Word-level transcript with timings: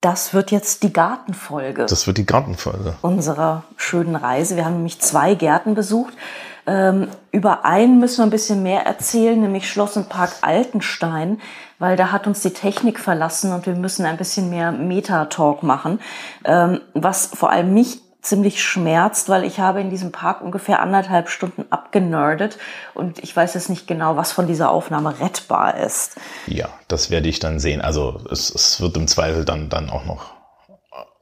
Das 0.00 0.34
wird 0.34 0.50
jetzt 0.50 0.82
die 0.82 0.92
Gartenfolge. 0.92 1.86
Das 1.86 2.06
wird 2.06 2.18
die 2.18 2.26
Gartenfolge. 2.26 2.94
Unserer 3.00 3.64
schönen 3.76 4.16
Reise. 4.16 4.54
Wir 4.54 4.64
haben 4.64 4.74
nämlich 4.74 5.00
zwei 5.00 5.34
Gärten 5.34 5.74
besucht. 5.74 6.14
Ähm, 6.66 7.08
über 7.30 7.64
einen 7.64 8.00
müssen 8.00 8.18
wir 8.18 8.24
ein 8.24 8.30
bisschen 8.30 8.62
mehr 8.62 8.86
erzählen, 8.86 9.38
nämlich 9.38 9.68
Schloss 9.68 9.96
und 9.96 10.08
Park 10.08 10.32
Altenstein, 10.40 11.40
weil 11.78 11.96
da 11.96 12.10
hat 12.10 12.26
uns 12.26 12.40
die 12.40 12.52
Technik 12.52 12.98
verlassen 12.98 13.52
und 13.52 13.66
wir 13.66 13.74
müssen 13.74 14.06
ein 14.06 14.16
bisschen 14.16 14.48
mehr 14.50 14.72
Meta-Talk 14.72 15.62
machen, 15.62 16.00
ähm, 16.44 16.80
was 16.94 17.26
vor 17.26 17.50
allem 17.50 17.74
mich 17.74 18.00
ziemlich 18.24 18.62
schmerzt, 18.62 19.28
weil 19.28 19.44
ich 19.44 19.60
habe 19.60 19.82
in 19.82 19.90
diesem 19.90 20.10
Park 20.10 20.40
ungefähr 20.40 20.80
anderthalb 20.80 21.28
Stunden 21.28 21.66
abgenerdet 21.68 22.58
und 22.94 23.22
ich 23.22 23.36
weiß 23.36 23.52
jetzt 23.52 23.68
nicht 23.68 23.86
genau, 23.86 24.16
was 24.16 24.32
von 24.32 24.46
dieser 24.46 24.70
Aufnahme 24.70 25.20
rettbar 25.20 25.76
ist. 25.76 26.16
Ja, 26.46 26.68
das 26.88 27.10
werde 27.10 27.28
ich 27.28 27.38
dann 27.38 27.60
sehen. 27.60 27.82
Also 27.82 28.20
es, 28.30 28.52
es 28.54 28.80
wird 28.80 28.96
im 28.96 29.06
Zweifel 29.08 29.44
dann, 29.44 29.68
dann 29.68 29.90
auch 29.90 30.06
noch 30.06 30.32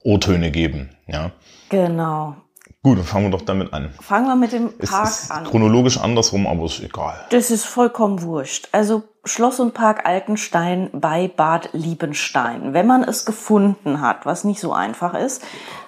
O-Töne 0.05 0.53
geben, 0.53 0.97
ja. 1.09 1.33
Genau. 1.69 2.37
Gut, 2.85 2.99
dann 2.99 3.05
fangen 3.05 3.27
wir 3.27 3.39
doch 3.39 3.45
damit 3.45 3.73
an. 3.73 3.95
Fangen 4.01 4.27
wir 4.27 4.35
mit 4.35 4.53
dem 4.53 4.77
Park 4.77 5.07
es 5.07 5.23
ist 5.23 5.31
an. 5.31 5.45
Chronologisch 5.45 5.99
andersrum, 5.99 6.49
aber 6.49 6.65
ist 6.65 6.81
egal. 6.81 7.15
Das 7.31 7.53
ist 7.53 7.65
vollkommen 7.65 8.23
wurscht. 8.23 8.71
Also 8.73 9.05
Schloss 9.25 9.61
und 9.61 9.73
Park 9.73 10.05
Altenstein 10.05 10.91
bei 10.93 11.29
Bad 11.29 11.71
Liebenstein. 11.75 12.75
Wenn 12.75 12.89
man 12.89 13.05
es 13.05 13.25
gefunden 13.25 14.01
hat, 14.01 14.27
was 14.27 14.43
nicht 14.43 14.59
so 14.59 14.73
einfach 14.73 15.15
ist, 15.15 15.45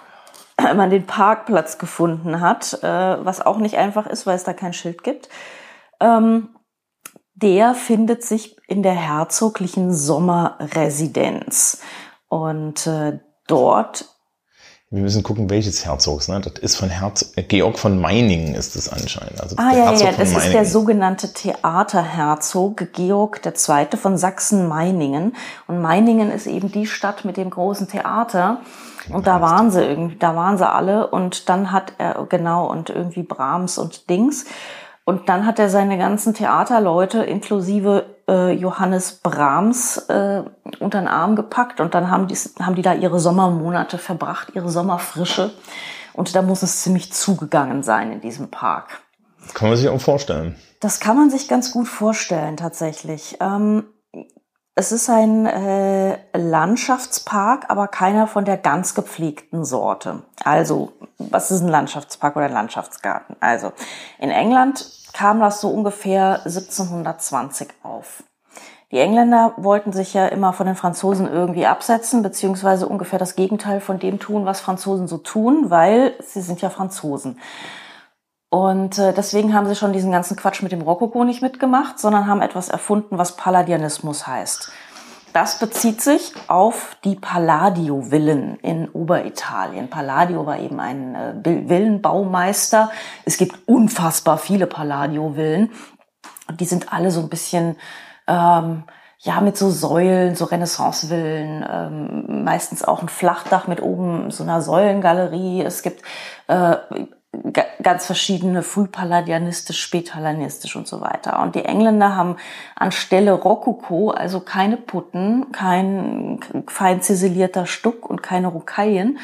wenn 0.57 0.77
man 0.77 0.91
den 0.91 1.05
Parkplatz 1.05 1.79
gefunden 1.79 2.41
hat, 2.41 2.79
äh, 2.85 3.25
was 3.25 3.45
auch 3.45 3.59
nicht 3.59 3.77
einfach 3.77 4.07
ist, 4.07 4.25
weil 4.25 4.37
es 4.37 4.45
da 4.45 4.53
kein 4.53 4.73
Schild 4.73 5.03
gibt, 5.03 5.29
ähm, 5.99 6.51
der 7.35 7.75
findet 7.75 8.23
sich 8.23 8.57
in 8.69 8.85
der 8.85 8.95
herzoglichen 8.95 9.93
Sommerresidenz. 9.93 11.83
Und 12.29 12.87
äh, 12.87 13.19
dort 13.49 14.14
Wir 14.95 15.03
müssen 15.03 15.25
gucken, 15.25 15.51
welches 15.51 15.85
Herzogs. 15.85 16.29
Ne? 16.29 16.41
Das 16.41 16.53
ist 16.61 16.77
von 16.77 16.89
Herz 16.89 17.33
äh, 17.35 17.43
Georg 17.43 17.81
von 17.81 18.01
Meiningen 18.01 18.55
ist 18.55 18.77
es 18.77 18.89
anscheinend. 18.89 19.41
Also 19.41 19.57
Ah 19.59 19.73
ja, 19.73 19.77
ja, 19.77 19.85
Herzog 19.91 20.07
ja, 20.07 20.13
das 20.17 20.31
ist 20.31 20.53
der 20.53 20.65
sogenannte 20.65 21.33
Theaterherzog 21.33 22.93
Georg 22.93 23.41
II. 23.45 23.97
von 23.97 24.17
Sachsen-Meiningen. 24.17 25.35
Und 25.67 25.83
Meiningen 25.83 26.31
ist 26.31 26.47
eben 26.47 26.71
die 26.71 26.87
Stadt 26.87 27.25
mit 27.25 27.37
dem 27.37 27.51
großen 27.51 27.89
Theater. 27.89 28.59
Und 29.09 29.27
da 29.27 29.41
waren 29.41 29.73
sie 29.73 29.83
irgendwie, 29.83 30.17
da 30.17 30.37
waren 30.37 30.59
sie 30.59 30.71
alle. 30.71 31.09
Und 31.09 31.49
dann 31.49 31.73
hat 31.73 31.95
er, 31.99 32.25
genau, 32.29 32.71
und 32.71 32.89
irgendwie 32.89 33.25
Brahms 33.25 33.79
und 33.79 34.09
Dings. 34.09 34.45
Und 35.05 35.29
dann 35.29 35.45
hat 35.45 35.59
er 35.59 35.71
seine 35.71 35.99
ganzen 35.99 36.35
Theaterleute 36.35 37.25
inklusive 37.25 38.14
äh, 38.29 38.53
Johannes 38.53 39.13
Brahms 39.23 39.99
äh, 40.09 40.43
unter 40.81 41.01
den 41.01 41.09
Arm 41.09 41.37
gepackt 41.37 41.81
und 41.81 41.95
dann 41.95 42.11
haben 42.11 42.29
die, 42.29 42.37
haben 42.61 42.75
die 42.75 42.83
da 42.83 42.95
ihre 42.95 43.21
Sommermonate 43.21 43.99
verbracht, 43.99 44.53
ihre 44.55 44.71
Sommerfrische. 44.71 45.53
Und 46.13 46.35
da 46.37 46.43
muss 46.43 46.63
es 46.63 46.83
ziemlich 46.83 47.13
zugegangen 47.13 47.83
sein 47.83 48.13
in 48.13 48.21
diesem 48.21 48.51
Park. 48.51 49.01
Kann 49.53 49.69
man 49.69 49.77
sich 49.77 49.89
auch 49.89 50.01
vorstellen. 50.01 50.57
Das 50.81 51.01
kann 51.01 51.17
man 51.17 51.31
sich 51.31 51.49
ganz 51.49 51.73
gut 51.73 51.89
vorstellen, 51.89 52.57
tatsächlich. 52.57 53.37
Ähm, 53.41 53.85
es 54.77 54.91
ist 54.91 55.09
ein 55.09 55.47
äh, 55.47 56.19
Landschaftspark, 56.37 57.67
aber 57.69 57.89
keiner 57.89 58.27
von 58.27 58.45
der 58.45 58.57
ganz 58.57 58.95
gepflegten 58.95 59.65
Sorte. 59.65 60.23
Also, 60.43 60.93
was 61.19 61.51
ist 61.51 61.61
ein 61.61 61.69
Landschaftspark 61.69 62.35
oder 62.37 62.47
ein 62.47 62.53
Landschaftsgarten? 62.53 63.37
Also, 63.41 63.73
in 64.19 64.31
England 64.31 64.85
kam 65.15 65.41
das 65.41 65.63
so 65.63 65.71
ungefähr 65.71 66.41
1720 66.45 67.69
auf. 67.83 68.25
Die 68.91 68.99
Engländer 68.99 69.55
wollten 69.57 69.93
sich 69.93 70.13
ja 70.13 70.27
immer 70.27 70.53
von 70.53 70.67
den 70.67 70.77
Franzosen 70.77 71.27
irgendwie 71.27 71.67
absetzen, 71.67 72.23
beziehungsweise 72.23 72.87
ungefähr 72.87 73.19
das 73.19 73.35
Gegenteil 73.35 73.81
von 73.81 73.99
dem 73.99 74.19
tun, 74.19 74.45
was 74.45 74.61
Franzosen 74.61 75.09
so 75.09 75.19
tun, 75.19 75.71
weil 75.71 76.15
sie 76.21 76.43
sind 76.43 76.61
ja 76.61 76.69
Franzosen. 76.69 77.41
Und 78.51 78.99
äh, 78.99 79.13
deswegen 79.13 79.55
haben 79.55 79.67
sie 79.67 79.75
schon 79.75 79.93
diesen 79.93 80.13
ganzen 80.13 80.37
Quatsch 80.37 80.63
mit 80.63 80.71
dem 80.71 80.83
Rokoko 80.83 81.25
nicht 81.25 81.43
mitgemacht, 81.43 81.99
sondern 81.99 82.29
haben 82.29 82.43
etwas 82.43 82.69
erfunden, 82.69 83.19
was 83.19 83.37
Palladianismus 83.37 84.27
heißt. 84.29 84.71
Das 85.35 85.59
bezieht 85.59 86.01
sich 86.01 86.33
auf 86.47 86.97
die 87.03 87.17
Palladio-Villen 87.17 88.57
in 88.61 88.89
Oberitalien. 88.89 89.91
Palladio 89.91 90.47
war 90.47 90.61
eben 90.61 90.79
ein 90.79 91.17
äh, 91.17 91.35
Vil- 91.43 91.69
Villenbaumeister. 91.69 92.93
Es 93.25 93.37
gibt 93.37 93.67
unfassbar 93.67 94.39
viele 94.39 94.69
Palladio-Villen. 94.69 95.73
Und 96.47 96.61
die 96.61 96.67
sind 96.67 96.93
alle 96.93 97.11
so 97.11 97.21
ein 97.21 97.29
bisschen, 97.29 97.77
ähm, 98.29 98.85
ja, 99.19 99.41
mit 99.41 99.57
so 99.57 99.71
Säulen, 99.71 100.37
so 100.37 100.45
Renaissance-Villen, 100.45 101.67
ähm, 101.69 102.45
meistens 102.45 102.85
auch 102.85 103.03
ein 103.03 103.09
Flachdach 103.09 103.67
mit 103.67 103.83
oben 103.83 104.31
so 104.31 104.45
einer 104.45 104.63
Säulengalerie. 104.63 105.63
Es 105.63 105.83
gibt 105.83 106.03
äh, 106.47 106.77
ganz 107.83 108.07
verschiedene, 108.07 108.63
frühpalladianistisch, 108.63 109.81
spätpalladianistisch 109.81 110.77
und 110.77 110.87
so 110.87 111.01
weiter. 111.01 111.41
Und 111.43 111.55
die 111.55 111.65
Engländer 111.65 112.17
haben 112.17 112.37
anstelle 112.75 113.33
Rokoko, 113.33 114.11
also 114.11 114.41
keine 114.41 114.77
Putten, 114.77 115.53
kein 115.53 116.41
fein 116.67 117.03
ziselierter 117.03 117.67
Stuck 117.67 118.09
und 118.09 118.23
keine 118.23 118.49
Rocaillen, 118.49 119.19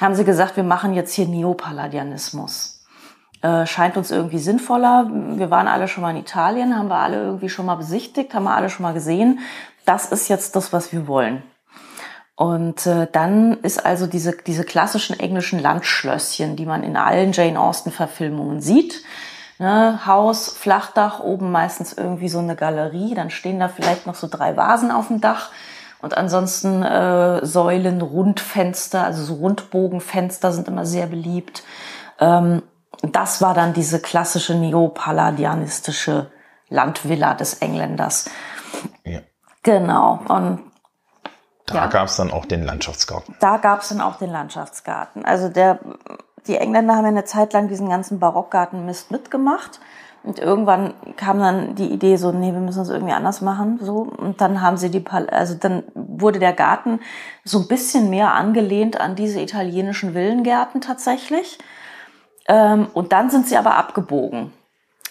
haben 0.00 0.14
sie 0.14 0.24
gesagt, 0.24 0.56
wir 0.56 0.64
machen 0.64 0.94
jetzt 0.94 1.14
hier 1.14 1.28
Neopalladianismus. 1.28 2.84
Äh, 3.42 3.66
scheint 3.66 3.96
uns 3.96 4.10
irgendwie 4.10 4.38
sinnvoller. 4.38 5.10
Wir 5.10 5.50
waren 5.50 5.68
alle 5.68 5.88
schon 5.88 6.02
mal 6.02 6.10
in 6.10 6.16
Italien, 6.16 6.76
haben 6.76 6.88
wir 6.88 6.98
alle 6.98 7.22
irgendwie 7.24 7.48
schon 7.48 7.66
mal 7.66 7.74
besichtigt, 7.74 8.34
haben 8.34 8.44
wir 8.44 8.54
alle 8.54 8.70
schon 8.70 8.84
mal 8.84 8.94
gesehen. 8.94 9.40
Das 9.84 10.12
ist 10.12 10.28
jetzt 10.28 10.54
das, 10.54 10.72
was 10.72 10.92
wir 10.92 11.08
wollen. 11.08 11.42
Und 12.42 12.88
äh, 12.88 13.06
dann 13.12 13.58
ist 13.62 13.86
also 13.86 14.08
diese, 14.08 14.32
diese 14.32 14.64
klassischen 14.64 15.16
englischen 15.20 15.60
Landschlösschen, 15.60 16.56
die 16.56 16.66
man 16.66 16.82
in 16.82 16.96
allen 16.96 17.30
Jane 17.30 17.60
Austen-Verfilmungen 17.60 18.60
sieht. 18.60 19.04
Ne, 19.60 20.04
Haus, 20.06 20.48
Flachdach, 20.48 21.20
oben 21.20 21.52
meistens 21.52 21.92
irgendwie 21.92 22.28
so 22.28 22.40
eine 22.40 22.56
Galerie, 22.56 23.14
dann 23.14 23.30
stehen 23.30 23.60
da 23.60 23.68
vielleicht 23.68 24.08
noch 24.08 24.16
so 24.16 24.26
drei 24.28 24.56
Vasen 24.56 24.90
auf 24.90 25.06
dem 25.06 25.20
Dach 25.20 25.52
und 26.00 26.16
ansonsten 26.16 26.82
äh, 26.82 27.46
Säulen, 27.46 28.02
Rundfenster, 28.02 29.04
also 29.04 29.22
so 29.22 29.34
Rundbogenfenster 29.34 30.50
sind 30.50 30.66
immer 30.66 30.84
sehr 30.84 31.06
beliebt. 31.06 31.62
Ähm, 32.18 32.64
das 33.02 33.40
war 33.40 33.54
dann 33.54 33.72
diese 33.72 34.00
klassische 34.00 34.56
neopalladianistische 34.56 36.32
Landvilla 36.70 37.34
des 37.34 37.54
Engländers. 37.54 38.28
Ja. 39.04 39.20
Genau. 39.62 40.18
Und 40.26 40.71
Da 41.72 41.78
Ja. 41.80 41.86
gab 41.86 42.08
es 42.08 42.16
dann 42.16 42.30
auch 42.30 42.44
den 42.46 42.62
Landschaftsgarten. 42.64 43.34
da 43.40 43.56
gab 43.56 43.82
es 43.82 43.88
dann 43.88 44.00
auch 44.00 44.16
den 44.16 44.30
Landschaftsgarten. 44.30 45.24
Also 45.24 45.48
der, 45.48 45.78
die 46.46 46.56
Engländer 46.56 46.94
haben 46.94 47.04
ja 47.04 47.08
eine 47.10 47.24
Zeit 47.24 47.52
lang 47.52 47.68
diesen 47.68 47.88
ganzen 47.88 48.18
Barockgarten-Mist 48.18 49.10
mitgemacht. 49.10 49.80
Und 50.24 50.38
irgendwann 50.38 50.94
kam 51.16 51.40
dann 51.40 51.74
die 51.74 51.88
Idee 51.88 52.14
so, 52.14 52.30
nee, 52.30 52.52
wir 52.52 52.60
müssen 52.60 52.82
es 52.82 52.90
irgendwie 52.90 53.12
anders 53.12 53.40
machen, 53.40 53.80
so. 53.82 54.02
Und 54.16 54.40
dann 54.40 54.60
haben 54.60 54.76
sie 54.76 54.88
die, 54.88 55.00
Pal 55.00 55.28
also 55.28 55.54
dann 55.54 55.82
wurde 55.94 56.38
der 56.38 56.52
Garten 56.52 57.00
so 57.44 57.58
ein 57.58 57.66
bisschen 57.66 58.08
mehr 58.08 58.32
angelehnt 58.32 59.00
an 59.00 59.16
diese 59.16 59.40
italienischen 59.40 60.12
Villengärten 60.14 60.80
tatsächlich. 60.80 61.58
Ähm, 62.46 62.86
und 62.94 63.12
dann 63.12 63.30
sind 63.30 63.48
sie 63.48 63.56
aber 63.56 63.74
abgebogen 63.76 64.52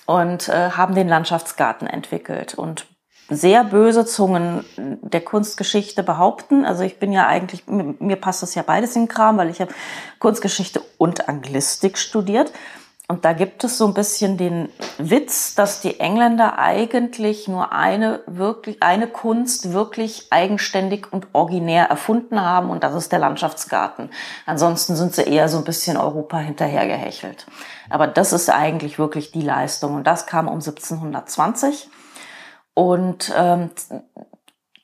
und 0.05 0.47
äh, 0.47 0.72
haben 0.72 0.95
den 0.95 1.09
Landschaftsgarten 1.09 1.88
entwickelt. 1.88 2.53
Und 2.53 2.85
sehr 3.31 3.63
böse 3.63 4.05
Zungen 4.05 4.66
der 4.78 5.22
Kunstgeschichte 5.22 6.03
behaupten, 6.03 6.66
also 6.66 6.83
ich 6.83 6.99
bin 6.99 7.13
ja 7.13 7.28
eigentlich, 7.28 7.66
mir, 7.66 7.95
mir 7.99 8.17
passt 8.17 8.43
das 8.43 8.55
ja 8.55 8.61
beides 8.61 8.95
in 8.95 9.03
den 9.03 9.07
Kram, 9.07 9.37
weil 9.37 9.49
ich 9.49 9.61
habe 9.61 9.73
Kunstgeschichte 10.19 10.81
und 10.97 11.29
Anglistik 11.29 11.97
studiert. 11.97 12.51
Und 13.07 13.25
da 13.25 13.33
gibt 13.33 13.66
es 13.66 13.78
so 13.78 13.87
ein 13.87 13.93
bisschen 13.93 14.37
den 14.37 14.69
Witz, 14.97 15.53
dass 15.55 15.81
die 15.81 15.99
Engländer 15.99 16.57
eigentlich 16.57 17.49
nur 17.49 17.73
eine 17.73 18.22
wirklich, 18.25 18.81
eine 18.81 19.07
Kunst 19.07 19.73
wirklich 19.73 20.27
eigenständig 20.29 21.11
und 21.11 21.27
originär 21.34 21.87
erfunden 21.87 22.39
haben 22.39 22.69
und 22.69 22.84
das 22.84 22.95
ist 22.95 23.11
der 23.11 23.19
Landschaftsgarten. 23.19 24.09
Ansonsten 24.45 24.95
sind 24.95 25.13
sie 25.13 25.23
eher 25.23 25.49
so 25.49 25.57
ein 25.57 25.66
bisschen 25.66 25.97
Europa 25.97 26.37
hinterhergehechelt. 26.37 27.47
Aber 27.89 28.07
das 28.07 28.31
ist 28.31 28.49
eigentlich 28.49 28.97
wirklich 28.97 29.31
die 29.31 29.41
Leistung 29.41 29.95
und 29.95 30.07
das 30.07 30.25
kam 30.25 30.47
um 30.47 30.61
1720 30.61 31.89
und 32.81 33.31
ähm, 33.37 33.69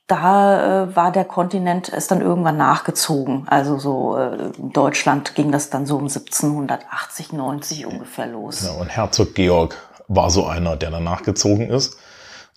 da 0.06 0.84
äh, 0.84 0.96
war 0.96 1.12
der 1.12 1.26
Kontinent 1.26 1.90
ist 1.90 2.12
dann 2.12 2.22
irgendwann 2.22 2.56
nachgezogen. 2.56 3.48
Also 3.48 3.80
so 3.80 4.16
äh, 4.16 4.52
in 4.56 4.72
Deutschland 4.72 5.34
ging 5.34 5.52
das 5.52 5.72
dann 5.72 5.88
so 5.88 5.96
um 5.96 6.04
1780, 6.04 7.34
90 7.34 7.88
ungefähr 7.88 8.28
los. 8.28 8.64
Ja, 8.64 8.74
und 8.74 8.90
Herzog 8.90 9.34
Georg 9.34 9.76
war 10.08 10.30
so 10.30 10.46
einer, 10.46 10.76
der 10.76 10.92
danach 10.92 11.24
gezogen 11.24 11.72
ist. 11.72 11.98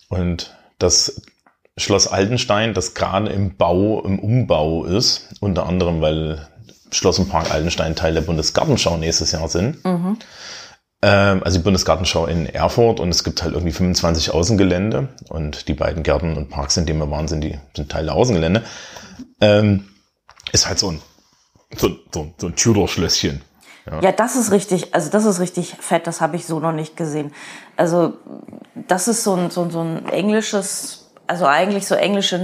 Und 0.09 0.55
das 0.77 1.23
Schloss 1.75 2.07
Altenstein, 2.07 2.75
das 2.75 2.93
gerade 2.93 3.29
im 3.31 3.57
Bau, 3.57 4.03
im 4.03 4.19
Umbau 4.19 4.85
ist, 4.85 5.33
unter 5.39 5.65
anderem, 5.65 6.01
weil 6.01 6.47
Schloss 6.91 7.17
und 7.17 7.29
Park 7.29 7.49
Altenstein 7.51 7.95
Teil 7.95 8.13
der 8.13 8.21
Bundesgartenschau 8.21 8.95
nächstes 8.97 9.31
Jahr 9.31 9.47
sind. 9.47 9.83
Mhm. 9.83 10.19
Ähm, 11.03 11.41
also 11.43 11.57
die 11.57 11.63
Bundesgartenschau 11.63 12.27
in 12.27 12.45
Erfurt 12.45 12.99
und 12.99 13.09
es 13.09 13.23
gibt 13.23 13.41
halt 13.41 13.53
irgendwie 13.53 13.73
25 13.73 14.33
Außengelände 14.33 15.09
und 15.29 15.67
die 15.67 15.73
beiden 15.73 16.03
Gärten 16.03 16.37
und 16.37 16.49
Parks, 16.49 16.77
in 16.77 16.85
denen 16.85 16.99
wir 16.99 17.09
waren, 17.09 17.27
sind, 17.27 17.41
die, 17.41 17.57
sind 17.75 17.91
Teil 17.91 18.05
der 18.05 18.15
Außengelände. 18.15 18.63
Ähm, 19.39 19.87
ist 20.51 20.67
halt 20.67 20.77
so 20.77 20.91
ein, 20.91 21.01
so, 21.75 21.89
so, 22.13 22.33
so 22.37 22.47
ein 22.47 22.55
Tudor-Schlösschen. 22.55 23.41
Ja. 23.89 23.99
ja, 24.01 24.11
das 24.11 24.35
ist 24.35 24.51
richtig, 24.51 24.93
also 24.93 25.09
das 25.09 25.25
ist 25.25 25.39
richtig 25.39 25.75
fett, 25.79 26.05
das 26.05 26.21
habe 26.21 26.35
ich 26.35 26.45
so 26.45 26.59
noch 26.59 26.71
nicht 26.71 26.95
gesehen. 26.95 27.33
Also 27.77 28.13
das 28.87 29.07
ist 29.07 29.23
so 29.23 29.33
ein, 29.33 29.49
so, 29.49 29.67
so 29.71 29.81
ein 29.81 30.07
englisches, 30.09 31.11
also 31.25 31.47
eigentlich 31.47 31.87
so 31.87 31.95
englische, 31.95 32.37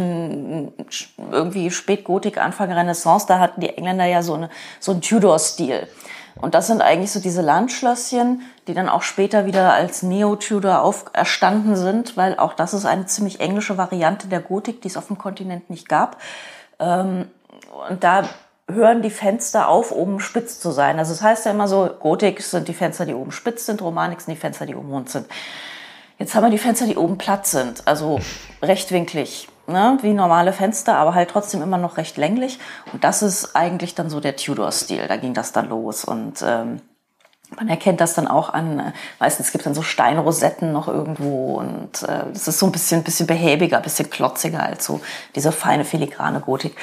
irgendwie 1.31 1.69
Spätgotik, 1.69 2.39
Anfang 2.39 2.71
Renaissance, 2.71 3.27
da 3.27 3.38
hatten 3.38 3.62
die 3.62 3.69
Engländer 3.69 4.06
ja 4.06 4.24
so, 4.24 4.33
eine, 4.33 4.50
so 4.80 4.94
einen 4.94 5.01
Tudor-Stil. 5.01 5.88
Und 6.42 6.56
das 6.56 6.68
sind 6.68 6.81
eigentlich 6.81 7.12
so 7.12 7.19
diese 7.19 7.42
Landschlösschen, 7.42 8.42
die 8.68 8.74
dann 8.74 8.89
auch 8.89 9.01
später 9.01 9.45
wieder 9.45 9.74
als 9.74 10.04
Neo-Tudor 10.04 10.81
auferstanden 10.81 11.75
sind, 11.75 12.18
weil 12.18 12.38
auch 12.38 12.54
das 12.54 12.74
ist 12.74 12.86
eine 12.86 13.06
ziemlich 13.06 13.39
englische 13.39 13.78
Variante 13.78 14.28
der 14.28 14.42
Gotik, 14.42 14.81
die 14.81 14.88
es 14.88 14.98
auf 14.98 15.07
dem 15.07 15.18
Kontinent 15.18 15.69
nicht 15.69 15.89
gab. 15.89 16.18
Ähm, 16.80 17.30
und 17.89 18.04
da 18.04 18.24
hören 18.69 19.01
die 19.01 19.10
Fenster 19.10 19.69
auf, 19.69 19.92
oben 19.92 20.19
spitz 20.19 20.60
zu 20.60 20.72
sein. 20.72 21.00
Also 21.00 21.13
es 21.13 21.19
das 21.19 21.28
heißt 21.28 21.45
ja 21.45 21.51
immer 21.51 21.68
so, 21.68 21.89
Gotik 22.00 22.42
sind 22.42 22.68
die 22.68 22.74
Fenster, 22.74 23.06
die 23.06 23.13
oben 23.13 23.31
spitz 23.31 23.66
sind, 23.66 23.81
Romanik 23.81 24.19
sind 24.22 24.34
die 24.34 24.39
Fenster, 24.39 24.66
die 24.66 24.75
oben 24.75 24.92
rund 24.92 25.10
sind. 25.10 25.28
Jetzt 26.19 26.36
haben 26.36 26.44
wir 26.44 26.50
die 26.50 26.57
Fenster, 26.57 26.86
die 26.86 26.98
oben 26.98 27.18
platt 27.18 27.45
sind, 27.45 27.88
also 27.88 28.19
rechtwinklig, 28.62 29.48
ne, 29.67 29.97
wie 30.01 30.13
normale 30.13 30.53
Fenster, 30.53 30.95
aber 30.97 31.13
halt 31.13 31.29
trotzdem 31.29 31.61
immer 31.61 31.77
noch 31.77 31.97
recht 31.97 32.17
länglich. 32.17 32.59
Und 32.93 33.03
das 33.03 33.21
ist 33.21 33.55
eigentlich 33.55 33.95
dann 33.95 34.09
so 34.09 34.19
der 34.19 34.35
Tudor-Stil. 34.35 35.07
Da 35.07 35.17
ging 35.17 35.33
das 35.33 35.51
dann 35.51 35.69
los 35.69 36.05
und 36.05 36.43
ähm, 36.45 36.81
man 37.55 37.69
erkennt 37.69 38.01
das 38.01 38.13
dann 38.13 38.27
auch 38.27 38.49
an, 38.49 38.93
meistens 39.19 39.51
gibt 39.51 39.61
es 39.61 39.65
dann 39.65 39.73
so 39.73 39.81
Steinrosetten 39.81 40.73
noch 40.73 40.87
irgendwo 40.87 41.55
und 41.55 42.03
äh, 42.03 42.25
das 42.33 42.47
ist 42.47 42.59
so 42.59 42.65
ein 42.65 42.73
bisschen, 42.73 43.03
bisschen 43.03 43.27
behäbiger, 43.27 43.79
bisschen 43.79 44.09
klotziger 44.09 44.63
als 44.63 44.85
so 44.85 44.99
diese 45.35 45.51
feine 45.51 45.85
filigrane 45.85 46.41
Gotik. 46.41 46.75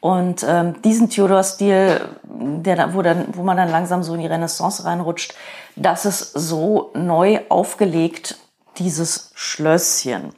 Und 0.00 0.44
ähm, 0.48 0.82
diesen 0.82 1.10
Tudor-Stil, 1.10 2.00
der, 2.24 2.92
wo, 2.92 3.02
dann, 3.02 3.26
wo 3.36 3.44
man 3.44 3.56
dann 3.56 3.70
langsam 3.70 4.02
so 4.02 4.14
in 4.14 4.20
die 4.20 4.26
Renaissance 4.26 4.84
reinrutscht, 4.84 5.34
das 5.76 6.04
ist 6.04 6.32
so 6.32 6.90
neu 6.94 7.38
aufgelegt, 7.48 8.36
dieses 8.78 9.30
Schlösschen. 9.36 10.32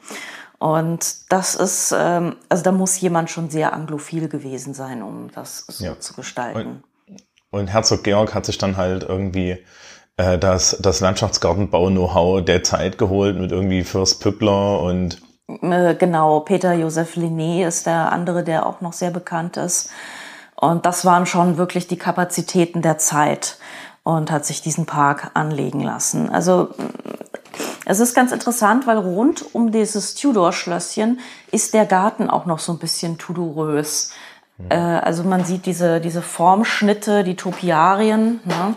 Und 0.65 1.31
das 1.31 1.55
ist, 1.57 1.95
ähm, 1.95 2.37
also 2.49 2.65
da 2.65 2.73
muss 2.73 2.99
jemand 2.99 3.29
schon 3.29 3.51
sehr 3.51 3.75
anglophil 3.75 4.31
gewesen 4.31 4.73
sein, 4.73 5.03
um 5.03 5.31
das 5.35 5.67
so 5.69 5.85
ja. 5.85 6.01
zu 6.01 6.15
gestalten. 6.15 6.83
Und, 7.07 7.23
und 7.51 7.67
Herzog 7.67 8.03
Georg 8.03 8.33
hat 8.33 8.47
sich 8.47 8.57
dann 8.57 8.79
halt 8.79 9.03
irgendwie 9.03 9.59
äh, 10.17 10.39
das, 10.39 10.79
das 10.81 11.01
Landschaftsgartenbau-Know-how 11.01 12.43
der 12.43 12.63
Zeit 12.63 12.97
geholt 12.97 13.39
mit 13.39 13.53
irgendwie 13.53 13.85
Fürst 13.85 14.23
Pückler 14.23 14.81
und 14.81 15.21
äh, 15.61 15.95
genau, 15.97 16.41
Peter 16.41 16.73
Joseph 16.73 17.15
Linné 17.17 17.67
ist 17.69 17.85
der 17.85 18.11
andere, 18.11 18.43
der 18.43 18.65
auch 18.65 18.81
noch 18.81 18.95
sehr 18.95 19.11
bekannt 19.11 19.59
ist. 19.59 19.91
Und 20.57 20.87
das 20.87 21.05
waren 21.05 21.27
schon 21.27 21.59
wirklich 21.59 21.89
die 21.89 21.99
Kapazitäten 21.99 22.81
der 22.81 22.97
Zeit 22.97 23.59
und 24.05 24.31
hat 24.31 24.47
sich 24.47 24.63
diesen 24.63 24.87
Park 24.87 25.33
anlegen 25.35 25.81
lassen. 25.81 26.29
Also 26.29 26.69
es 27.87 28.01
ist 28.01 28.15
ganz 28.15 28.33
interessant, 28.33 28.87
weil 28.87 28.99
rund 28.99 29.55
um 29.55 29.73
dieses 29.73 30.15
Tudor-Schlösschen 30.15 31.21
ist 31.51 31.75
der 31.75 31.87
Garten 31.87 32.31
auch 32.31 32.47
noch 32.47 32.59
so 32.59 32.73
ein 32.73 32.79
bisschen 32.79 33.19
tudorös. 33.19 34.13
Ja. 34.71 34.99
Äh, 34.99 35.01
also 35.01 35.25
man 35.25 35.45
sieht 35.45 35.67
diese, 35.67 36.01
diese 36.01 36.23
Formschnitte, 36.23 37.25
die 37.25 37.37
Topiarien, 37.37 38.41
ne? 38.45 38.77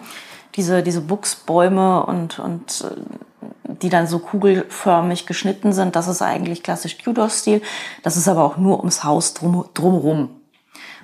diese, 0.56 0.82
diese 0.82 1.02
Buchsbäume 1.02 2.06
und, 2.06 2.40
und 2.40 2.86
äh, 2.90 3.72
die 3.82 3.90
dann 3.90 4.08
so 4.08 4.20
kugelförmig 4.20 5.26
geschnitten 5.26 5.72
sind. 5.72 5.96
Das 5.96 6.08
ist 6.08 6.22
eigentlich 6.22 6.64
klassisch 6.64 6.98
Tudor-Stil. 6.98 7.62
Das 8.02 8.18
ist 8.18 8.28
aber 8.28 8.44
auch 8.44 8.58
nur 8.58 8.80
ums 8.80 9.04
Haus 9.04 9.34
drum, 9.34 9.66
drumherum. 9.74 10.30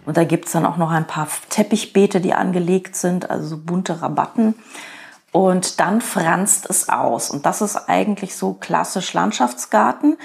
Und 0.05 0.17
da 0.17 0.23
gibt's 0.23 0.51
dann 0.51 0.65
auch 0.65 0.77
noch 0.77 0.91
ein 0.91 1.07
paar 1.07 1.27
Teppichbeete, 1.49 2.21
die 2.21 2.33
angelegt 2.33 2.95
sind, 2.95 3.29
also 3.29 3.47
so 3.47 3.57
bunte 3.57 4.01
Rabatten. 4.01 4.55
Und 5.31 5.79
dann 5.79 6.01
franzt 6.01 6.69
es 6.69 6.89
aus. 6.89 7.29
Und 7.29 7.45
das 7.45 7.61
ist 7.61 7.89
eigentlich 7.89 8.35
so 8.35 8.53
klassisch 8.53 9.13
Landschaftsgarten. 9.13 10.17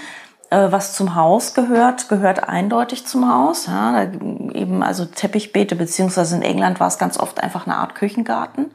Äh, 0.50 0.70
was 0.70 0.94
zum 0.94 1.14
Haus 1.14 1.54
gehört, 1.54 2.08
gehört 2.08 2.48
eindeutig 2.48 3.06
zum 3.06 3.32
Haus. 3.32 3.66
Ja, 3.66 4.02
eben 4.02 4.82
also 4.82 5.04
Teppichbeete, 5.04 5.76
beziehungsweise 5.76 6.36
in 6.36 6.42
England 6.42 6.80
war 6.80 6.88
es 6.88 6.98
ganz 6.98 7.18
oft 7.18 7.42
einfach 7.42 7.66
eine 7.66 7.76
Art 7.76 7.94
Küchengarten 7.94 8.70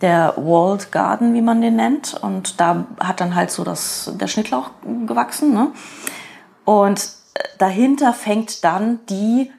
der 0.00 0.34
Walled 0.36 0.92
Garden, 0.92 1.34
wie 1.34 1.40
man 1.40 1.60
den 1.60 1.76
nennt. 1.76 2.14
Und 2.14 2.60
da 2.60 2.86
hat 3.00 3.20
dann 3.20 3.34
halt 3.34 3.50
so 3.50 3.64
das, 3.64 4.12
der 4.14 4.26
Schnittlauch 4.26 4.70
gewachsen. 5.06 5.54
Ne? 5.54 5.68
Und 6.64 7.08
äh, 7.34 7.42
dahinter 7.58 8.12
fängt 8.12 8.64
dann 8.64 9.00
die 9.08 9.50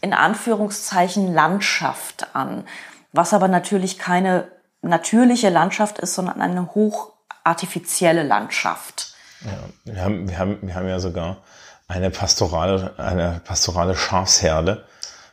in 0.00 0.12
Anführungszeichen 0.12 1.32
Landschaft 1.32 2.34
an, 2.34 2.64
was 3.12 3.34
aber 3.34 3.48
natürlich 3.48 3.98
keine 3.98 4.48
natürliche 4.82 5.50
Landschaft 5.50 5.98
ist, 5.98 6.14
sondern 6.14 6.40
eine 6.40 6.74
hochartifizielle 6.74 8.22
Landschaft. 8.22 9.14
Ja, 9.44 9.92
wir 9.92 10.02
haben, 10.02 10.28
wir 10.28 10.38
haben, 10.38 10.58
wir 10.62 10.74
haben 10.74 10.88
ja 10.88 11.00
sogar 11.00 11.38
eine 11.88 12.10
pastorale, 12.10 12.94
eine 12.98 13.40
pastorale 13.44 13.96
Schafsherde 13.96 14.84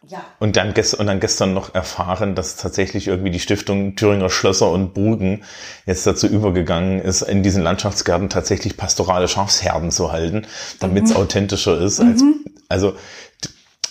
ja. 0.09 0.23
Und 0.39 0.55
dann, 0.55 0.73
gestern, 0.73 1.01
und 1.01 1.07
dann 1.07 1.19
gestern 1.19 1.53
noch 1.53 1.75
erfahren, 1.75 2.33
dass 2.33 2.55
tatsächlich 2.55 3.07
irgendwie 3.07 3.31
die 3.31 3.39
Stiftung 3.39 3.95
Thüringer 3.95 4.29
Schlösser 4.29 4.71
und 4.71 4.93
Burgen 4.93 5.43
jetzt 5.85 6.07
dazu 6.07 6.27
übergegangen 6.27 7.01
ist, 7.01 7.23
in 7.23 7.43
diesen 7.43 7.61
Landschaftsgärten 7.61 8.29
tatsächlich 8.29 8.77
pastorale 8.77 9.27
Schafsherden 9.27 9.91
zu 9.91 10.11
halten, 10.11 10.47
damit 10.79 11.05
es 11.05 11.09
mhm. 11.11 11.17
authentischer 11.17 11.79
ist. 11.81 11.99
Als, 11.99 12.21
mhm. 12.21 12.45
Also 12.69 12.95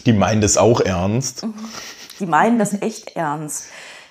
die 0.06 0.12
meinen 0.12 0.40
das 0.40 0.56
auch 0.56 0.80
ernst. 0.80 1.44
Mhm. 1.44 1.54
Die 2.18 2.26
meinen 2.26 2.58
das 2.58 2.80
echt 2.80 3.16
ernst. 3.16 3.66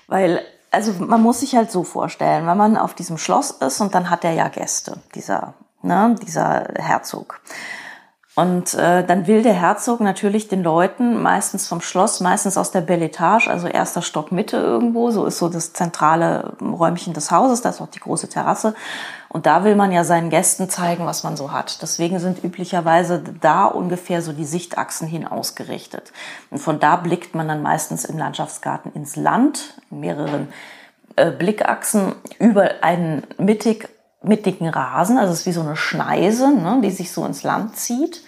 Weil, 0.06 0.40
also 0.70 0.92
man 0.98 1.22
muss 1.22 1.40
sich 1.40 1.56
halt 1.56 1.72
so 1.72 1.82
vorstellen, 1.82 2.46
wenn 2.46 2.56
man 2.56 2.76
auf 2.76 2.94
diesem 2.94 3.18
Schloss 3.18 3.50
ist 3.50 3.80
und 3.80 3.94
dann 3.94 4.10
hat 4.10 4.24
er 4.24 4.32
ja 4.32 4.48
Gäste, 4.48 4.98
dieser, 5.14 5.54
ne, 5.82 6.14
dieser 6.22 6.68
Herzog. 6.76 7.40
Und 8.36 8.74
äh, 8.74 9.02
dann 9.02 9.26
will 9.26 9.42
der 9.42 9.54
Herzog 9.54 10.00
natürlich 10.00 10.46
den 10.46 10.62
Leuten, 10.62 11.22
meistens 11.22 11.66
vom 11.66 11.80
Schloss, 11.80 12.20
meistens 12.20 12.58
aus 12.58 12.70
der 12.70 12.82
Belle 12.82 13.06
Etage, 13.06 13.48
also 13.48 13.66
erster 13.66 14.02
Stock 14.02 14.30
Mitte 14.30 14.58
irgendwo, 14.58 15.10
so 15.10 15.24
ist 15.24 15.38
so 15.38 15.48
das 15.48 15.72
zentrale 15.72 16.54
Räumchen 16.60 17.14
des 17.14 17.30
Hauses, 17.30 17.62
da 17.62 17.70
ist 17.70 17.80
auch 17.80 17.88
die 17.88 17.98
große 17.98 18.28
Terrasse. 18.28 18.74
Und 19.36 19.44
da 19.44 19.64
will 19.64 19.76
man 19.76 19.92
ja 19.92 20.02
seinen 20.02 20.30
Gästen 20.30 20.70
zeigen, 20.70 21.04
was 21.04 21.22
man 21.22 21.36
so 21.36 21.52
hat. 21.52 21.82
Deswegen 21.82 22.20
sind 22.20 22.42
üblicherweise 22.42 23.22
da 23.42 23.66
ungefähr 23.66 24.22
so 24.22 24.32
die 24.32 24.46
Sichtachsen 24.46 25.06
hin 25.06 25.26
ausgerichtet. 25.26 26.14
Und 26.50 26.56
von 26.56 26.80
da 26.80 26.96
blickt 26.96 27.34
man 27.34 27.46
dann 27.46 27.60
meistens 27.60 28.06
im 28.06 28.16
Landschaftsgarten 28.16 28.92
ins 28.94 29.14
Land, 29.14 29.74
in 29.90 30.00
mehreren 30.00 30.48
äh, 31.16 31.30
Blickachsen 31.30 32.14
über 32.38 32.82
einen 32.82 33.24
mittig 33.36 33.90
mit 34.22 34.46
dicken 34.46 34.70
Rasen, 34.70 35.18
also 35.18 35.34
es 35.34 35.40
ist 35.40 35.46
wie 35.46 35.52
so 35.52 35.60
eine 35.60 35.76
Schneise, 35.76 36.48
ne, 36.48 36.80
die 36.82 36.90
sich 36.90 37.12
so 37.12 37.26
ins 37.26 37.42
Land 37.42 37.76
zieht. 37.76 38.22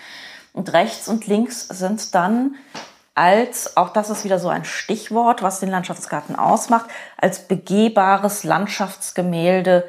Und 0.52 0.74
rechts 0.74 1.08
und 1.08 1.26
links 1.26 1.68
sind 1.68 2.14
dann 2.14 2.56
als, 3.14 3.78
auch 3.78 3.94
das 3.94 4.10
ist 4.10 4.24
wieder 4.24 4.38
so 4.38 4.50
ein 4.50 4.66
Stichwort, 4.66 5.42
was 5.42 5.58
den 5.58 5.70
Landschaftsgarten 5.70 6.36
ausmacht, 6.36 6.90
als 7.16 7.48
begehbares 7.48 8.44
Landschaftsgemälde 8.44 9.88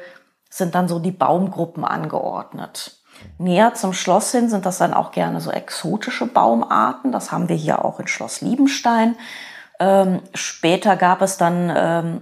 sind 0.50 0.74
dann 0.74 0.88
so 0.88 0.98
die 0.98 1.12
Baumgruppen 1.12 1.84
angeordnet. 1.84 2.96
Näher 3.38 3.74
zum 3.74 3.92
Schloss 3.92 4.32
hin 4.32 4.48
sind 4.48 4.66
das 4.66 4.78
dann 4.78 4.94
auch 4.94 5.12
gerne 5.12 5.40
so 5.40 5.50
exotische 5.50 6.26
Baumarten. 6.26 7.12
Das 7.12 7.32
haben 7.32 7.48
wir 7.48 7.56
hier 7.56 7.84
auch 7.84 8.00
in 8.00 8.06
Schloss 8.06 8.40
Liebenstein. 8.40 9.16
Ähm, 9.78 10.20
später 10.34 10.96
gab 10.96 11.22
es 11.22 11.36
dann 11.36 11.72
ähm, 11.74 12.20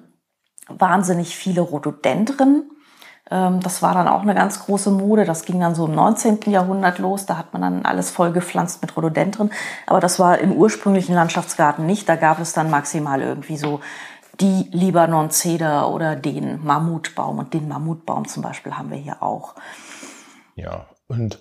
wahnsinnig 0.69 1.37
viele 1.37 1.61
Rhododendren. 1.61 2.71
Ähm, 3.31 3.61
das 3.61 3.83
war 3.83 3.95
dann 3.95 4.09
auch 4.09 4.23
eine 4.23 4.35
ganz 4.35 4.61
große 4.61 4.91
Mode. 4.91 5.25
Das 5.25 5.45
ging 5.45 5.61
dann 5.61 5.75
so 5.75 5.87
im 5.87 5.95
19. 5.95 6.41
Jahrhundert 6.47 6.99
los. 6.99 7.27
Da 7.27 7.37
hat 7.37 7.53
man 7.53 7.63
dann 7.63 7.85
alles 7.85 8.11
voll 8.11 8.33
gepflanzt 8.33 8.83
mit 8.83 8.97
Rhododendren. 8.97 9.51
Aber 9.87 10.01
das 10.01 10.19
war 10.19 10.39
im 10.39 10.53
ursprünglichen 10.53 11.15
Landschaftsgarten 11.15 11.87
nicht. 11.87 12.09
Da 12.09 12.17
gab 12.17 12.41
es 12.41 12.53
dann 12.53 12.71
maximal 12.71 13.21
irgendwie 13.21 13.57
so 13.57 13.81
die 14.41 14.69
Libanon-Zeder 14.71 15.89
oder 15.91 16.17
den 16.17 16.65
Mammutbaum. 16.65 17.39
Und 17.39 17.55
den 17.55 17.69
Mammutbaum 17.69 18.27
zum 18.29 18.43
Beispiel 18.43 18.73
haben 18.73 18.91
wir 18.91 18.99
hier 18.99 19.23
auch. 19.23 19.55
Ja, 20.55 20.87
und 21.07 21.39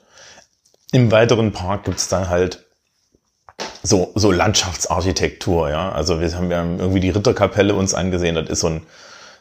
im 0.91 1.11
weiteren 1.11 1.51
Park 1.51 1.85
gibt's 1.85 2.07
dann 2.07 2.29
halt 2.29 2.65
so, 3.83 4.11
so 4.15 4.31
Landschaftsarchitektur, 4.31 5.69
ja. 5.69 5.91
Also 5.91 6.19
wir 6.19 6.33
haben 6.35 6.51
ja 6.51 6.63
irgendwie 6.63 6.99
die 6.99 7.09
Ritterkapelle 7.09 7.75
uns 7.75 7.93
angesehen. 7.93 8.35
Das 8.35 8.49
ist 8.49 8.59
so 8.61 8.67
ein 8.67 8.81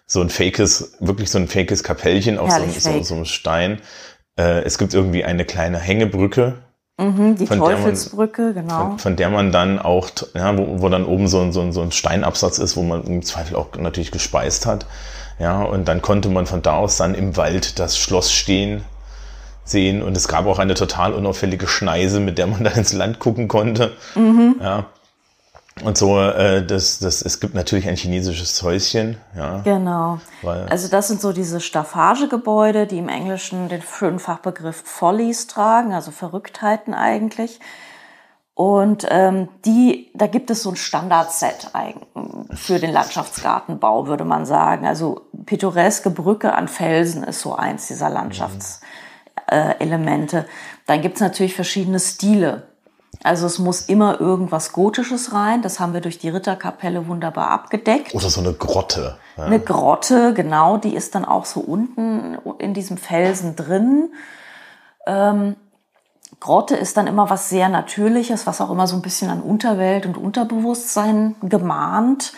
so 0.07 0.21
ein 0.21 0.31
fakes, 0.31 0.97
wirklich 1.01 1.31
so 1.31 1.39
ein 1.39 1.49
fakes 1.49 1.83
Kapellchen 1.83 2.39
auf 2.39 2.51
so, 2.51 2.65
so, 2.79 3.03
so, 3.03 3.15
einem 3.15 3.25
Stein. 3.25 3.83
Äh, 4.39 4.63
es 4.63 4.79
gibt 4.79 4.95
irgendwie 4.95 5.25
eine 5.25 5.45
kleine 5.45 5.79
Hängebrücke. 5.79 6.63
Mhm, 6.99 7.37
die 7.37 7.45
Teufelsbrücke, 7.45 8.43
man, 8.43 8.55
genau. 8.55 8.79
Von, 8.91 8.99
von, 8.99 9.17
der 9.17 9.29
man 9.29 9.53
dann 9.53 9.79
auch, 9.79 10.09
ja, 10.35 10.57
wo, 10.57 10.81
wo 10.81 10.89
dann 10.89 11.05
oben 11.05 11.29
so, 11.29 11.51
so, 11.53 11.71
so 11.71 11.83
ein 11.83 11.93
Steinabsatz 11.93 12.59
ist, 12.59 12.77
wo 12.77 12.83
man 12.83 13.05
im 13.05 13.23
Zweifel 13.23 13.57
auch 13.57 13.69
natürlich 13.79 14.13
gespeist 14.13 14.65
hat. 14.65 14.87
Ja, 15.39 15.63
und 15.63 15.87
dann 15.87 16.01
konnte 16.01 16.31
man 16.31 16.47
von 16.47 16.63
da 16.63 16.77
aus 16.77 16.97
dann 16.97 17.15
im 17.15 17.37
Wald 17.37 17.79
das 17.79 17.99
Schloss 17.99 18.33
stehen 18.33 18.83
sehen 19.67 20.01
und 20.03 20.17
es 20.17 20.29
gab 20.29 20.47
auch 20.47 20.59
eine 20.59 20.75
total 20.75 21.13
unauffällige 21.13 21.67
Schneise, 21.67 22.21
mit 22.21 22.39
der 22.39 22.47
man 22.47 22.65
dann 22.65 22.75
ins 22.75 22.93
Land 22.93 23.19
gucken 23.19 23.49
konnte. 23.49 23.93
Mhm. 24.15 24.57
Ja. 24.61 24.87
Und 25.83 25.99
so, 25.99 26.19
äh, 26.19 26.65
das, 26.65 27.01
das, 27.01 27.21
es 27.21 27.39
gibt 27.39 27.55
natürlich 27.55 27.87
ein 27.87 27.97
chinesisches 27.97 28.63
Häuschen, 28.63 29.19
ja. 29.37 29.59
Genau. 29.59 30.21
also 30.43 30.89
das 30.89 31.09
sind 31.09 31.21
so 31.21 31.35
diese 31.35 31.61
Staffagegebäude, 31.61 32.87
die 32.87 32.97
im 32.97 33.11
Englischen 33.11 33.69
den 33.69 33.83
schönen 33.83 34.19
Fachbegriff 34.19 34.83
Follies 34.85 35.49
tragen, 35.49 35.93
also 35.93 36.13
Verrücktheiten 36.13 36.95
eigentlich. 36.95 37.61
Und 38.55 39.07
ähm, 39.11 39.51
die, 39.67 40.11
da 40.15 40.29
gibt 40.29 40.51
es 40.51 40.63
so 40.63 40.71
ein 40.71 40.77
Standardset 40.77 41.73
für 42.55 42.79
den 42.79 42.91
Landschaftsgartenbau, 42.91 44.07
würde 44.07 44.25
man 44.25 44.47
sagen. 44.47 44.87
Also 44.87 45.27
pittoreske 45.45 46.09
Brücke 46.09 46.55
an 46.55 46.69
Felsen 46.69 47.23
ist 47.23 47.43
so 47.43 47.55
eins 47.55 47.89
dieser 47.89 48.09
Landschaftselemente. 48.09 50.39
Äh, 50.39 50.45
Dann 50.87 51.03
gibt 51.03 51.17
es 51.17 51.21
natürlich 51.21 51.55
verschiedene 51.55 52.01
Stile. 52.01 52.63
Also 53.23 53.47
es 53.47 53.59
muss 53.59 53.83
immer 53.83 54.21
irgendwas 54.21 54.73
Gotisches 54.73 55.33
rein. 55.33 55.63
Das 55.63 55.81
haben 55.81 55.95
wir 55.95 56.01
durch 56.01 56.19
die 56.19 56.29
Ritterkapelle 56.29 57.09
wunderbar 57.09 57.51
abgedeckt. 57.51 58.15
Oder 58.15 58.31
so 58.31 58.41
eine 58.41 58.53
Grotte. 58.53 59.17
Ja. 59.37 59.45
Eine 59.45 59.61
Grotte, 59.61 60.35
genau. 60.35 60.77
Die 60.77 60.95
ist 60.95 61.15
dann 61.15 61.25
auch 61.25 61.45
so 61.45 61.61
unten 61.61 62.39
in 62.59 62.75
diesem 62.75 62.97
Felsen 62.97 63.57
drin. 63.57 64.11
Ähm, 65.07 65.57
Grotte 66.41 66.77
ist 66.77 66.97
dann 66.97 67.07
immer 67.07 67.31
was 67.31 67.49
sehr 67.49 67.69
Natürliches, 67.69 68.47
was 68.47 68.61
auch 68.61 68.71
immer 68.71 68.87
so 68.87 68.97
ein 68.97 69.03
bisschen 69.03 69.31
an 69.31 69.41
Unterwelt 69.41 70.07
und 70.07 70.17
Unterbewusstsein 70.17 71.37
gemahnt. 71.43 72.33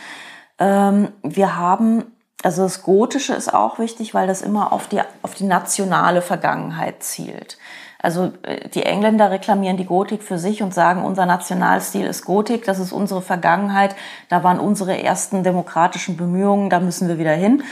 Ähm, 0.58 1.08
wir 1.22 1.56
haben, 1.56 2.04
also 2.42 2.62
das 2.62 2.82
Gotische 2.82 3.34
ist 3.34 3.52
auch 3.52 3.78
wichtig, 3.78 4.14
weil 4.14 4.26
das 4.26 4.42
immer 4.42 4.72
auf 4.72 4.88
die, 4.88 5.00
auf 5.22 5.34
die 5.34 5.44
nationale 5.44 6.22
Vergangenheit 6.22 7.02
zielt. 7.02 7.58
Also 8.00 8.32
äh, 8.42 8.68
die 8.68 8.84
Engländer 8.84 9.30
reklamieren 9.30 9.76
die 9.76 9.84
Gotik 9.84 10.22
für 10.22 10.38
sich 10.38 10.62
und 10.62 10.72
sagen, 10.72 11.04
unser 11.04 11.26
Nationalstil 11.26 12.06
ist 12.06 12.24
Gotik, 12.24 12.64
das 12.64 12.78
ist 12.78 12.92
unsere 12.92 13.22
Vergangenheit, 13.22 13.96
da 14.28 14.44
waren 14.44 14.60
unsere 14.60 15.02
ersten 15.02 15.42
demokratischen 15.42 16.16
Bemühungen, 16.16 16.70
da 16.70 16.80
müssen 16.80 17.08
wir 17.08 17.18
wieder 17.18 17.32
hin. 17.32 17.62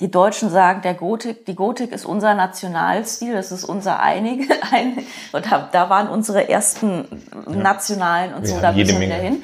Die 0.00 0.10
Deutschen 0.10 0.50
sagen, 0.50 0.82
der 0.82 0.94
Gotik, 0.94 1.46
die 1.46 1.54
Gotik 1.54 1.92
ist 1.92 2.04
unser 2.04 2.34
Nationalstil, 2.34 3.32
das 3.32 3.52
ist 3.52 3.64
unser 3.64 4.00
einige, 4.00 4.46
ein, 4.72 4.98
und 5.32 5.50
da, 5.50 5.68
da 5.70 5.90
waren 5.90 6.08
unsere 6.08 6.48
ersten 6.48 7.06
ja. 7.48 7.56
nationalen 7.56 8.34
und 8.34 8.46
so, 8.46 8.60
da 8.60 8.72
müssen 8.72 9.00
wir 9.00 9.06
wieder 9.06 9.16
hin. 9.16 9.42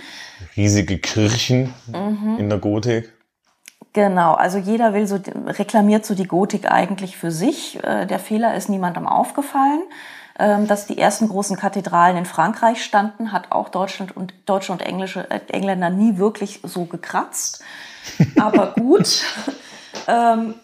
Riesige 0.56 0.98
Kirchen 0.98 1.74
mhm. 1.86 2.36
in 2.38 2.48
der 2.48 2.58
Gotik. 2.58 3.12
Genau, 3.92 4.34
also 4.34 4.58
jeder 4.58 4.94
will 4.94 5.06
so, 5.06 5.18
reklamiert 5.46 6.06
so 6.06 6.14
die 6.14 6.26
Gotik 6.26 6.70
eigentlich 6.70 7.16
für 7.16 7.32
sich. 7.32 7.82
Äh, 7.82 8.06
der 8.06 8.20
Fehler 8.20 8.54
ist 8.54 8.68
niemandem 8.68 9.06
aufgefallen. 9.06 9.82
Ähm, 10.40 10.66
dass 10.66 10.86
die 10.86 10.96
ersten 10.96 11.28
großen 11.28 11.58
Kathedralen 11.58 12.16
in 12.16 12.24
Frankreich 12.24 12.82
standen, 12.82 13.30
hat 13.30 13.52
auch 13.52 13.68
Deutschland 13.68 14.16
und 14.16 14.32
Deutsche 14.46 14.72
und 14.72 14.80
Englische, 14.80 15.30
äh, 15.30 15.40
Engländer 15.48 15.90
nie 15.90 16.16
wirklich 16.16 16.60
so 16.62 16.86
gekratzt. 16.86 17.62
Aber 18.40 18.72
gut. 18.72 19.22
ähm, 20.08 20.54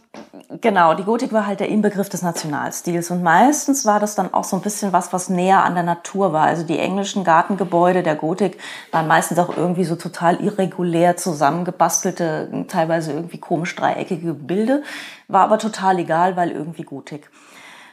genau, 0.63 0.95
die 0.95 1.03
Gotik 1.05 1.31
war 1.31 1.47
halt 1.47 1.61
der 1.61 1.69
Inbegriff 1.69 2.09
des 2.09 2.23
Nationalstils 2.23 3.11
und 3.11 3.23
meistens 3.23 3.85
war 3.85 4.01
das 4.01 4.15
dann 4.15 4.33
auch 4.33 4.45
so 4.45 4.57
ein 4.57 4.63
bisschen 4.63 4.95
was, 4.95 5.13
was 5.13 5.29
näher 5.29 5.63
an 5.63 5.75
der 5.75 5.85
Natur 5.85 6.33
war. 6.33 6.47
Also 6.47 6.63
die 6.63 6.79
englischen 6.79 7.23
Gartengebäude 7.23 8.03
der 8.03 8.15
Gotik 8.15 8.59
waren 8.93 9.07
meistens 9.07 9.39
auch 9.39 9.55
irgendwie 9.55 9.85
so 9.85 9.97
total 9.97 10.41
irregulär 10.41 11.19
zusammengebastelte, 11.19 12.65
teilweise 12.69 13.13
irgendwie 13.13 13.41
komisch 13.41 13.77
dreieckige 13.77 14.33
Bilder, 14.33 14.81
war 15.29 15.45
aber 15.45 15.59
total 15.59 15.99
egal, 15.99 16.35
weil 16.35 16.51
irgendwie 16.51 16.85
Gotik. 16.85 17.29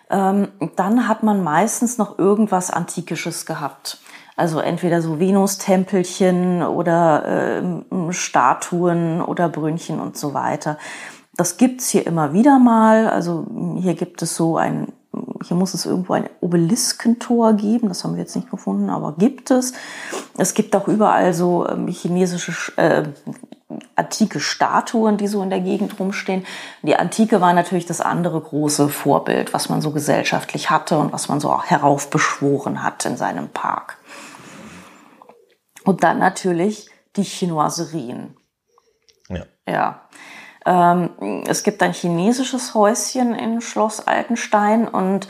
Ähm, 0.10 0.50
dann 0.76 1.08
hat 1.08 1.24
man 1.24 1.44
meistens 1.44 1.98
noch 1.98 2.20
irgendwas 2.20 2.70
Antikisches 2.70 3.46
gehabt. 3.46 4.00
Also 4.36 4.60
entweder 4.60 5.02
so 5.02 5.20
Venustempelchen 5.20 6.64
oder 6.64 7.62
äh, 7.62 8.14
Statuen 8.14 9.22
oder 9.22 9.48
Brünnchen 9.48 10.00
und 10.00 10.18
so 10.18 10.34
weiter. 10.34 10.78
Das 11.36 11.58
gibt's 11.58 11.90
hier 11.90 12.06
immer 12.06 12.34
wieder 12.34 12.60
mal. 12.60 13.10
Also 13.10 13.46
hier 13.80 13.94
gibt 13.94 14.22
es 14.22 14.36
so 14.36 14.58
ein, 14.58 14.92
hier 15.44 15.56
muss 15.58 15.74
es 15.74 15.86
irgendwo 15.86 16.14
ein 16.14 16.30
Obeliskentor 16.42 17.54
geben. 17.54 17.90
Das 17.90 18.04
haben 18.04 18.16
wir 18.16 18.22
jetzt 18.22 18.36
nicht 18.36 18.50
gefunden, 18.50 18.90
aber 18.90 19.16
gibt 19.18 19.52
es. 19.52 19.74
Es 20.38 20.54
gibt 20.54 20.76
auch 20.76 20.88
überall 20.88 21.34
so 21.34 21.68
ähm, 21.68 21.88
chinesische 21.88 22.76
äh, 22.78 23.04
antike 23.96 24.40
Statuen, 24.40 25.18
die 25.18 25.28
so 25.28 25.42
in 25.44 25.50
der 25.50 25.60
Gegend 25.60 26.00
rumstehen. 26.00 26.46
Die 26.82 26.96
Antike 26.96 27.42
war 27.42 27.54
natürlich 27.54 27.86
das 27.86 28.02
andere 28.02 28.40
große 28.40 28.90
Vorbild, 28.90 29.54
was 29.54 29.70
man 29.70 29.82
so 29.82 29.92
gesellschaftlich 29.92 30.70
hatte 30.70 30.98
und 30.98 31.14
was 31.14 31.30
man 31.30 31.40
so 31.40 31.52
auch 31.52 31.66
heraufbeschworen 31.66 32.84
hat 32.84 33.06
in 33.06 33.18
seinem 33.18 33.50
Park. 33.50 33.98
Und 35.84 36.04
dann 36.04 36.20
natürlich 36.20 36.90
die 37.16 37.24
Chinoiserien. 37.24 38.38
Ja. 39.30 39.46
Ja. 39.68 40.02
Ähm, 40.66 41.44
es 41.48 41.64
gibt 41.64 41.84
ein 41.84 41.94
chinesisches 41.94 42.74
Häuschen 42.74 43.36
in 43.36 43.62
Schloss 43.62 44.08
Altenstein 44.08 44.88
und 44.88 45.28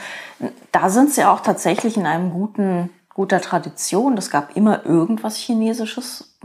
da 0.71 0.89
sind 0.89 1.11
sie 1.11 1.25
auch 1.25 1.39
tatsächlich 1.39 1.97
in 1.97 2.05
einem 2.05 2.31
guten 2.31 2.91
guter 3.13 3.41
Tradition. 3.41 4.17
Es 4.17 4.29
gab 4.29 4.55
immer 4.55 4.85
irgendwas 4.85 5.37
Chinesisches 5.37 6.37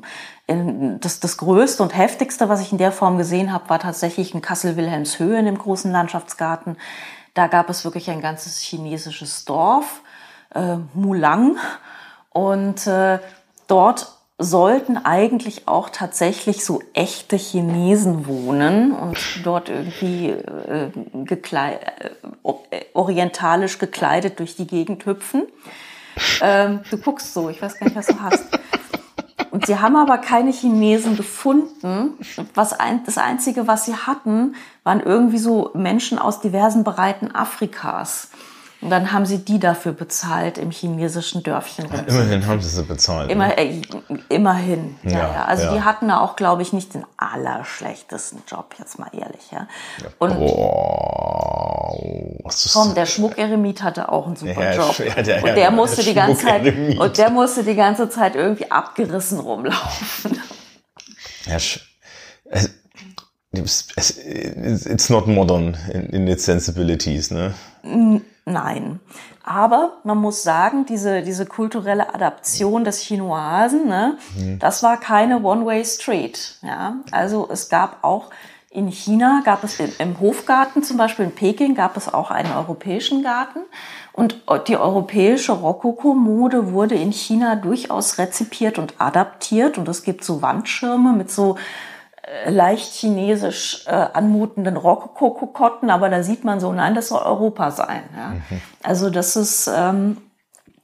das, 0.49 1.21
das 1.21 1.37
Größte 1.37 1.83
und 1.83 1.97
Heftigste, 1.97 2.49
was 2.49 2.63
ich 2.63 2.73
in 2.73 2.79
der 2.79 2.93
Form 2.93 3.19
gesehen 3.19 3.53
habe, 3.53 3.69
war 3.69 3.79
tatsächlich 3.79 4.35
in 4.35 4.41
Kassel-Wilhelmshöhe 4.41 5.39
in 5.39 5.45
dem 5.45 5.59
großen 5.59 5.93
Landschaftsgarten. 5.93 6.77
Da 7.35 7.47
gab 7.49 7.69
es 7.69 7.85
wirklich 7.85 8.11
ein 8.11 8.23
ganzes 8.23 8.59
chinesisches 8.61 9.45
Dorf, 9.45 10.01
äh, 10.55 10.77
Mulang. 10.95 11.59
Und 12.31 12.87
äh, 12.87 13.19
dort 13.67 14.19
sollten 14.39 14.97
eigentlich 14.97 15.69
auch 15.69 15.91
tatsächlich 15.91 16.65
so 16.65 16.81
echte 16.95 17.37
Chinesen 17.37 18.27
wohnen 18.27 18.93
und 18.93 19.19
dort 19.45 19.69
irgendwie 19.69 20.31
äh, 20.31 20.91
gekleid, 21.25 21.81
äh, 22.71 22.85
orientalisch 22.95 23.79
gekleidet 23.79 24.39
durch 24.39 24.57
die 24.57 24.67
Gegend 24.67 25.05
hüpfen. 25.05 25.43
Ähm, 26.41 26.81
du 26.91 26.99
guckst 26.99 27.35
so, 27.35 27.49
ich 27.51 27.61
weiß 27.61 27.79
gar 27.79 27.87
nicht, 27.87 27.97
was 27.97 28.07
du 28.07 28.21
hast. 28.21 28.45
Und 29.51 29.67
sie 29.67 29.79
haben 29.79 29.97
aber 29.97 30.19
keine 30.19 30.51
Chinesen 30.51 31.17
gefunden. 31.17 32.15
Was 32.55 32.79
ein, 32.79 33.03
das 33.05 33.19
Einzige, 33.19 33.67
was 33.67 33.87
sie 33.87 33.95
hatten, 33.95 34.55
waren 34.85 35.01
irgendwie 35.01 35.39
so 35.39 35.71
Menschen 35.75 36.19
aus 36.19 36.41
diversen 36.41 36.85
Bereichen 36.85 37.35
Afrikas. 37.35 38.31
Und 38.81 38.91
dann 38.91 39.13
haben 39.13 39.27
sie 39.27 39.39
die 39.39 39.59
dafür 39.59 39.93
bezahlt 39.93 40.57
im 40.57 40.71
chinesischen 40.71 41.43
Dörfchen. 41.43 41.87
Ja, 41.93 41.99
immerhin 42.03 42.47
haben 42.47 42.61
sie 42.61 42.69
sie 42.69 42.85
bezahlt. 42.85 43.29
Immer, 43.29 43.49
ne? 43.49 43.59
äh, 43.59 43.83
immerhin. 44.29 44.97
Ja, 45.03 45.11
ja, 45.11 45.45
Also 45.47 45.65
ja. 45.65 45.75
die 45.75 45.81
hatten 45.83 46.07
da 46.07 46.21
auch, 46.21 46.37
glaube 46.37 46.63
ich, 46.63 46.73
nicht 46.73 46.95
den 46.95 47.05
allerschlechtesten 47.17 48.45
Job, 48.47 48.77
jetzt 48.79 49.01
mal 49.01 49.11
ehrlich. 49.13 49.51
Ja. 49.51 49.67
Und 50.19 50.37
oh, 50.39 51.69
komm, 52.73 52.95
der 52.95 53.07
Schmuckeremit 53.07 53.83
hatte 53.83 54.13
auch 54.13 54.27
einen 54.27 54.37
super 54.37 54.75
Job. 54.77 54.95
Und 55.43 55.57
der 55.57 55.73
musste 55.73 56.05
die 56.05 56.15
ganze 56.15 56.45
Zeit 56.45 56.99
und 56.99 57.19
der 57.19 57.31
musste 57.31 57.65
die 57.65 57.75
ganze 57.75 58.09
Zeit 58.09 58.37
irgendwie 58.37 58.71
abgerissen 58.71 59.41
rumlaufen. 59.41 60.41
Es, 63.51 63.89
es, 63.97 64.19
it's 64.87 65.09
not 65.09 65.27
modern 65.27 65.77
in, 65.93 66.11
in 66.11 66.29
its 66.29 66.45
sensibilities, 66.45 67.31
ne? 67.31 67.55
Nein. 68.53 69.01
Aber 69.43 69.99
man 70.05 70.19
muss 70.19 70.43
sagen, 70.43 70.85
diese, 70.87 71.23
diese 71.23 71.47
kulturelle 71.47 72.15
Adaption 72.15 72.85
des 72.85 73.01
Chinoisen, 73.01 73.87
ne, 73.87 74.19
mhm. 74.37 74.59
das 74.59 74.83
war 74.83 74.99
keine 74.99 75.43
One-Way-Street. 75.43 76.59
Ja? 76.63 76.97
Also 77.11 77.49
es 77.51 77.69
gab 77.69 78.05
auch 78.05 78.31
in 78.71 78.89
China, 78.89 79.43
gab 79.45 79.65
es 79.65 79.81
im, 79.81 79.91
im 79.99 80.21
Hofgarten 80.21 80.83
zum 80.83 80.99
Beispiel 80.99 81.25
in 81.25 81.35
Peking, 81.35 81.75
gab 81.75 81.97
es 81.97 82.13
auch 82.13 82.31
einen 82.31 82.53
europäischen 82.53 83.23
Garten. 83.23 83.61
Und 84.13 84.43
die 84.67 84.77
europäische 84.77 85.53
Rokoko-Mode 85.53 86.73
wurde 86.73 86.97
in 86.97 87.13
China 87.13 87.55
durchaus 87.55 88.19
rezipiert 88.19 88.79
und 88.79 88.95
adaptiert. 88.99 89.79
Und 89.79 89.89
es 89.89 90.03
gibt 90.03 90.25
so 90.25 90.43
Wandschirme 90.43 91.13
mit 91.13 91.31
so 91.31 91.57
leicht 92.47 92.93
chinesisch 92.93 93.85
äh, 93.87 93.91
anmutenden 93.93 94.77
Rokoko-Kokotten, 94.77 95.91
aber 95.91 96.09
da 96.09 96.23
sieht 96.23 96.45
man 96.45 96.61
so, 96.61 96.73
nein, 96.73 96.95
das 96.95 97.09
soll 97.09 97.23
Europa 97.23 97.71
sein. 97.71 98.03
Ja? 98.17 98.29
Mhm. 98.29 98.61
Also 98.83 99.11
das 99.11 99.37
ist, 99.37 99.71
ähm, 99.75 100.19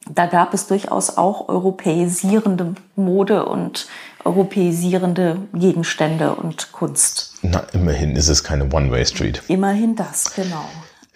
da 0.09 0.27
gab 0.27 0.55
es 0.55 0.67
durchaus 0.67 1.17
auch 1.17 1.49
europäisierende 1.49 2.75
Mode 2.97 3.47
und 3.47 3.89
europäisierende 4.25 5.39
Gegenstände 5.53 6.35
und 6.35 6.73
Kunst. 6.73 7.35
Na, 7.43 7.63
immerhin 7.73 8.17
ist 8.17 8.29
es 8.29 8.43
keine 8.43 8.73
One-Way-Street. 8.73 9.43
Immerhin 9.49 9.97
das, 9.97 10.35
genau. 10.35 10.65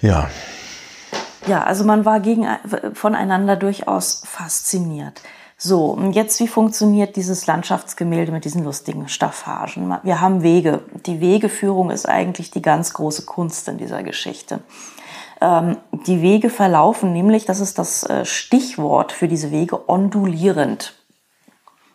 Ja. 0.00 0.30
ja, 1.46 1.64
also 1.64 1.84
man 1.84 2.04
war 2.04 2.20
gegen, 2.20 2.46
voneinander 2.94 3.56
durchaus 3.56 4.22
fasziniert. 4.26 5.22
So, 5.60 5.86
und 5.86 6.12
jetzt, 6.12 6.38
wie 6.38 6.46
funktioniert 6.46 7.16
dieses 7.16 7.48
Landschaftsgemälde 7.48 8.30
mit 8.30 8.44
diesen 8.44 8.62
lustigen 8.62 9.08
Staffagen? 9.08 9.98
Wir 10.04 10.20
haben 10.20 10.44
Wege. 10.44 10.82
Die 11.04 11.20
Wegeführung 11.20 11.90
ist 11.90 12.08
eigentlich 12.08 12.52
die 12.52 12.62
ganz 12.62 12.94
große 12.94 13.24
Kunst 13.24 13.66
in 13.66 13.76
dieser 13.76 14.04
Geschichte. 14.04 14.60
Ähm, 15.40 15.76
die 16.06 16.22
Wege 16.22 16.48
verlaufen 16.48 17.12
nämlich, 17.12 17.44
das 17.44 17.58
ist 17.58 17.76
das 17.76 18.04
äh, 18.04 18.24
Stichwort 18.24 19.10
für 19.10 19.26
diese 19.26 19.50
Wege, 19.50 19.88
ondulierend. 19.88 20.94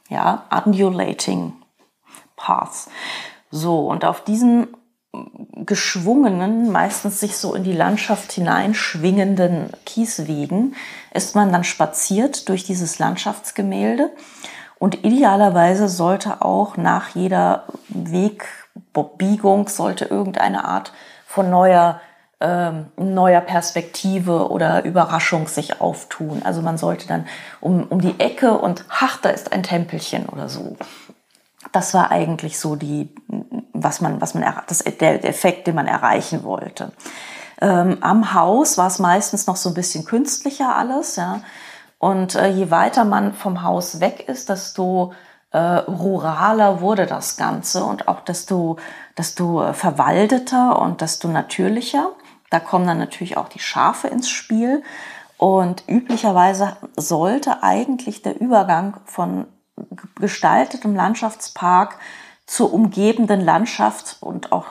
Ja, 0.10 0.44
undulating 0.52 1.54
paths. 2.36 2.90
So, 3.50 3.88
und 3.88 4.04
auf 4.04 4.26
diesen 4.26 4.68
geschwungenen, 5.66 6.72
meistens 6.72 7.20
sich 7.20 7.38
so 7.38 7.54
in 7.54 7.64
die 7.64 7.74
Landschaft 7.74 8.32
hineinschwingenden 8.32 9.70
Kieswegen 9.86 10.76
ist 11.14 11.36
man 11.36 11.52
dann 11.52 11.64
spaziert 11.64 12.50
durch 12.50 12.64
dieses 12.64 13.00
Landschaftsgemälde. 13.00 14.12
Und 14.80 15.04
idealerweise 15.06 15.88
sollte 15.88 16.42
auch 16.42 16.76
nach 16.78 17.10
jeder 17.10 17.66
Wegbiegung 17.88 19.68
sollte 19.70 20.06
irgendeine 20.06 20.66
Art 20.66 20.92
von 21.26 21.50
neuer 21.50 22.02
ähm, 22.44 22.88
neuer 22.98 23.40
Perspektive 23.40 24.52
oder 24.52 24.84
Überraschung 24.84 25.48
sich 25.48 25.80
auftun. 25.80 26.42
Also 26.44 26.62
man 26.62 26.78
sollte 26.78 27.08
dann 27.08 27.26
um, 27.62 27.84
um 27.88 28.02
die 28.02 28.20
Ecke 28.20 28.58
und 28.58 28.84
ach, 28.90 29.18
da 29.22 29.30
ist 29.30 29.54
ein 29.54 29.64
Tempelchen 29.64 30.26
oder 30.26 30.50
so. 30.50 30.76
Das 31.72 31.94
war 31.94 32.12
eigentlich 32.12 32.60
so 32.60 32.76
die, 32.76 33.16
was 33.72 34.02
man, 34.02 34.20
was 34.20 34.34
man, 34.34 34.44
das, 34.68 34.80
der 34.80 35.24
Effekt, 35.24 35.68
den 35.68 35.76
man 35.76 35.88
erreichen 35.88 36.44
wollte. 36.44 36.92
Ähm, 37.64 38.00
am 38.02 38.34
Haus 38.34 38.78
war 38.78 38.88
es 38.88 39.00
meistens 39.00 39.48
noch 39.48 39.56
so 39.56 39.70
ein 39.70 39.74
bisschen 39.74 40.04
künstlicher 40.04 40.76
alles, 40.76 41.16
ja. 41.16 41.40
Und 41.98 42.36
äh, 42.36 42.50
je 42.50 42.70
weiter 42.72 43.06
man 43.06 43.34
vom 43.34 43.64
Haus 43.64 44.02
weg 44.02 44.28
ist, 44.28 44.50
desto 44.50 45.14
äh, 45.52 45.58
ruraler 45.58 46.82
wurde 46.82 47.06
das 47.06 47.38
Ganze 47.38 47.86
und 47.86 48.10
auch 48.10 48.20
desto, 48.20 48.76
desto 49.18 49.64
äh, 49.64 49.74
verwaldeter 49.74 50.78
und 50.78 51.00
desto 51.00 51.30
natürlicher. 51.30 52.12
Da 52.50 52.60
kommen 52.60 52.86
dann 52.86 53.00
natürlich 53.00 53.38
auch 53.38 53.48
die 53.48 53.60
Schafe 53.60 54.10
ins 54.10 54.30
Spiel. 54.30 54.84
Und 55.38 55.86
üblicherweise 55.88 56.76
sollte 56.98 57.64
eigentlich 57.64 58.22
der 58.22 58.42
Übergang 58.42 58.98
von 59.06 59.46
gestaltetem 60.20 60.96
Landschaftspark 60.96 61.98
zur 62.46 62.74
umgebenden 62.74 63.42
Landschaft 63.42 64.18
und 64.20 64.52
auch 64.52 64.66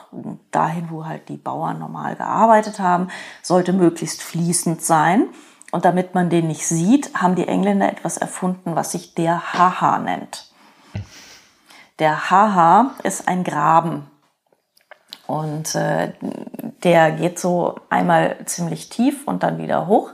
dahin, 0.50 0.88
wo 0.90 1.06
halt 1.06 1.28
die 1.28 1.36
Bauern 1.36 1.78
normal 1.78 2.16
gearbeitet 2.16 2.78
haben, 2.78 3.08
sollte 3.42 3.72
möglichst 3.72 4.22
fließend 4.22 4.82
sein. 4.82 5.28
Und 5.70 5.86
damit 5.86 6.14
man 6.14 6.28
den 6.28 6.48
nicht 6.48 6.66
sieht, 6.66 7.14
haben 7.14 7.34
die 7.34 7.48
Engländer 7.48 7.90
etwas 7.90 8.18
erfunden, 8.18 8.76
was 8.76 8.92
sich 8.92 9.14
der 9.14 9.54
Haha 9.54 9.98
nennt. 9.98 10.52
Der 11.98 12.30
Haha 12.30 12.94
ist 13.04 13.26
ein 13.26 13.42
Graben. 13.42 14.10
Und 15.26 15.74
äh, 15.74 16.12
der 16.82 17.12
geht 17.12 17.38
so 17.38 17.76
einmal 17.88 18.36
ziemlich 18.44 18.90
tief 18.90 19.26
und 19.26 19.42
dann 19.42 19.58
wieder 19.58 19.86
hoch. 19.86 20.10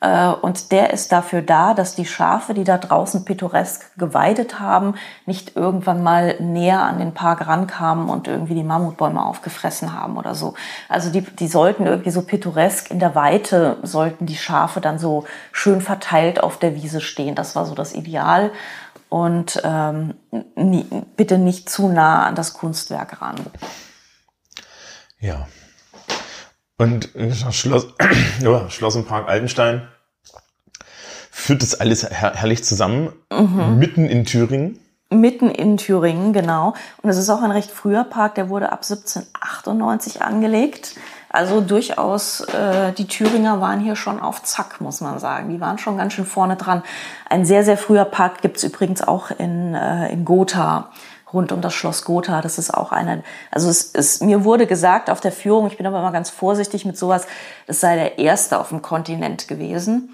Äh, 0.00 0.28
und 0.28 0.72
der 0.72 0.92
ist 0.92 1.12
dafür 1.12 1.42
da, 1.42 1.74
dass 1.74 1.94
die 1.94 2.06
Schafe, 2.06 2.54
die 2.54 2.64
da 2.64 2.78
draußen 2.78 3.24
pittoresk 3.24 3.96
geweidet 3.98 4.58
haben, 4.58 4.94
nicht 5.26 5.56
irgendwann 5.56 6.02
mal 6.02 6.40
näher 6.40 6.82
an 6.82 6.98
den 6.98 7.12
Park 7.12 7.46
rankamen 7.46 8.08
und 8.08 8.26
irgendwie 8.26 8.54
die 8.54 8.64
Mammutbäume 8.64 9.24
aufgefressen 9.24 9.92
haben 9.92 10.16
oder 10.16 10.34
so. 10.34 10.54
Also 10.88 11.10
die, 11.10 11.20
die 11.20 11.48
sollten 11.48 11.86
irgendwie 11.86 12.10
so 12.10 12.22
pittoresk 12.22 12.90
in 12.90 12.98
der 12.98 13.14
Weite, 13.14 13.76
sollten 13.82 14.26
die 14.26 14.36
Schafe 14.36 14.80
dann 14.80 14.98
so 14.98 15.24
schön 15.52 15.80
verteilt 15.80 16.42
auf 16.42 16.58
der 16.58 16.74
Wiese 16.74 17.00
stehen. 17.00 17.34
Das 17.34 17.54
war 17.54 17.66
so 17.66 17.74
das 17.74 17.94
Ideal. 17.94 18.50
Und 19.10 19.60
ähm, 19.64 20.14
nie, 20.54 20.86
bitte 21.16 21.36
nicht 21.36 21.68
zu 21.68 21.88
nah 21.88 22.26
an 22.26 22.36
das 22.36 22.54
Kunstwerk 22.54 23.20
ran. 23.20 23.34
Ja, 25.18 25.46
und 26.80 27.10
Schloss, 27.52 27.88
ja, 28.40 28.70
Schloss 28.70 28.96
und 28.96 29.06
Park 29.06 29.28
Altenstein 29.28 29.88
führt 31.30 31.62
das 31.62 31.78
alles 31.78 32.04
her 32.04 32.32
herrlich 32.34 32.64
zusammen, 32.64 33.12
mhm. 33.30 33.78
mitten 33.78 34.06
in 34.06 34.24
Thüringen. 34.24 34.78
Mitten 35.12 35.50
in 35.50 35.76
Thüringen, 35.76 36.32
genau. 36.32 36.74
Und 37.02 37.10
es 37.10 37.18
ist 37.18 37.30
auch 37.30 37.42
ein 37.42 37.50
recht 37.50 37.70
früher 37.70 38.04
Park, 38.04 38.36
der 38.36 38.48
wurde 38.48 38.72
ab 38.72 38.84
1798 38.84 40.22
angelegt. 40.22 40.96
Also 41.28 41.60
durchaus, 41.60 42.40
äh, 42.40 42.92
die 42.92 43.06
Thüringer 43.06 43.60
waren 43.60 43.80
hier 43.80 43.96
schon 43.96 44.20
auf 44.20 44.42
Zack, 44.42 44.80
muss 44.80 45.00
man 45.00 45.18
sagen. 45.18 45.50
Die 45.50 45.60
waren 45.60 45.78
schon 45.78 45.96
ganz 45.96 46.12
schön 46.12 46.26
vorne 46.26 46.56
dran. 46.56 46.82
Ein 47.28 47.44
sehr, 47.44 47.64
sehr 47.64 47.76
früher 47.76 48.04
Park 48.04 48.42
gibt's 48.42 48.62
übrigens 48.62 49.02
auch 49.02 49.30
in, 49.30 49.74
äh, 49.74 50.12
in 50.12 50.24
Gotha 50.24 50.90
rund 51.32 51.52
um 51.52 51.60
das 51.60 51.74
Schloss 51.74 52.04
Gotha. 52.04 52.40
Das 52.40 52.58
ist 52.58 52.72
auch 52.72 52.92
eine, 52.92 53.22
also 53.50 53.68
es 53.68 53.82
ist, 53.82 54.22
mir 54.22 54.44
wurde 54.44 54.66
gesagt 54.66 55.10
auf 55.10 55.20
der 55.20 55.32
Führung, 55.32 55.66
ich 55.66 55.76
bin 55.76 55.86
aber 55.86 55.98
immer 55.98 56.12
ganz 56.12 56.30
vorsichtig 56.30 56.84
mit 56.84 56.96
sowas, 56.96 57.26
es 57.66 57.80
sei 57.80 57.96
der 57.96 58.18
erste 58.18 58.58
auf 58.58 58.70
dem 58.70 58.82
Kontinent 58.82 59.48
gewesen. 59.48 60.10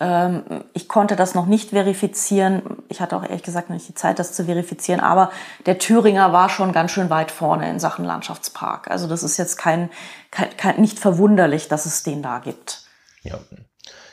Ähm, 0.00 0.42
ich 0.72 0.88
konnte 0.88 1.14
das 1.14 1.34
noch 1.34 1.46
nicht 1.46 1.70
verifizieren. 1.70 2.62
Ich 2.88 3.00
hatte 3.00 3.16
auch 3.16 3.22
ehrlich 3.22 3.42
gesagt 3.42 3.68
noch 3.68 3.74
nicht 3.74 3.88
die 3.88 3.94
Zeit, 3.94 4.18
das 4.18 4.32
zu 4.32 4.44
verifizieren. 4.44 5.00
Aber 5.00 5.30
der 5.66 5.78
Thüringer 5.78 6.32
war 6.32 6.48
schon 6.48 6.72
ganz 6.72 6.90
schön 6.90 7.10
weit 7.10 7.30
vorne 7.30 7.68
in 7.70 7.78
Sachen 7.78 8.04
Landschaftspark. 8.04 8.90
Also 8.90 9.06
das 9.06 9.22
ist 9.22 9.36
jetzt 9.36 9.56
kein, 9.56 9.90
kein, 10.30 10.56
kein 10.56 10.80
nicht 10.80 10.98
verwunderlich, 10.98 11.68
dass 11.68 11.86
es 11.86 12.02
den 12.02 12.22
da 12.22 12.38
gibt. 12.38 12.84
Ja, 13.22 13.38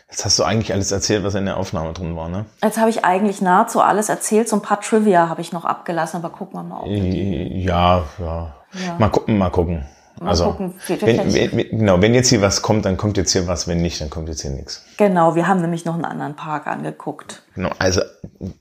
Jetzt 0.09 0.23
hast 0.23 0.39
du 0.39 0.43
eigentlich 0.43 0.71
alles 0.71 0.91
erzählt, 0.91 1.25
was 1.25 1.35
in 1.35 1.45
der 1.45 1.57
Aufnahme 1.57 1.91
drin 1.91 2.15
war, 2.15 2.29
ne? 2.29 2.45
Jetzt 2.63 2.77
habe 2.77 2.89
ich 2.89 3.03
eigentlich 3.03 3.41
nahezu 3.41 3.81
alles 3.81 4.07
erzählt. 4.07 4.47
So 4.47 4.55
ein 4.55 4.61
paar 4.61 4.79
Trivia 4.79 5.27
habe 5.27 5.41
ich 5.41 5.51
noch 5.51 5.65
abgelassen, 5.65 6.17
aber 6.17 6.29
gucken 6.29 6.57
wir 6.59 6.63
mal. 6.63 6.79
Ob 6.81 6.87
ja, 6.87 8.03
ja, 8.17 8.53
ja. 8.71 8.95
Mal 8.97 9.09
gucken, 9.09 9.37
mal 9.37 9.49
gucken. 9.49 9.85
Mal 10.21 10.29
also, 10.29 10.45
gucken. 10.45 10.75
Wenn, 10.87 11.33
wenn, 11.33 11.57
genau, 11.57 12.01
wenn 12.01 12.13
jetzt 12.13 12.29
hier 12.29 12.41
was 12.41 12.61
kommt, 12.61 12.85
dann 12.85 12.95
kommt 12.95 13.17
jetzt 13.17 13.33
hier 13.33 13.47
was. 13.47 13.67
Wenn 13.67 13.81
nicht, 13.81 13.99
dann 13.99 14.09
kommt 14.09 14.29
jetzt 14.29 14.41
hier 14.41 14.51
nichts. 14.51 14.83
Genau, 14.97 15.35
wir 15.35 15.47
haben 15.47 15.61
nämlich 15.61 15.83
noch 15.83 15.95
einen 15.95 16.05
anderen 16.05 16.35
Park 16.35 16.67
angeguckt. 16.67 17.43
Genau, 17.55 17.69
also 17.77 18.01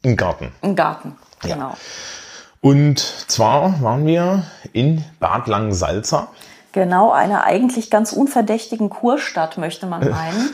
ein 0.04 0.16
Garten. 0.16 0.52
Ein 0.62 0.74
Garten, 0.74 1.16
genau. 1.42 1.70
Ja. 1.70 1.76
Und 2.60 2.98
zwar 2.98 3.80
waren 3.82 4.04
wir 4.04 4.42
in 4.72 5.04
Bad 5.20 5.46
Langensalza. 5.46 6.28
Genau, 6.72 7.12
einer 7.12 7.44
eigentlich 7.44 7.90
ganz 7.90 8.12
unverdächtigen 8.12 8.90
Kurstadt, 8.90 9.56
möchte 9.56 9.86
man 9.86 10.00
meinen. 10.10 10.50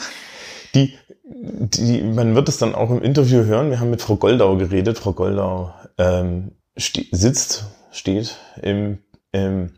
Die, 0.75 0.95
die, 1.25 2.03
man 2.03 2.35
wird 2.35 2.49
es 2.49 2.59
dann 2.59 2.75
auch 2.75 2.91
im 2.91 3.03
Interview 3.03 3.45
hören. 3.45 3.71
Wir 3.71 3.81
haben 3.81 3.91
mit 3.91 4.03
Frau 4.03 4.17
Goldau 4.17 4.57
geredet. 4.57 4.99
Frau 4.99 5.13
Goldau 5.13 5.75
ähm, 5.99 6.53
ste 6.77 7.05
sitzt, 7.13 7.67
steht 7.91 8.37
im, 8.63 8.99
im 9.33 9.73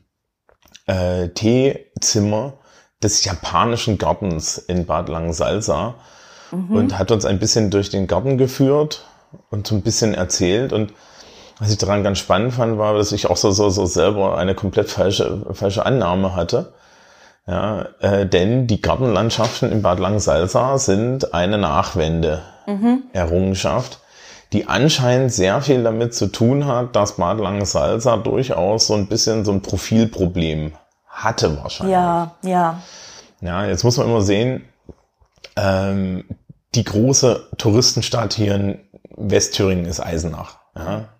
äh, 0.86 1.28
Teezimmer 1.28 2.54
des 3.02 3.24
japanischen 3.24 3.98
Gartens 3.98 4.58
in 4.58 4.86
Bad 4.86 5.08
Langensalza 5.08 5.96
mhm. 6.50 6.70
und 6.70 6.98
hat 6.98 7.10
uns 7.10 7.24
ein 7.24 7.38
bisschen 7.38 7.70
durch 7.70 7.90
den 7.90 8.06
Garten 8.06 8.38
geführt 8.38 9.04
und 9.50 9.66
so 9.66 9.74
ein 9.74 9.82
bisschen 9.82 10.14
erzählt. 10.14 10.72
Und 10.72 10.92
was 11.58 11.70
ich 11.70 11.78
daran 11.78 12.02
ganz 12.02 12.18
spannend 12.18 12.54
fand, 12.54 12.78
war, 12.78 12.94
dass 12.94 13.12
ich 13.12 13.28
auch 13.28 13.36
so, 13.36 13.50
so, 13.50 13.70
so 13.70 13.86
selber 13.86 14.36
eine 14.38 14.54
komplett 14.54 14.90
falsche, 14.90 15.46
falsche 15.52 15.86
Annahme 15.86 16.34
hatte. 16.34 16.72
Ja, 17.46 17.88
äh, 18.00 18.26
denn 18.26 18.66
die 18.66 18.80
Gartenlandschaften 18.80 19.70
in 19.70 19.82
Bad 19.82 20.00
Langensalza 20.00 20.78
sind 20.78 21.34
eine 21.34 21.58
Nachwende-Errungenschaft, 21.58 23.92
mhm. 23.92 23.98
die 24.52 24.66
anscheinend 24.66 25.30
sehr 25.30 25.60
viel 25.60 25.82
damit 25.82 26.14
zu 26.14 26.28
tun 26.28 26.66
hat, 26.66 26.96
dass 26.96 27.16
Bad 27.16 27.38
Langensalza 27.38 28.16
durchaus 28.16 28.86
so 28.86 28.94
ein 28.94 29.08
bisschen 29.08 29.44
so 29.44 29.52
ein 29.52 29.60
Profilproblem 29.60 30.72
hatte 31.06 31.62
wahrscheinlich. 31.62 31.92
Ja, 31.92 32.36
ja. 32.42 32.80
Ja, 33.42 33.66
jetzt 33.66 33.84
muss 33.84 33.98
man 33.98 34.06
immer 34.06 34.22
sehen, 34.22 34.64
ähm, 35.56 36.24
die 36.74 36.84
große 36.84 37.48
Touristenstadt 37.58 38.32
hier 38.32 38.54
in 38.54 38.80
Westthüringen 39.16 39.84
ist 39.84 40.00
Eisenach. 40.00 40.60
Ja, 40.74 41.10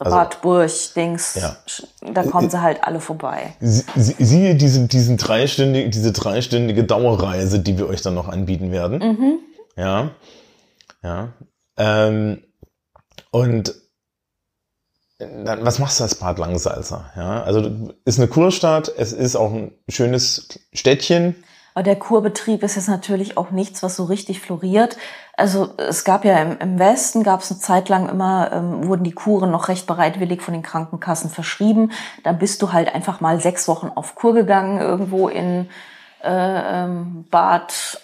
also, 0.00 0.16
Radburg, 0.16 0.70
Dings, 0.96 1.34
ja. 1.34 1.56
da 2.12 2.22
kommen 2.22 2.48
sie 2.48 2.62
halt 2.62 2.82
alle 2.84 3.00
vorbei. 3.00 3.54
Sie, 3.60 3.84
siehe 4.18 4.54
diese, 4.54 4.86
diesen 4.86 5.18
dreistündige, 5.18 5.90
diese 5.90 6.12
dreistündige 6.12 6.84
Dauerreise, 6.84 7.60
die 7.60 7.76
wir 7.76 7.86
euch 7.86 8.00
dann 8.00 8.14
noch 8.14 8.28
anbieten 8.28 8.72
werden. 8.72 8.98
Mhm. 8.98 9.38
Ja. 9.76 10.10
Ja. 11.02 11.34
Ähm, 11.76 12.42
und 13.30 13.74
dann, 15.18 15.64
was 15.66 15.78
machst 15.78 16.00
du 16.00 16.04
als 16.04 16.14
Bad 16.14 16.38
Langsalzer? 16.38 17.12
Ja, 17.14 17.42
also 17.42 17.90
ist 18.06 18.18
eine 18.18 18.28
Kurstadt, 18.28 18.90
es 18.96 19.12
ist 19.12 19.36
auch 19.36 19.52
ein 19.52 19.72
schönes 19.88 20.48
Städtchen. 20.72 21.44
Aber 21.74 21.82
der 21.82 21.96
Kurbetrieb 21.96 22.62
ist 22.62 22.76
jetzt 22.76 22.88
natürlich 22.88 23.36
auch 23.36 23.50
nichts, 23.50 23.82
was 23.82 23.96
so 23.96 24.04
richtig 24.04 24.40
floriert. 24.40 24.96
Also 25.40 25.70
es 25.78 26.04
gab 26.04 26.24
ja 26.24 26.38
im, 26.38 26.58
im 26.58 26.78
Westen, 26.78 27.22
gab 27.22 27.40
es 27.40 27.50
eine 27.50 27.60
Zeit 27.60 27.88
lang 27.88 28.08
immer, 28.08 28.52
ähm, 28.52 28.86
wurden 28.86 29.04
die 29.04 29.12
Kuren 29.12 29.50
noch 29.50 29.68
recht 29.68 29.86
bereitwillig 29.86 30.42
von 30.42 30.52
den 30.52 30.62
Krankenkassen 30.62 31.30
verschrieben. 31.30 31.92
Dann 32.24 32.38
bist 32.38 32.60
du 32.60 32.72
halt 32.72 32.94
einfach 32.94 33.20
mal 33.20 33.40
sechs 33.40 33.66
Wochen 33.66 33.90
auf 33.94 34.14
Kur 34.14 34.34
gegangen, 34.34 34.80
irgendwo 34.80 35.28
in 35.28 35.68
äh, 36.22 36.84
ähm, 36.84 37.24
Bad, 37.30 38.00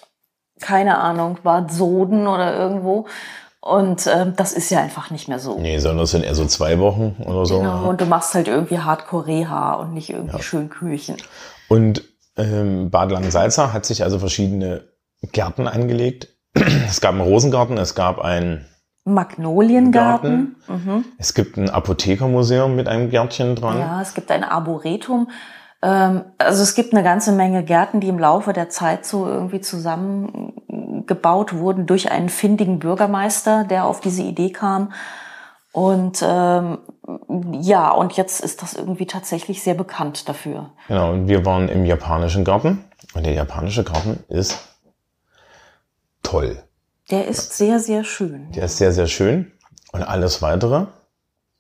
keine 0.61 0.99
Ahnung, 0.99 1.39
Bad 1.43 1.71
Soden 1.71 2.27
oder 2.27 2.57
irgendwo. 2.57 3.07
Und 3.61 4.07
ähm, 4.07 4.33
das 4.37 4.53
ist 4.53 4.71
ja 4.71 4.81
einfach 4.81 5.11
nicht 5.11 5.29
mehr 5.29 5.39
so. 5.39 5.59
Nee, 5.59 5.79
sondern 5.79 5.99
das 5.99 6.13
sind 6.13 6.25
eher 6.25 6.35
so 6.35 6.47
zwei 6.47 6.79
Wochen 6.79 7.17
oder 7.27 7.45
so. 7.45 7.59
Genau, 7.59 7.89
und 7.89 8.01
du 8.01 8.07
machst 8.07 8.35
halt 8.35 8.49
irgendwie 8.49 8.79
Hardcore-Reha 8.79 9.75
und 9.75 9.93
nicht 9.93 10.09
irgendwie 10.11 10.43
schön 10.43 10.71
Küchen. 10.71 11.17
Und 11.69 12.03
ähm, 12.37 12.91
Bad 12.91 13.11
Langensalza 13.11 13.73
hat 13.73 13.85
sich 13.85 14.05
also 14.05 14.19
verschiedene 14.19 14.85
Gärten 15.33 15.67
angelegt. 15.67 16.29
Es 16.89 17.01
gab 17.01 17.13
einen 17.13 17.21
Rosengarten, 17.21 17.77
es 17.79 17.95
gab 17.95 18.21
einen 18.21 18.65
Magnoliengarten. 19.05 20.57
Es 21.19 21.35
gibt 21.35 21.57
ein 21.57 21.71
Apothekermuseum 21.71 22.75
mit 22.75 22.89
einem 22.89 23.11
Gärtchen 23.11 23.55
dran. 23.55 23.79
Ja, 23.79 24.03
es 24.03 24.15
gibt 24.15 24.31
ein 24.31 24.43
Arboretum. 24.43 25.29
Ähm, 25.83 26.25
also 26.39 26.63
es 26.63 26.75
gibt 26.75 26.93
eine 26.93 27.05
ganze 27.05 27.33
Menge 27.33 27.63
Gärten, 27.63 28.01
die 28.01 28.09
im 28.09 28.19
Laufe 28.19 28.53
der 28.53 28.69
Zeit 28.69 29.07
so 29.07 29.27
irgendwie 29.27 29.61
zusammengebaut 29.61 31.55
wurden 31.55 31.87
durch 31.87 32.11
einen 32.11 32.29
findigen 32.29 32.79
Bürgermeister, 32.81 33.65
der 33.65 33.85
auf 33.85 34.01
diese 34.01 34.23
Idee 34.23 34.51
kam. 34.51 34.93
Und 35.73 36.25
ähm, 36.27 36.79
ja, 37.61 37.91
und 37.91 38.15
jetzt 38.15 38.41
ist 38.41 38.63
das 38.63 38.75
irgendwie 38.75 39.07
tatsächlich 39.07 39.63
sehr 39.63 39.75
bekannt 39.75 40.29
dafür. 40.29 40.71
Genau, 40.89 41.13
und 41.13 41.29
wir 41.29 41.45
waren 41.45 41.69
im 41.69 41.85
japanischen 41.85 42.45
Garten. 42.45 42.85
Und 43.15 43.25
der 43.25 43.35
japanische 43.35 43.85
Garten 43.85 44.25
ist 44.29 44.76
toll. 46.27 46.63
Der 47.11 47.29
ist 47.29 47.57
sehr, 47.57 47.79
sehr 47.79 48.03
schön. 48.03 48.51
Der 48.53 48.65
ist 48.65 48.79
sehr, 48.79 48.93
sehr 48.93 49.07
schön. 49.07 49.53
Und 49.93 50.03
alles 50.03 50.43
weitere 50.43 50.87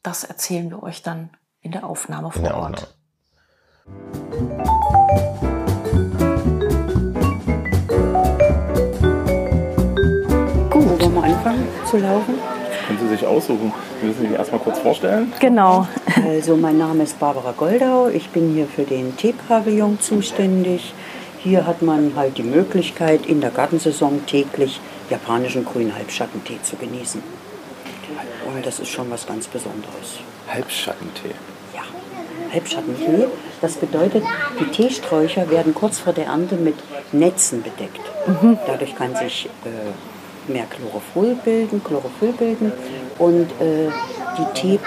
Das 0.03 0.25
erzählen 0.25 0.69
wir 0.71 0.83
euch 0.83 1.03
dann 1.03 1.31
in 1.61 1.71
der 1.71 1.87
Aufnahme 1.87 2.33
vor 2.33 2.39
in 2.39 2.45
der 2.45 2.57
Ort. 2.57 2.97
Aufnahme. 3.87 4.17
Gut, 10.71 11.01
wollen 11.01 11.15
wir 11.15 11.23
anfangen 11.23 11.69
zu 11.89 11.97
laufen? 11.99 12.35
Können 12.87 12.99
Sie 13.01 13.09
sich 13.09 13.27
aussuchen. 13.27 13.73
Wir 14.01 14.09
müssen 14.09 14.23
sich 14.23 14.33
erstmal 14.33 14.61
kurz 14.61 14.79
vorstellen. 14.81 15.33
Genau. 15.41 15.87
Also 16.25 16.57
mein 16.57 16.79
Name 16.79 17.05
ist 17.05 17.19
Barbara 17.19 17.53
Goldau, 17.53 18.09
ich 18.09 18.31
bin 18.31 18.53
hier 18.53 18.67
für 18.67 18.85
den 18.85 19.17
Teepavillon 19.17 20.01
zuständig. 20.01 20.93
Hier 21.47 21.65
hat 21.65 21.81
man 21.81 22.17
halt 22.17 22.39
die 22.39 22.43
Möglichkeit, 22.43 23.25
in 23.25 23.41
der 23.41 23.51
Gartensaison 23.51 24.27
täglich 24.27 24.81
japanischen 25.09 25.65
grünen 25.65 25.95
Halbschattentee 25.95 26.59
zu 26.61 26.75
genießen. 26.75 27.23
Und 28.49 28.67
das 28.67 28.81
ist 28.81 28.89
schon 28.89 29.09
was 29.13 29.29
ganz 29.29 29.47
Besonderes. 29.47 30.19
Halbschattentee. 30.49 31.37
Ja, 31.73 31.83
Halbschattentee, 32.53 33.29
das 33.61 33.75
bedeutet, 33.75 34.25
die 34.59 34.65
Teesträucher 34.73 35.49
werden 35.49 35.73
kurz 35.73 36.01
vor 36.01 36.13
der 36.13 36.27
Ernte 36.27 36.57
mit 36.57 36.75
Netzen 37.13 37.63
bedeckt. 37.63 38.01
Dadurch 38.67 38.97
kann 38.97 39.15
sich 39.15 39.49
äh, 39.65 40.51
mehr 40.53 40.65
Chlorophyll 40.65 41.37
bilden, 41.45 41.81
Chlorophyll 41.85 42.33
bilden 42.33 42.73
und 43.21 43.53
äh, 43.61 43.89
die 44.37 44.79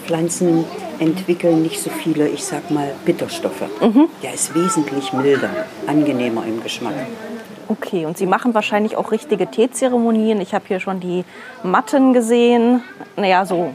Teepflanzen 0.00 0.64
entwickeln 0.98 1.62
nicht 1.62 1.80
so 1.80 1.90
viele, 1.90 2.28
ich 2.28 2.44
sag 2.44 2.70
mal, 2.70 2.92
Bitterstoffe. 3.04 3.64
Der 4.22 4.34
ist 4.34 4.54
wesentlich 4.54 5.12
milder, 5.12 5.50
angenehmer 5.86 6.44
im 6.46 6.62
Geschmack. 6.62 6.94
Okay, 7.68 8.04
und 8.04 8.18
Sie 8.18 8.26
machen 8.26 8.54
wahrscheinlich 8.54 8.96
auch 8.96 9.10
richtige 9.10 9.46
Teezeremonien. 9.50 10.40
Ich 10.40 10.54
habe 10.54 10.64
hier 10.68 10.80
schon 10.80 11.00
die 11.00 11.24
Matten 11.62 12.12
gesehen. 12.12 12.82
Naja, 13.16 13.46
so. 13.46 13.74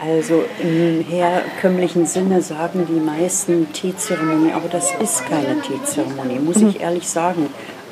Also 0.00 0.44
im 0.62 1.04
herkömmlichen 1.08 2.06
Sinne 2.06 2.40
sagen 2.40 2.86
die 2.88 3.00
meisten 3.00 3.72
Teezeremonie, 3.72 4.52
aber 4.52 4.68
das 4.68 4.92
ist 5.00 5.26
keine 5.26 5.60
Teezeremonie, 5.60 6.38
muss 6.38 6.56
ich 6.62 6.80
ehrlich 6.80 7.08
sagen. 7.08 7.48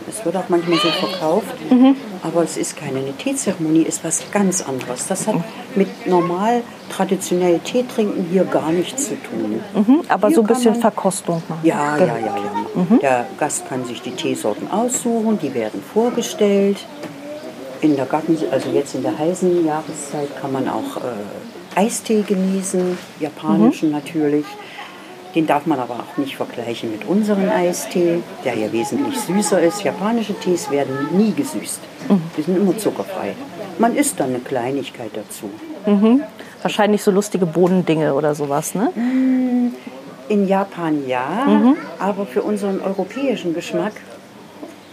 Es 0.09 0.25
wird 0.25 0.37
auch 0.37 0.49
manchmal 0.49 0.79
so 0.79 0.89
verkauft, 0.89 1.55
aber 2.23 2.43
es 2.45 2.57
ist 2.57 2.77
keine. 2.77 2.99
Eine 3.01 3.13
Teezeremonie 3.17 3.83
ist 3.83 4.05
was 4.05 4.23
ganz 4.31 4.63
anderes. 4.63 5.07
Das 5.09 5.27
hat 5.27 5.37
mit 5.75 6.07
normal 6.07 6.63
traditionell 6.91 7.59
Tee 7.61 7.85
trinken 7.85 8.27
hier 8.31 8.45
gar 8.45 8.71
nichts 8.71 9.09
zu 9.09 9.17
tun. 9.23 9.61
Mhm, 9.75 10.01
aber 10.09 10.29
Hier 10.29 10.37
so 10.37 10.41
ein 10.43 10.47
bisschen 10.47 10.73
man- 10.73 10.81
Verkostung 10.81 11.43
machen. 11.49 11.61
Ja, 11.65 11.97
ja, 11.99 12.07
ja, 12.07 12.17
ja. 12.19 12.99
Der 13.03 13.27
Gast 13.39 13.69
kann 13.69 13.85
sich 13.85 14.01
die 14.03 14.13
Teesorten 14.13 14.71
aussuchen, 14.71 15.39
die 15.41 15.53
werden 15.55 15.83
vorgestellt. 15.93 16.79
In 17.81 17.97
der 17.97 18.07
Garten, 18.07 18.39
also 18.51 18.71
jetzt 18.71 18.95
in 18.95 19.03
der 19.03 19.19
heißen 19.19 19.67
Jahreszeit 19.67 20.29
kann 20.41 20.53
man 20.53 20.69
auch 20.69 20.97
äh, 20.97 21.79
Eistee 21.79 22.23
genießen, 22.27 22.97
japanischen 23.21 23.91
natürlich. 23.91 24.47
Den 25.37 25.47
darf 25.47 25.67
man 25.67 25.79
aber 25.79 25.95
auch 25.95 26.17
nicht 26.17 26.35
vergleichen 26.35 26.91
mit 26.91 27.07
unserem 27.07 27.51
Eistee, 27.51 28.23
der 28.45 28.55
ja 28.55 28.73
wesentlich 28.73 29.21
süßer 29.21 29.61
ist. 29.61 29.85
Japanische 29.85 30.33
Tees 30.35 30.71
werden 30.71 31.11
nie 31.13 31.33
gesüßt. 31.33 31.81
Die 32.39 32.43
sind 32.43 32.57
immer 32.57 32.77
zuckerfrei. 32.79 33.35
Man 33.79 33.95
isst 33.95 34.19
dann 34.19 34.31
eine 34.31 34.39
Kleinigkeit 34.39 35.11
dazu. 35.15 35.51
Wahrscheinlich 36.63 37.03
so 37.03 37.11
lustige 37.11 37.45
Bodendinge 37.45 38.15
oder 38.15 38.35
sowas, 38.35 38.75
ne? 38.75 38.91
In 40.29 40.49
Japan 40.49 41.07
ja, 41.07 41.47
aber 41.99 42.27
für 42.27 42.43
unseren 42.43 42.81
europäischen 42.81 43.53
Geschmack 43.55 43.93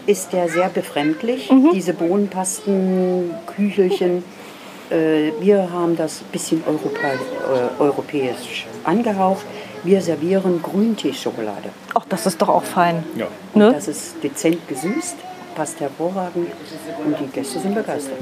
ist 0.05 0.33
der 0.33 0.49
sehr 0.49 0.67
befremdlich. 0.67 1.49
Diese 1.73 1.93
Bohnenpasten, 1.93 3.31
Küchelchen, 3.47 4.23
äh, 4.89 5.31
wir 5.39 5.71
haben 5.71 5.95
das 5.95 6.21
ein 6.21 6.31
bisschen 6.31 6.61
Europa, 6.67 7.07
äh, 7.07 7.81
europäisch 7.81 8.67
angehaucht. 8.83 9.45
Wir 9.83 10.01
servieren 10.01 10.61
Grünteeschokolade. 10.61 11.69
Ach, 11.93 12.05
das 12.07 12.25
ist 12.25 12.41
doch 12.41 12.49
auch 12.49 12.63
fein. 12.63 13.03
Ja. 13.17 13.27
Ne? 13.53 13.73
Das 13.73 13.87
ist 13.87 14.23
dezent 14.23 14.67
gesüßt, 14.67 15.17
passt 15.55 15.79
hervorragend 15.81 16.47
und 17.05 17.19
die 17.19 17.27
Gäste 17.27 17.59
sind 17.59 17.75
begeistert. 17.75 18.17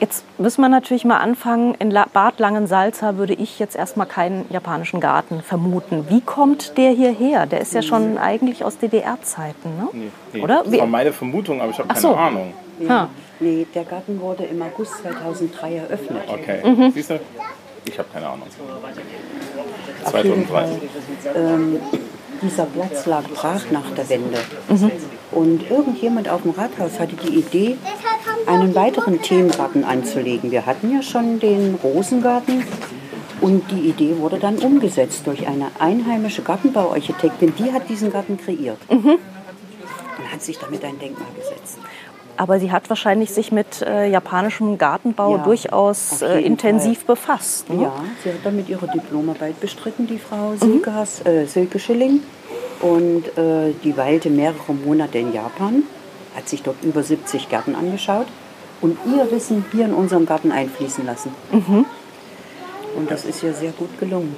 Jetzt 0.00 0.24
müssen 0.38 0.60
wir 0.60 0.68
natürlich 0.68 1.04
mal 1.04 1.18
anfangen. 1.18 1.74
In 1.74 1.90
La 1.90 2.06
Bad 2.12 2.38
Langensalza 2.38 3.16
würde 3.16 3.34
ich 3.34 3.58
jetzt 3.58 3.74
erstmal 3.74 4.06
keinen 4.06 4.46
japanischen 4.48 5.00
Garten 5.00 5.42
vermuten. 5.42 6.06
Wie 6.08 6.20
kommt 6.20 6.78
der 6.78 6.92
hierher? 6.92 7.46
Der 7.46 7.60
ist 7.60 7.74
ja 7.74 7.82
schon 7.82 8.16
eigentlich 8.16 8.64
aus 8.64 8.78
DDR-Zeiten, 8.78 9.76
ne? 9.76 9.88
Nee, 9.92 10.10
nee. 10.32 10.40
Oder? 10.40 10.62
Das 10.64 10.78
war 10.78 10.86
meine 10.86 11.12
Vermutung, 11.12 11.60
aber 11.60 11.70
ich 11.70 11.78
habe 11.78 11.88
keine 11.88 12.00
so. 12.00 12.14
Ahnung. 12.14 12.54
Ha. 12.88 13.08
Nee, 13.40 13.66
der 13.74 13.84
Garten 13.84 14.20
wurde 14.20 14.44
im 14.44 14.62
August 14.62 14.98
2003 15.02 15.74
eröffnet. 15.74 16.22
Okay. 16.28 16.60
Mhm. 16.64 16.92
Siehst 16.92 17.10
du? 17.10 17.20
Ich 17.84 17.98
habe 17.98 18.08
keine 18.12 18.28
Ahnung. 18.28 18.46
Auf 20.08 20.24
jeden 20.24 20.48
2003. 20.48 20.48
Fall. 20.48 20.78
Ähm, 21.36 21.80
dieser 22.42 22.64
Platz 22.66 23.06
lag 23.06 23.24
brach 23.34 23.62
nach 23.70 23.90
der 23.96 24.08
Wende. 24.08 24.38
Mhm. 24.68 24.90
Und 25.32 25.70
irgendjemand 25.70 26.28
auf 26.28 26.42
dem 26.42 26.52
Rathaus 26.52 26.98
hatte 26.98 27.14
die 27.16 27.38
Idee, 27.38 27.76
einen 28.46 28.74
weiteren 28.74 29.20
Themengarten 29.20 29.84
anzulegen. 29.84 30.50
Wir 30.50 30.64
hatten 30.64 30.90
ja 30.94 31.02
schon 31.02 31.38
den 31.40 31.74
Rosengarten 31.82 32.64
und 33.40 33.70
die 33.70 33.88
Idee 33.90 34.16
wurde 34.18 34.38
dann 34.38 34.56
umgesetzt 34.58 35.22
durch 35.26 35.46
eine 35.46 35.66
einheimische 35.78 36.42
Gartenbauarchitektin. 36.42 37.54
Die 37.58 37.72
hat 37.72 37.88
diesen 37.88 38.10
Garten 38.12 38.38
kreiert 38.38 38.78
Mhm. 38.90 39.18
und 40.18 40.32
hat 40.32 40.42
sich 40.42 40.58
damit 40.58 40.82
ein 40.84 40.98
Denkmal 40.98 41.28
gesetzt. 41.36 41.78
Aber 42.38 42.60
sie 42.60 42.70
hat 42.70 42.88
wahrscheinlich 42.88 43.32
sich 43.32 43.50
mit 43.50 43.82
äh, 43.82 44.08
japanischem 44.08 44.78
Gartenbau 44.78 45.36
Ja, 45.36 45.42
durchaus 45.42 46.22
äh, 46.22 46.40
intensiv 46.40 47.04
befasst. 47.04 47.68
Ne? 47.68 47.82
Ja, 47.82 47.92
sie 48.22 48.30
hat 48.30 48.38
damit 48.44 48.68
ihre 48.68 48.86
Diplomarbeit 48.86 49.58
bestritten, 49.60 50.06
die 50.06 50.18
Frau 50.18 50.54
Silke, 50.54 50.94
Hass, 50.94 51.26
äh, 51.26 51.46
Silke 51.46 51.80
Schilling. 51.80 52.20
Und 52.80 53.26
äh, 53.36 53.74
die 53.82 53.96
weilte 53.96 54.30
mehrere 54.30 54.72
Monate 54.72 55.18
in 55.18 55.32
Japan, 55.32 55.82
hat 56.36 56.48
sich 56.48 56.62
dort 56.62 56.76
über 56.84 57.02
70 57.02 57.48
Gärten 57.48 57.74
angeschaut 57.74 58.26
und 58.80 58.96
ihr 59.04 59.28
Wissen 59.32 59.64
hier 59.72 59.86
in 59.86 59.92
unserem 59.92 60.24
Garten 60.24 60.52
einfließen 60.52 61.04
lassen. 61.04 61.34
Und 62.96 63.10
das 63.10 63.24
ist 63.24 63.42
ja 63.42 63.52
sehr 63.52 63.72
gut 63.72 63.98
gelungen. 63.98 64.36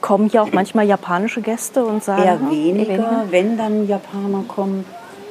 Kommen 0.00 0.28
hier 0.30 0.44
auch 0.44 0.52
manchmal 0.52 0.86
japanische 0.86 1.40
Gäste 1.40 1.84
und 1.84 2.04
sagen. 2.04 2.22
Eher 2.22 2.38
hm, 2.38 2.50
weniger, 2.50 3.24
wenn 3.30 3.58
dann 3.58 3.88
Japaner 3.88 4.44
kommen. 4.46 4.84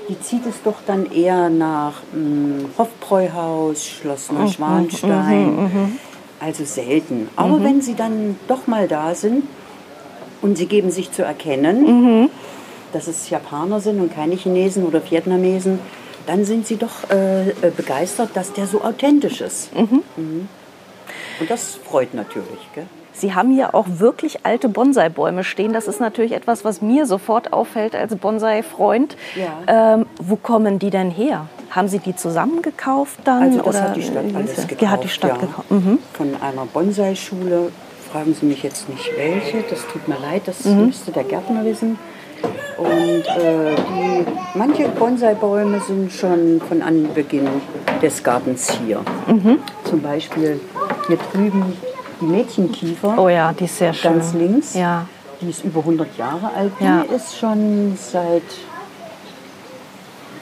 Die 0.10 0.20
zieht 0.20 0.46
es 0.48 0.62
doch 0.64 0.78
dann 0.88 1.06
eher 1.12 1.50
nach 1.50 2.02
mh, 2.14 2.70
Hofbräuhaus, 2.78 3.86
Schloss 3.86 4.32
Mhm, 4.32 4.38
Neuschwanstein. 4.40 5.98
Also 6.40 6.64
selten. 6.66 7.30
Aber 7.36 7.64
wenn 7.64 7.82
sie 7.82 7.96
dann 7.96 8.38
doch 8.48 8.66
mal 8.66 8.88
da 8.88 9.14
sind 9.14 9.44
und 10.42 10.58
sie 10.58 10.66
geben 10.66 10.90
sich 10.90 11.12
zu 11.12 11.22
erkennen, 11.24 12.22
Mhm. 12.24 12.30
dass 12.92 13.08
es 13.08 13.30
Japaner 13.30 13.80
sind 13.82 14.00
und 14.00 14.14
keine 14.14 14.36
Chinesen 14.36 14.84
oder 14.86 15.02
Vietnamesen, 15.10 15.80
dann 16.26 16.46
sind 16.46 16.66
sie 16.66 16.78
doch 16.78 17.10
äh, 17.12 17.50
äh, 17.50 17.54
begeistert, 17.76 18.30
dass 18.36 18.54
der 18.54 18.66
so 18.68 18.82
authentisch 18.82 19.42
ist. 19.42 19.76
Mhm. 19.76 20.02
Und 21.40 21.50
das 21.50 21.76
freut 21.76 22.14
natürlich. 22.14 22.60
Gell? 22.74 22.86
Sie 23.20 23.34
haben 23.36 23.52
hier 23.52 23.76
auch 23.76 23.86
wirklich 23.88 24.46
alte 24.46 24.70
Bonsai-Bäume 24.70 25.44
stehen. 25.44 25.74
Das 25.74 25.88
ist 25.88 26.00
natürlich 26.00 26.32
etwas, 26.32 26.64
was 26.64 26.82
mir 26.82 27.06
sofort 27.06 27.52
auffällt 27.54 27.96
als 27.96 28.16
Bonsai-Freund. 28.16 29.18
Ja. 29.36 29.94
Ähm, 29.96 30.06
wo 30.22 30.36
kommen 30.38 30.80
die 30.80 30.90
denn 30.90 31.12
her? 31.12 31.48
Haben 31.72 31.88
Sie 31.88 32.00
die 32.00 32.16
zusammengekauft 32.16 33.20
dann? 33.26 33.44
Also 33.44 33.58
das 33.58 33.68
oder 33.68 33.82
hat 33.84 33.96
die 33.96 34.04
Stadt 34.04 34.26
alles 34.34 34.56
gekauft. 34.56 34.82
Die 34.82 34.88
hat 34.88 35.04
die 35.04 35.10
Stadt 35.10 35.32
ja. 35.32 35.38
gekauft. 35.38 35.70
Mhm. 35.70 36.00
Von 36.14 36.30
einer 36.42 36.66
Bonsai-Schule. 36.66 37.72
Fragen 38.12 38.34
Sie 38.34 38.46
mich 38.46 38.64
jetzt 38.64 38.90
nicht 38.90 39.12
welche. 39.18 39.64
Das 39.70 39.86
tut 39.86 40.08
mir 40.08 40.18
leid. 40.18 40.44
Das 40.46 40.66
Mhm. 40.66 40.88
müsste 40.88 41.12
der 41.12 41.24
Gärtner 41.26 41.64
wissen. 41.66 42.00
Und 42.78 42.88
äh, 42.88 43.76
die, 43.76 44.26
manche 44.58 44.88
Bonsai-Bäume 44.88 45.82
sind 45.82 46.12
schon 46.14 46.62
von 46.68 46.82
Anbeginn 46.82 47.48
des 48.02 48.24
Gartens 48.24 48.72
hier. 48.72 49.02
Zum 49.84 50.02
Beispiel 50.02 50.60
hier 51.08 51.18
drüben 51.34 51.74
die 52.22 52.26
Mädchenkiefer. 52.26 53.18
Oh 53.18 53.30
ja, 53.30 53.54
die 53.54 53.66
ist 53.66 53.78
sehr 53.78 53.94
schön. 53.94 54.14
Ganz 54.14 54.34
links. 54.34 54.74
Ja. 54.76 55.06
Die 55.42 55.50
ist 55.50 55.64
über 55.64 55.80
100 55.80 56.18
Jahre 56.18 56.52
alt. 56.56 56.72
Die 56.80 56.84
Ja. 56.84 57.02
ist 57.02 57.38
schon 57.38 57.98
seit, 57.98 58.44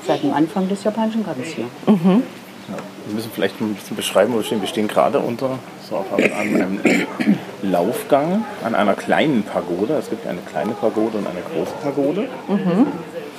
seit 0.06 0.24
dem 0.24 0.34
Anfang 0.34 0.68
des 0.68 0.84
japanischen 0.84 1.24
Gartens 1.26 1.48
hier. 1.50 1.66
Wir 1.86 3.16
müssen 3.16 3.32
vielleicht 3.34 3.62
ein 3.62 3.74
bisschen 3.76 3.96
beschreiben, 3.96 4.34
wo 4.34 4.38
wir 4.38 4.44
stehen. 4.44 4.60
Wir 4.60 4.68
stehen 4.68 4.88
gerade 4.88 5.20
unter 5.20 5.60
so 5.90 5.98
auf 5.98 6.14
einem, 6.14 6.34
an 6.34 6.62
einem 6.62 6.80
Laufgang 7.62 8.44
an 8.64 8.76
einer 8.76 8.94
kleinen 8.96 9.44
Pagode. 9.44 9.94
Es 9.94 10.10
gibt 10.10 10.28
eine 10.28 10.42
kleine 10.42 10.74
Pagode 10.74 11.18
und 11.20 11.28
eine 11.28 11.40
große 11.54 11.74
Pagode. 11.82 12.28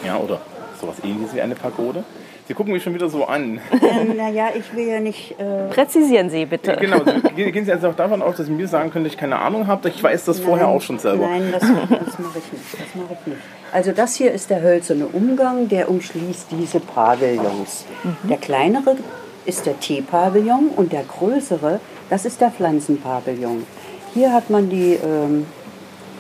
Ja, 0.07 0.17
oder 0.17 0.41
sowas 0.81 0.97
ähnliches 1.05 1.35
wie 1.35 1.43
eine 1.43 1.55
Pagode. 1.55 2.05
Sie 2.49 2.55
gucken 2.55 2.73
mich 2.73 2.83
schon 2.83 2.95
wieder 2.95 3.11
so 3.11 3.27
an. 3.27 3.61
Ähm, 3.73 4.17
naja, 4.17 4.49
ich 4.55 4.75
will 4.75 4.87
ja 4.87 5.01
nicht. 5.01 5.39
Äh, 5.39 5.69
Präzisieren 5.69 6.31
Sie 6.31 6.47
bitte. 6.47 6.79
genau, 6.81 7.01
gehen 7.37 7.53
gehen 7.53 7.65
Sie 7.67 7.71
jetzt 7.71 7.85
auch 7.85 7.95
davon 7.95 8.23
aus, 8.23 8.39
dass 8.39 8.47
Sie 8.47 8.53
mir 8.53 8.67
sagen 8.67 8.91
können, 8.91 9.05
dass 9.05 9.13
ich 9.13 9.19
keine 9.19 9.39
Ahnung 9.39 9.67
habe. 9.67 9.91
Ich 9.91 10.03
weiß 10.03 10.25
das 10.25 10.41
vorher 10.41 10.67
Nein, 10.67 10.77
auch 10.77 10.81
schon 10.81 10.99
selber. 10.99 11.29
Nein, 11.29 11.53
das, 11.53 11.61
das 11.61 12.19
mache 12.19 12.39
ich 12.39 12.53
nicht. 12.53 12.73
Das 12.73 12.95
mache 12.95 13.19
ich 13.21 13.27
nicht. 13.27 13.41
Also 13.71 13.93
das 13.93 14.15
hier 14.15 14.33
ist 14.33 14.49
der 14.49 14.63
hölzerne 14.63 15.07
Umgang, 15.09 15.69
der 15.69 15.91
umschließt 15.91 16.47
diese 16.51 16.81
Pavillons. 16.81 17.85
Mhm. 18.03 18.29
Der 18.31 18.39
kleinere 18.39 18.97
ist 19.45 19.67
der 19.67 19.79
Teepavillon 19.79 20.71
und 20.75 20.93
der 20.93 21.03
größere, 21.03 21.81
das 22.09 22.25
ist 22.25 22.41
der 22.41 22.51
Pflanzenpavillon. 22.51 23.67
Hier 24.15 24.33
hat 24.33 24.49
man 24.49 24.71
die, 24.71 24.95
ähm, 24.95 25.47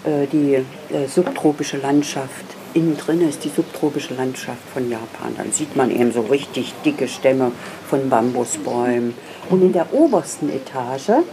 äh, 0.05 0.27
die 0.27 0.57
äh, 0.95 1.07
subtropische 1.07 1.79
Landschaft. 1.79 2.58
Innen 2.74 2.96
drin 2.96 3.26
ist 3.26 3.44
die 3.44 3.48
subtropische 3.48 4.14
Landschaft 4.14 4.59
von 4.72 4.90
Japan. 4.90 5.35
Dann 5.37 5.52
sieht 5.52 5.74
man 5.76 5.90
eben 5.90 6.12
so 6.12 6.20
richtig 6.22 6.74
dicke 6.85 7.09
Stämme 7.09 7.52
von 7.88 8.09
Bambusbäumen. 8.09 9.14
Und 9.50 9.62
in 9.62 9.72
der 9.72 9.92
obersten 9.92 10.50
Etage, 10.50 11.24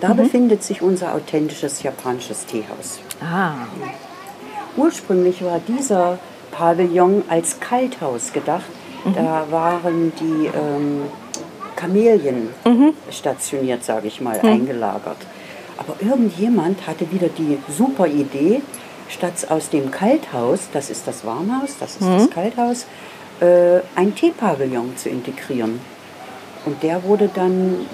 da 0.00 0.12
befindet 0.14 0.62
sich 0.62 0.82
unser 0.82 1.14
authentisches 1.14 1.82
japanisches 1.82 2.46
Teehaus. 2.46 3.00
Ah, 3.22 3.66
Ursprünglich 4.76 5.44
war 5.44 5.60
dieser 5.66 6.18
Pavillon 6.52 7.22
als 7.28 7.60
Kalthaus 7.60 8.32
gedacht. 8.32 8.64
Da 9.14 9.46
waren 9.50 10.12
die 10.20 10.46
ähm, 10.46 11.02
Kamelien 11.74 12.50
stationiert, 13.10 13.82
sage 13.84 14.08
ich 14.08 14.20
mal, 14.20 14.38
eingelagert. 14.40 15.16
Aber 15.78 15.94
irgendjemand 16.00 16.86
hatte 16.86 17.10
wieder 17.10 17.28
die 17.28 17.58
super 17.74 18.06
Idee, 18.06 18.60
statt 19.10 19.50
aus 19.50 19.70
dem 19.70 19.90
Kalthaus, 19.90 20.68
das 20.72 20.90
ist 20.90 21.06
das 21.06 21.24
Warmhaus, 21.24 21.76
das 21.78 21.96
ist 21.96 22.02
das 22.08 22.30
Kalthaus, 22.30 22.86
äh, 23.40 23.80
ein 23.96 24.14
Teepavillon 24.14 24.96
zu 24.96 25.08
integrieren. 25.08 25.80
Und 26.64 26.82
der 26.82 27.02
wurde 27.04 27.30
dann 27.32 27.86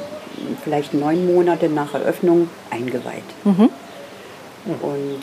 vielleicht 0.62 0.92
neun 0.92 1.32
Monate 1.32 1.68
nach 1.68 1.94
Eröffnung 1.94 2.48
eingeweiht. 2.70 3.24
Und 4.82 5.20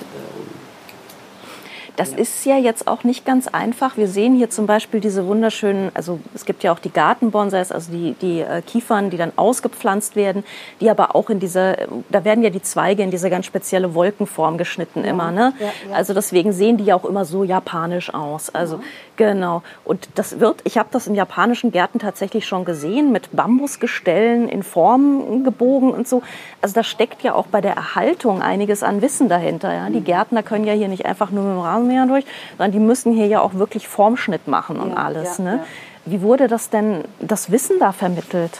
Das 1.95 2.09
ist 2.09 2.45
ja 2.45 2.57
jetzt 2.57 2.87
auch 2.87 3.03
nicht 3.03 3.25
ganz 3.25 3.47
einfach. 3.47 3.97
Wir 3.97 4.07
sehen 4.07 4.35
hier 4.35 4.49
zum 4.49 4.65
Beispiel 4.65 4.99
diese 4.99 5.27
wunderschönen, 5.27 5.91
also 5.93 6.19
es 6.33 6.45
gibt 6.45 6.63
ja 6.63 6.73
auch 6.73 6.79
die 6.79 6.91
Gartenbonsais, 6.91 7.71
also 7.71 7.91
die, 7.91 8.13
die 8.19 8.41
äh, 8.41 8.61
Kiefern, 8.61 9.11
die 9.11 9.17
dann 9.17 9.31
ausgepflanzt 9.35 10.15
werden, 10.15 10.43
die 10.81 10.89
aber 10.89 11.15
auch 11.15 11.29
in 11.29 11.39
dieser, 11.39 11.77
da 12.09 12.25
werden 12.25 12.43
ja 12.43 12.49
die 12.49 12.61
Zweige 12.61 13.03
in 13.03 13.11
diese 13.11 13.29
ganz 13.29 13.45
spezielle 13.45 13.93
Wolkenform 13.93 14.57
geschnitten 14.57 15.03
immer. 15.03 15.31
Ne? 15.31 15.53
ja, 15.59 15.65
ja. 15.65 15.95
Also 15.95 16.13
deswegen 16.13 16.51
sehen 16.51 16.77
die 16.77 16.85
ja 16.85 16.95
auch 16.95 17.05
immer 17.05 17.25
so 17.25 17.43
japanisch 17.43 18.13
aus. 18.13 18.49
Also 18.49 18.79
genau. 19.17 19.61
Und 19.85 20.07
das 20.15 20.39
wird, 20.39 20.61
ich 20.63 20.77
habe 20.77 20.89
das 20.91 21.07
in 21.07 21.15
japanischen 21.15 21.71
Gärten 21.71 21.99
tatsächlich 21.99 22.45
schon 22.45 22.65
gesehen, 22.65 23.11
mit 23.11 23.29
Bambusgestellen 23.35 24.47
in 24.49 24.63
Form 24.63 25.43
gebogen 25.43 25.91
und 25.91 26.07
so. 26.07 26.21
Also 26.61 26.75
da 26.75 26.83
steckt 26.83 27.23
ja 27.23 27.33
auch 27.33 27.47
bei 27.47 27.61
der 27.61 27.75
Erhaltung 27.75 28.41
einiges 28.41 28.83
an 28.83 29.01
Wissen 29.01 29.29
dahinter. 29.29 29.73
Ja? 29.73 29.89
Die 29.89 30.01
Gärtner 30.01 30.43
können 30.43 30.65
ja 30.65 30.73
hier 30.73 30.87
nicht 30.87 31.05
einfach 31.05 31.31
nur 31.31 31.43
mit 31.43 31.53
dem 31.53 31.59
Rasenmäher 31.61 32.05
durch, 32.05 32.25
sondern 32.57 32.71
die 32.71 32.79
müssen 32.79 33.13
hier 33.13 33.27
ja 33.27 33.41
auch 33.41 33.53
wirklich 33.55 33.87
Formschnitt 33.87 34.47
machen 34.47 34.79
und 34.79 34.91
Ja, 34.91 34.95
alles. 34.97 35.37
ja, 35.37 35.43
ne? 35.43 35.55
ja. 35.57 35.63
Wie 36.05 36.21
wurde 36.21 36.47
das 36.47 36.69
denn, 36.69 37.05
das 37.19 37.51
Wissen 37.51 37.79
da 37.79 37.93
vermittelt? 37.93 38.59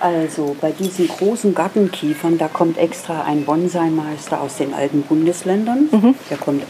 Also 0.00 0.56
bei 0.60 0.70
diesen 0.72 1.08
großen 1.08 1.54
Gartenkiefern, 1.54 2.38
da 2.38 2.48
kommt 2.48 2.78
extra 2.78 3.24
ein 3.24 3.44
Bonsai-Meister 3.44 4.40
aus 4.40 4.56
den 4.56 4.72
alten 4.72 5.02
Bundesländern. 5.02 5.90
Der 6.30 6.38
kommt 6.38 6.62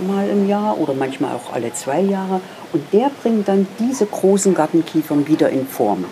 einmal 0.00 0.28
im 0.28 0.48
Jahr 0.48 0.78
oder 0.78 0.94
manchmal 0.94 1.34
auch 1.34 1.52
alle 1.52 1.72
zwei 1.72 2.00
Jahre. 2.00 2.40
Und 2.72 2.82
der 2.92 3.10
bringt 3.22 3.48
dann 3.48 3.66
diese 3.78 4.06
großen 4.06 4.54
Gartenkiefern 4.54 5.26
wieder 5.26 5.48
in 5.50 5.66
Form. 5.66 6.04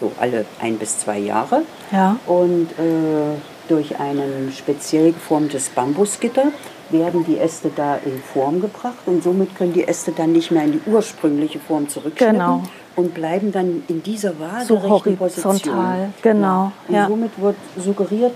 So 0.00 0.12
alle 0.18 0.46
ein 0.62 0.78
bis 0.78 0.98
zwei 1.00 1.18
Jahre. 1.18 1.60
Ja. 1.92 2.16
Und 2.26 2.70
äh, 2.78 3.36
durch 3.68 3.98
ein 4.00 4.50
speziell 4.56 5.12
geformtes 5.12 5.68
Bambusgitter 5.68 6.44
werden 6.88 7.26
die 7.26 7.36
Äste 7.36 7.70
da 7.76 7.96
in 7.96 8.18
Form 8.32 8.62
gebracht 8.62 8.96
und 9.04 9.22
somit 9.22 9.54
können 9.54 9.74
die 9.74 9.86
Äste 9.86 10.12
dann 10.12 10.32
nicht 10.32 10.50
mehr 10.50 10.64
in 10.64 10.72
die 10.72 10.80
ursprüngliche 10.90 11.58
Form 11.58 11.86
zurückschnippen 11.86 12.36
Genau. 12.38 12.62
und 12.96 13.12
bleiben 13.12 13.52
dann 13.52 13.82
in 13.88 14.02
dieser 14.02 14.32
So 14.66 14.76
waagerechten 14.76 15.16
Position. 15.18 15.52
horizontal, 15.52 16.08
genau, 16.22 16.72
Und 16.88 16.94
ja. 16.94 17.06
somit 17.06 17.32
wird 17.38 17.56
suggeriert, 17.76 18.32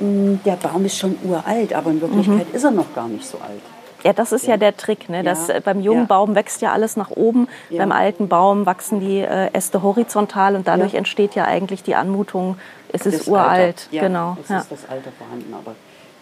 mh, 0.00 0.40
der 0.44 0.56
Baum 0.56 0.84
ist 0.84 0.98
schon 0.98 1.16
uralt, 1.24 1.72
aber 1.72 1.92
in 1.92 2.00
Wirklichkeit 2.02 2.46
ist 2.52 2.64
er 2.64 2.72
noch 2.72 2.94
gar 2.94 3.08
nicht 3.08 3.24
so 3.24 3.38
alt. 3.38 3.62
Ja, 4.04 4.12
das 4.12 4.32
ist 4.32 4.46
ja, 4.46 4.56
der 4.58 4.76
Trick. 4.76 5.08
Ne? 5.08 5.22
Das, 5.24 5.48
Ja. 5.48 5.60
beim 5.60 5.80
jungen 5.80 6.00
Ja. 6.02 6.06
Baum 6.06 6.34
wächst 6.34 6.60
ja 6.60 6.72
alles 6.72 6.96
nach 6.96 7.10
oben. 7.10 7.48
Ja. 7.70 7.78
Beim 7.78 7.90
alten 7.92 8.28
Baum 8.28 8.66
wachsen 8.66 9.00
die 9.00 9.20
äh, 9.20 9.48
Äste 9.54 9.82
horizontal 9.82 10.56
und 10.56 10.68
dadurch 10.68 10.92
Ja. 10.92 10.98
entsteht 10.98 11.34
ja 11.34 11.44
eigentlich 11.46 11.82
die 11.82 11.94
Anmutung, 11.94 12.56
es 12.92 13.06
ist 13.06 13.20
Das 13.20 13.28
uralt. 13.28 13.88
Ja, 13.90 14.02
genau. 14.02 14.36
Es 14.42 14.50
Ja. 14.50 14.58
ist 14.58 14.70
das 14.70 14.88
Alter 14.90 15.10
vorhanden, 15.18 15.52
aber 15.54 15.72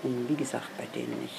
mh, 0.04 0.28
wie 0.28 0.36
gesagt, 0.36 0.68
bei 0.78 0.84
denen 0.94 1.20
nicht. 1.22 1.34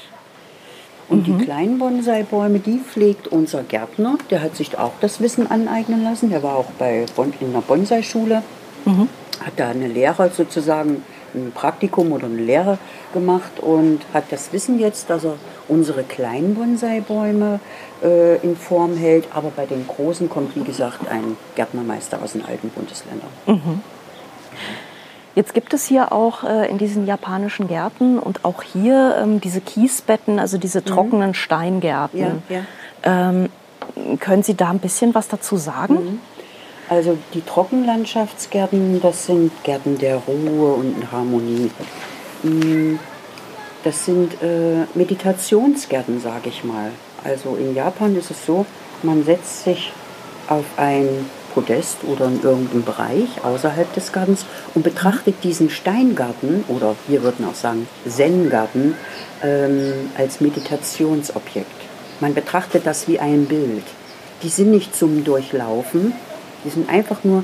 Und 1.10 1.28
die 1.28 1.38
kleinen 1.38 1.80
Bonsai-Bäume, 1.80 2.60
die 2.60 2.80
pflegt 2.80 3.28
unser 3.28 3.64
Gärtner. 3.64 4.18
Der 4.30 4.42
hat 4.42 4.56
sich 4.56 4.78
auch 4.80 4.94
das 5.02 5.20
Wissen 5.22 5.50
aneignen 5.52 6.04
lassen. 6.04 6.30
Der 6.30 6.42
war 6.44 6.56
auch 6.56 6.72
bei 6.80 7.06
Bon 7.16 7.34
in 7.42 7.50
einer 7.50 7.62
Bonsai-Schule. 7.62 8.42
Hat 8.86 9.54
da 9.58 9.70
eine 9.70 9.88
Lehre 9.88 10.30
sozusagen, 10.30 11.04
ein 11.34 11.52
Praktikum 11.54 12.12
oder 12.12 12.26
eine 12.26 12.38
Lehre 12.38 12.78
gemacht 13.13 13.60
und 13.60 14.02
hat 14.13 14.26
das 14.32 14.54
Wissen 14.54 14.80
jetzt, 14.80 15.10
dass 15.10 15.24
er 15.24 15.36
unsere 15.67 16.04
kleinen 16.04 16.56
Bonsai-Bäume 16.56 17.60
äh, 18.04 18.38
in 18.38 18.56
Form 18.56 18.96
hält. 18.96 19.28
Aber 19.34 19.52
bei 19.56 19.65
den 19.65 19.88
großen 19.88 20.30
kommt, 20.30 20.56
wie 20.56 20.63
gesagt, 20.63 21.08
ein 21.10 21.38
Gärtnermeister 21.56 22.22
aus 22.22 22.34
den 22.34 22.46
alten 22.46 22.69
Bundesländern. 22.69 23.30
Jetzt 25.36 25.56
gibt 25.56 25.74
es 25.74 25.86
hier 25.86 26.12
auch 26.12 26.43
äh, 26.43 26.69
in 26.69 26.78
diesen 26.78 27.08
japanischen 27.08 27.67
Gärten 27.67 28.19
und 28.19 28.46
auch 28.46 28.62
hier 28.62 29.17
ähm, 29.19 29.41
diese 29.41 29.62
Kiesbetten, 29.62 30.38
also 30.38 30.60
diese 30.60 30.84
trockenen 30.84 31.34
Steingärten. 31.34 32.19
Mhm. 32.19 32.43
Ja, 32.50 32.56
ja. 33.04 33.30
Ähm, 33.32 33.50
können 34.19 34.43
Sie 34.43 34.56
da 34.56 34.69
ein 34.69 34.80
bisschen 34.80 35.13
was 35.15 35.28
dazu 35.28 35.58
sagen? 35.58 36.19
Also 36.89 37.17
die 37.34 37.41
Trockenlandschaftsgärten, 37.41 39.02
das 39.02 39.26
sind 39.26 39.52
Gärten 39.63 39.98
der 39.98 40.17
Ruhe 40.17 40.74
und 40.74 41.12
Harmonie. 41.12 41.72
Mm, 42.43 42.96
Das 43.84 44.06
sind 44.06 44.41
äh, 44.41 44.86
Meditationsgärten, 44.96 46.22
sage 46.22 46.50
ich 46.50 46.63
mal. 46.63 46.91
Also 47.24 47.56
in 47.56 47.76
Japan 47.76 48.15
ist 48.15 48.32
es 48.32 48.46
so, 48.46 48.65
man 49.02 49.26
setzt 49.26 49.65
sich 49.65 49.91
auf 50.48 50.63
ein 50.78 51.08
Podest 51.54 52.04
oder 52.04 52.26
in 52.26 52.41
irgendeinem 52.41 52.84
Bereich 52.84 53.43
außerhalb 53.43 53.93
des 53.93 54.12
Gartens 54.12 54.46
und 54.74 54.84
betrachtet 54.84 55.36
diesen 55.43 55.69
Steingarten 55.69 56.63
oder 56.67 56.96
wir 57.08 57.24
würden 57.24 57.46
auch 57.46 57.56
sagen 57.56 57.88
Zen-Garten 58.08 58.96
ähm, 59.43 60.12
als 60.17 60.41
Meditationsobjekt. 60.41 61.67
Man 62.22 62.34
betrachtet 62.34 62.86
das 62.86 63.08
wie 63.08 63.19
ein 63.19 63.46
Bild. 63.46 63.84
Die 64.43 64.50
sind 64.50 64.72
nicht 64.72 64.96
zum 64.96 65.24
Durchlaufen, 65.24 66.13
die 66.63 66.69
sind 66.69 66.89
einfach 66.89 67.23
nur, 67.23 67.43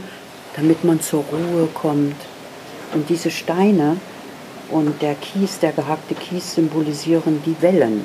damit 0.56 0.84
man 0.84 1.02
zur 1.02 1.24
Ruhe 1.32 1.68
kommt. 1.74 2.16
Und 2.94 3.10
diese 3.10 3.30
Steine 3.30 3.98
und 4.70 5.02
der 5.02 5.16
Kies, 5.16 5.60
der 5.60 5.72
gehackte 5.72 6.16
Kies 6.16 6.56
symbolisieren 6.56 7.42
die 7.46 7.56
Wellen. 7.62 8.04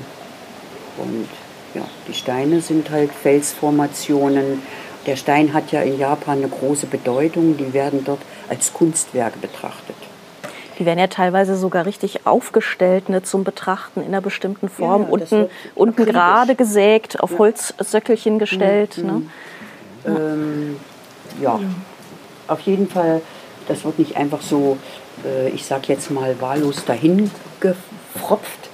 Und 0.99 1.29
ja, 1.75 1.83
die 2.09 2.15
Steine 2.15 2.61
sind 2.61 2.91
halt 2.91 3.11
Felsformationen. 3.13 4.63
Der 5.07 5.17
Stein 5.17 5.53
hat 5.53 5.73
ja 5.73 5.83
in 5.83 5.99
Japan 5.99 6.39
eine 6.39 6.49
große 6.49 6.87
Bedeutung. 6.87 7.57
Die 7.57 7.73
werden 7.73 8.05
dort 8.05 8.21
als 8.49 8.73
Kunstwerke 8.73 9.39
betrachtet. 9.39 9.97
Die 10.79 10.87
werden 10.87 10.99
ja 10.99 11.07
teilweise 11.07 11.57
sogar 11.57 11.87
richtig 11.87 12.27
aufgestellt 12.27 13.09
ne, 13.09 13.23
zum 13.23 13.45
Betrachten 13.45 14.01
in 14.01 14.09
einer 14.09 14.21
bestimmten 14.21 14.69
Form. 14.69 15.07
Ja, 15.11 15.17
das 15.19 15.33
unten 15.33 15.51
unten 15.75 16.05
gerade 16.05 16.55
gesägt, 16.57 17.21
auf 17.21 17.39
Holzsöckelchen 17.39 18.39
gestellt. 18.39 18.99
Mhm. 18.99 19.07
Ne? 19.07 19.23
Ähm, 20.07 20.77
ja, 21.41 21.59
auf 22.49 22.61
jeden 22.61 22.89
Fall, 22.89 23.21
das 23.69 23.85
wird 23.85 23.99
nicht 23.99 24.17
einfach 24.17 24.43
so, 24.43 24.77
äh, 25.25 25.49
ich 25.51 25.65
sag 25.65 25.89
jetzt 25.89 26.11
mal, 26.11 26.41
wahllos 26.41 26.85
dahin 26.85 27.31
gefropft, 27.61 28.71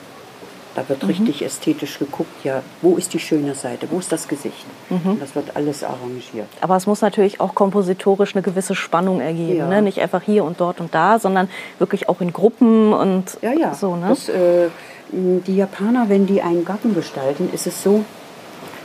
Da 0.77 0.89
wird 0.89 1.07
richtig 1.09 1.43
ästhetisch 1.43 1.99
geguckt, 1.99 2.45
ja, 2.45 2.63
wo 2.81 2.97
ist 2.97 3.13
die 3.13 3.19
schöne 3.19 3.55
Seite, 3.57 3.89
wo 3.91 3.99
ist 3.99 4.13
das 4.13 4.29
Gesicht. 4.29 4.65
Mhm. 4.89 5.19
Das 5.19 5.35
wird 5.35 5.57
alles 5.57 5.83
arrangiert. 5.83 6.47
Aber 6.61 6.77
es 6.77 6.87
muss 6.87 7.01
natürlich 7.01 7.41
auch 7.41 7.57
kompositorisch 7.57 8.37
eine 8.37 8.43
gewisse 8.43 8.77
Spannung 8.77 9.21
ergeben. 9.21 9.59
Ja. 9.59 9.67
Ne? 9.69 9.83
Nicht 9.83 9.99
einfach 10.01 10.23
hier 10.23 10.45
und 10.45 10.61
dort 10.61 10.81
und 10.81 10.95
da, 10.95 11.19
sondern 11.19 11.49
wirklich 11.81 12.09
auch 12.09 12.21
in 12.21 12.33
Gruppen 12.33 12.93
und 12.93 13.37
Ja, 13.43 13.53
ja. 13.53 13.75
so. 13.75 13.97
Ne? 13.97 14.11
Das, 14.11 14.29
äh, 14.29 14.69
die 15.13 15.57
Japaner, 15.57 16.09
wenn 16.09 16.27
die 16.29 16.41
einen 16.41 16.65
Garten 16.65 16.95
gestalten, 16.95 17.51
ist 17.53 17.67
es 17.67 17.83
so, 17.83 18.05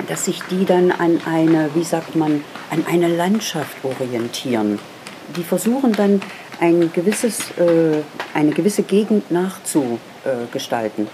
dass 0.08 0.26
sich 0.26 0.42
die 0.50 0.66
dann 0.66 0.92
an 0.92 1.22
eine, 1.26 1.70
wie 1.74 1.84
sagt 1.84 2.16
man, 2.16 2.44
an 2.70 2.86
eine 2.90 3.08
Landschaft 3.08 3.78
orientieren. 3.84 4.80
Die 5.36 5.44
versuchen 5.44 5.94
dann 5.94 6.22
ein 6.60 6.92
gewisses, 6.94 7.52
äh, 7.58 8.02
eine 8.34 8.52
gewisse 8.52 8.84
Gegend 8.84 9.32
nachzugestalten. 9.32 11.08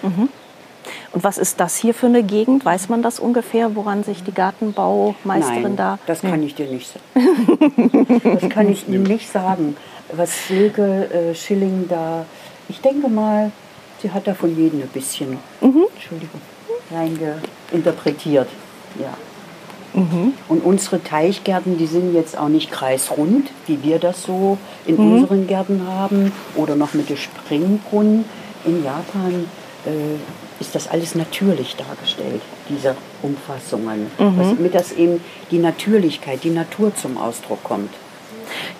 Und 1.13 1.23
was 1.23 1.37
ist 1.37 1.59
das 1.59 1.75
hier 1.75 1.93
für 1.93 2.07
eine 2.07 2.23
Gegend? 2.23 2.65
Weiß 2.65 2.89
man 2.89 3.01
das 3.01 3.19
ungefähr, 3.19 3.75
woran 3.75 4.03
sich 4.03 4.23
die 4.23 4.33
Gartenbaumeisterin 4.33 5.63
Nein, 5.63 5.75
da... 5.75 5.99
das 6.05 6.21
kann 6.21 6.41
ich 6.41 6.55
dir 6.55 6.67
nicht 6.67 6.91
sagen. 6.91 8.21
das 8.23 8.49
kann 8.49 8.69
ich 8.69 8.87
Ihnen 8.87 9.03
nicht 9.03 9.31
sagen. 9.31 9.75
Was 10.13 10.47
Silke 10.47 11.09
äh, 11.11 11.35
Schilling 11.35 11.87
da, 11.89 12.25
ich 12.69 12.81
denke 12.81 13.09
mal, 13.09 13.51
sie 14.01 14.11
hat 14.11 14.27
da 14.27 14.33
von 14.33 14.55
jedem 14.55 14.81
ein 14.81 14.87
bisschen, 14.87 15.37
Entschuldigung, 15.61 16.41
reingeinterpretiert. 16.91 18.47
Ja. 18.99 19.13
Und 19.93 20.63
unsere 20.63 21.03
Teichgärten, 21.03 21.77
die 21.77 21.85
sind 21.85 22.13
jetzt 22.13 22.37
auch 22.37 22.47
nicht 22.47 22.71
kreisrund, 22.71 23.49
wie 23.67 23.83
wir 23.83 23.99
das 23.99 24.23
so 24.23 24.57
in 24.85 24.95
unseren 24.95 25.47
Gärten 25.47 25.85
haben 25.85 26.31
oder 26.55 26.75
noch 26.75 26.93
mit 26.93 27.09
den 27.09 27.17
Springbrunnen. 27.17 28.23
In 28.63 28.85
Japan 28.85 29.47
äh, 29.85 30.61
ist 30.61 30.75
das 30.75 30.87
alles 30.87 31.15
natürlich 31.15 31.75
dargestellt, 31.75 32.41
diese 32.69 32.95
Umfassungen. 33.21 34.07
Damit 34.17 34.75
das 34.75 34.93
eben 34.93 35.19
die 35.49 35.57
Natürlichkeit, 35.57 36.43
die 36.45 36.51
Natur 36.51 36.95
zum 36.95 37.17
Ausdruck 37.17 37.61
kommt. 37.63 37.89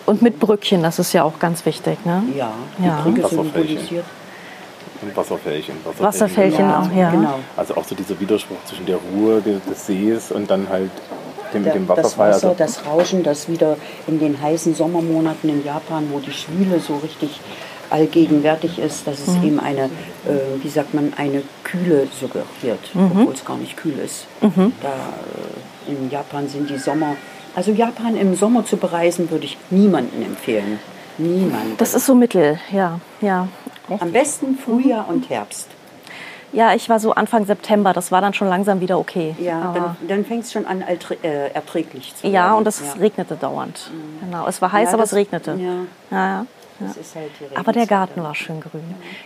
Und 0.06 0.22
mit 0.22 0.40
Brückchen, 0.40 0.82
das 0.82 1.00
ist 1.00 1.12
ja 1.14 1.24
auch 1.24 1.40
ganz 1.40 1.66
wichtig. 1.66 1.98
Ne? 2.06 2.24
Ja, 2.38 2.54
die 2.78 2.86
Ja. 2.86 3.02
Brücke 3.02 3.28
symbolisiert. 3.28 4.06
Und 5.02 5.16
Wasserfällchen. 5.18 5.76
Wasserfällchen 5.98 6.72
auch, 6.72 6.92
ja. 6.96 7.10
Genau. 7.12 7.40
Also 7.58 7.76
auch 7.76 7.84
so 7.86 7.96
dieser 7.96 8.20
Widerspruch 8.20 8.58
zwischen 8.66 8.86
der 8.86 8.98
Ruhe 8.98 9.42
des 9.42 9.86
Sees 9.88 10.32
und 10.32 10.50
dann 10.50 10.68
halt 10.70 10.92
dem, 11.54 11.66
Da- 11.66 11.72
dem 11.72 11.88
das 11.88 11.98
Wasserfall. 11.98 12.30
Wasser, 12.30 12.48
Also, 12.50 12.58
das 12.58 12.86
Rauschen, 12.86 13.24
das 13.24 13.50
wieder 13.50 13.78
in 14.08 14.20
den 14.20 14.40
heißen 14.42 14.76
Sommermonaten 14.76 15.50
in 15.50 15.66
Japan, 15.66 16.08
wo 16.12 16.20
die 16.20 16.32
Schwüle 16.32 16.80
so 16.80 16.98
richtig 16.98 17.40
allgegenwärtig 17.90 18.80
ist, 18.80 19.06
dass 19.06 19.20
es 19.28 19.36
eben 19.44 19.60
eine, 19.60 19.86
äh, 19.86 19.90
wie 20.64 20.70
sagt 20.70 20.94
man, 20.94 21.14
eine 21.18 21.42
Kühle 21.64 22.08
suggeriert, 22.20 22.80
obwohl 22.96 23.34
es 23.34 23.44
gar 23.44 23.58
nicht 23.58 23.76
kühl 23.76 23.98
ist. 24.00 24.28
Da, 24.40 24.48
äh, 24.48 25.92
in 25.92 26.10
Japan 26.10 26.48
sind 26.48 26.70
die 26.70 26.78
Sommer, 26.78 27.16
also 27.54 27.72
Japan 27.72 28.16
im 28.16 28.36
Sommer 28.36 28.66
zu 28.66 28.78
bereisen, 28.78 29.30
würde 29.30 29.44
ich 29.46 29.58
niemandem 29.70 30.22
empfehlen. 30.24 30.80
Niemand. 31.18 31.80
Das 31.80 31.94
ist 31.94 32.06
so 32.06 32.16
mittel, 32.16 32.58
ja. 32.72 33.00
ja. 33.20 33.48
Am 34.00 34.12
besten 34.12 34.58
Frühjahr 34.58 35.08
und 35.10 35.30
Herbst. 35.30 35.68
Ja, 36.54 36.74
ich 36.74 36.90
war 36.90 37.00
so 37.00 37.14
Anfang 37.14 37.46
September, 37.46 37.94
das 37.94 38.12
war 38.12 38.20
dann 38.20 38.34
schon 38.34 38.50
langsam 38.50 38.82
wieder 38.82 39.00
okay. 39.00 39.36
Ja, 39.40 39.62
Aber- 39.62 39.96
dann, 40.02 40.08
dann 40.08 40.26
fängt 40.26 40.44
es 40.44 40.52
schon 40.52 40.66
an, 40.66 40.82
äh, 40.82 41.48
erträglich 41.54 42.14
zu 42.16 42.24
werden. 42.24 42.34
ja 42.34 42.54
und 42.54 42.68
es 42.68 42.82
Ja. 42.82 42.94
regnete 43.00 43.36
dauernd. 43.38 43.90
Genau, 44.22 44.46
es 44.48 44.62
war 44.62 44.72
heiß, 44.72 44.88
Ja, 44.90 44.94
aber 44.94 45.04
das- 45.04 45.12
es 45.14 45.18
regnete. 45.18 45.52
ja. 45.54 46.18
Ja, 46.18 46.46
halt 47.16 47.30
Aber 47.58 47.72
der 47.72 47.86
Garten 47.86 48.22
war 48.24 48.34
schön 48.36 48.60
grün. 48.60 48.82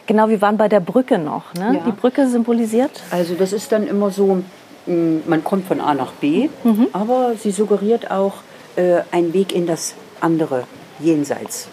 Genau, 0.06 0.28
wir 0.30 0.42
waren 0.42 0.58
bei 0.58 0.68
der 0.68 0.82
Brücke 0.82 1.18
noch. 1.18 1.54
Ne? 1.54 1.82
Die 1.88 1.92
Brücke 1.94 2.28
symbolisiert. 2.28 3.02
Also 3.12 3.34
das 3.34 3.54
ist 3.54 3.72
dann 3.72 3.88
immer 3.88 4.12
so, 4.12 4.44
man 4.86 5.44
kommt 5.44 5.66
von 5.68 5.80
A 5.82 5.94
nach 5.96 6.12
B, 6.14 6.50
aber 6.94 7.34
sie 7.40 7.52
suggeriert 7.52 8.12
auch 8.12 8.34
äh, 8.76 9.02
einen 9.12 9.34
Weg 9.34 9.56
in 9.56 9.66
das 9.66 9.96
andere 10.20 10.66
Jenseits. 11.00 11.70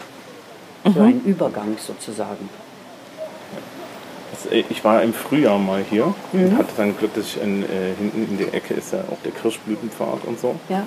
So 0.84 1.00
ein 1.00 1.20
Übergang 1.24 1.76
sozusagen. 1.78 2.48
Äh, 4.50 4.64
ich 4.68 4.82
war 4.84 5.02
im 5.02 5.12
Frühjahr 5.14 5.58
mal 5.58 5.84
hier 5.88 6.14
Mhm. 6.32 6.44
und 6.44 6.58
hatte 6.58 6.72
dann 6.76 6.96
Glück, 6.96 7.14
dass 7.14 7.26
ich 7.26 7.42
in, 7.42 7.62
äh, 7.62 7.66
hinten 7.98 8.28
in 8.30 8.38
der 8.38 8.54
Ecke 8.54 8.74
ist 8.74 8.92
ja 8.92 9.00
auch 9.10 9.18
der 9.24 9.32
Kirschblütenpfad 9.32 10.24
und 10.26 10.40
so. 10.40 10.54
Ja. 10.68 10.84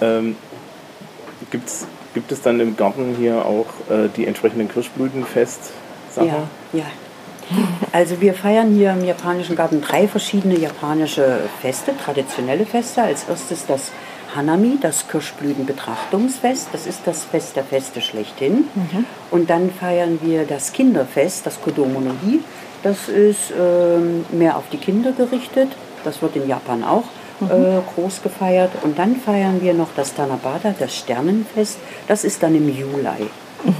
Ähm, 0.00 0.36
gibt's, 1.50 1.86
gibt 2.14 2.32
es 2.32 2.42
dann 2.42 2.60
im 2.60 2.76
Garten 2.76 3.14
hier 3.18 3.44
auch 3.46 3.66
äh, 3.90 4.08
die 4.16 4.26
entsprechenden 4.26 4.68
Kirschblütenfest-Sachen? 4.68 6.28
Ja, 6.28 6.42
ja. 6.72 6.84
Also 7.92 8.20
wir 8.20 8.32
feiern 8.34 8.74
hier 8.74 8.92
im 8.92 9.04
japanischen 9.04 9.56
Garten 9.56 9.82
drei 9.82 10.08
verschiedene 10.08 10.56
japanische 10.58 11.40
Feste, 11.60 11.92
traditionelle 12.02 12.64
Feste. 12.64 13.02
Als 13.02 13.24
erstes 13.28 13.66
das 13.66 13.90
Hanami, 14.34 14.78
das 14.80 15.06
Kirschblütenbetrachtungsfest. 15.08 16.68
Das 16.72 16.86
ist 16.86 17.00
das 17.04 17.24
Fest 17.24 17.56
der 17.56 17.64
Feste 17.64 18.00
schlechthin. 18.00 18.64
Und 19.30 19.50
dann 19.50 19.70
feiern 19.70 20.18
wir 20.22 20.44
das 20.46 20.72
Kinderfest, 20.72 21.44
das 21.44 21.60
Kodomo 21.60 22.00
no 22.00 22.12
Hi. 22.26 22.40
Das 22.82 23.08
ist 23.08 23.52
ähm, 23.58 24.24
mehr 24.32 24.56
auf 24.56 24.64
die 24.72 24.78
Kinder 24.78 25.12
gerichtet. 25.12 25.68
Das 26.04 26.20
wird 26.20 26.36
in 26.36 26.48
Japan 26.48 26.82
auch 26.82 27.04
äh, 27.42 27.80
groß 27.94 28.22
gefeiert. 28.22 28.70
Und 28.82 28.98
dann 28.98 29.16
feiern 29.16 29.62
wir 29.62 29.74
noch 29.74 29.90
das 29.94 30.14
Tanabata, 30.14 30.74
das 30.78 30.96
Sternenfest. 30.96 31.78
Das 32.08 32.24
ist 32.24 32.42
dann 32.42 32.54
im 32.54 32.68
Juli 32.68 33.28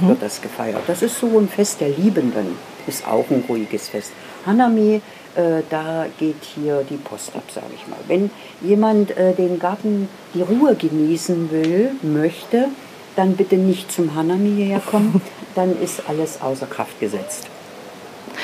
wird 0.01 0.21
das 0.21 0.41
gefeiert. 0.41 0.81
Das 0.87 1.01
ist 1.01 1.19
so 1.19 1.37
ein 1.37 1.47
Fest 1.47 1.81
der 1.81 1.89
Liebenden. 1.89 2.57
Ist 2.87 3.07
auch 3.07 3.29
ein 3.29 3.43
ruhiges 3.47 3.89
Fest. 3.89 4.11
Hanami, 4.45 5.01
äh, 5.35 5.61
da 5.69 6.05
geht 6.19 6.43
hier 6.55 6.83
die 6.89 6.97
Post 6.97 7.35
ab, 7.35 7.43
sage 7.53 7.67
ich 7.75 7.87
mal. 7.87 7.99
Wenn 8.07 8.29
jemand 8.61 9.15
äh, 9.17 9.33
den 9.33 9.59
Garten, 9.59 10.09
die 10.33 10.41
Ruhe 10.41 10.75
genießen 10.75 11.51
will, 11.51 11.91
möchte, 12.01 12.67
dann 13.15 13.35
bitte 13.35 13.55
nicht 13.55 13.91
zum 13.91 14.15
Hanami 14.15 14.53
hierher 14.55 14.79
kommen. 14.79 15.21
Dann 15.55 15.79
ist 15.79 16.01
alles 16.07 16.41
außer 16.41 16.65
Kraft 16.65 16.99
gesetzt. 16.99 17.47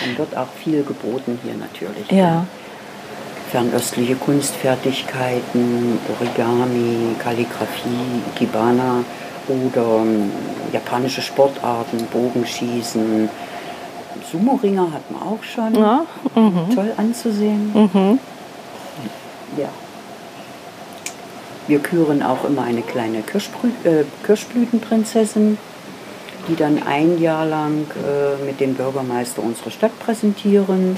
Dann 0.06 0.18
wird 0.18 0.38
auch 0.38 0.48
viel 0.64 0.84
geboten 0.84 1.40
hier 1.44 1.56
natürlich. 1.56 2.10
Ja. 2.12 2.46
Fernöstliche 3.52 4.16
Kunstfertigkeiten, 4.16 5.98
Origami, 6.20 7.16
Kalligraphie, 7.18 8.22
Ikebana 8.36 9.04
oder 9.48 10.02
ähm, 10.04 10.32
japanische 10.72 11.22
Sportarten, 11.22 12.06
Bogenschießen. 12.12 13.28
Sumo-Ringer 14.32 14.92
hat 14.94 15.10
man 15.10 15.22
auch 15.24 15.44
schon. 15.44 15.74
Ja, 15.74 16.06
Toll 16.76 16.94
anzusehen. 16.98 18.20
Ja. 19.58 19.70
Wir 21.68 21.80
küren 21.80 22.24
auch 22.24 22.46
immer 22.46 22.64
eine 22.64 22.82
kleine 22.82 23.22
Kirschbrü 23.22 23.70
äh, 23.84 24.04
Kirschblütenprinzessin, 24.26 25.58
die 26.50 26.56
dann 26.56 26.82
ein 26.84 27.22
Jahr 27.22 27.46
lang 27.46 27.86
äh, 27.96 28.44
mit 28.44 28.60
dem 28.60 28.74
Bürgermeister 28.74 29.42
unsere 29.44 29.72
Stadt 29.72 29.98
präsentieren. 30.00 30.98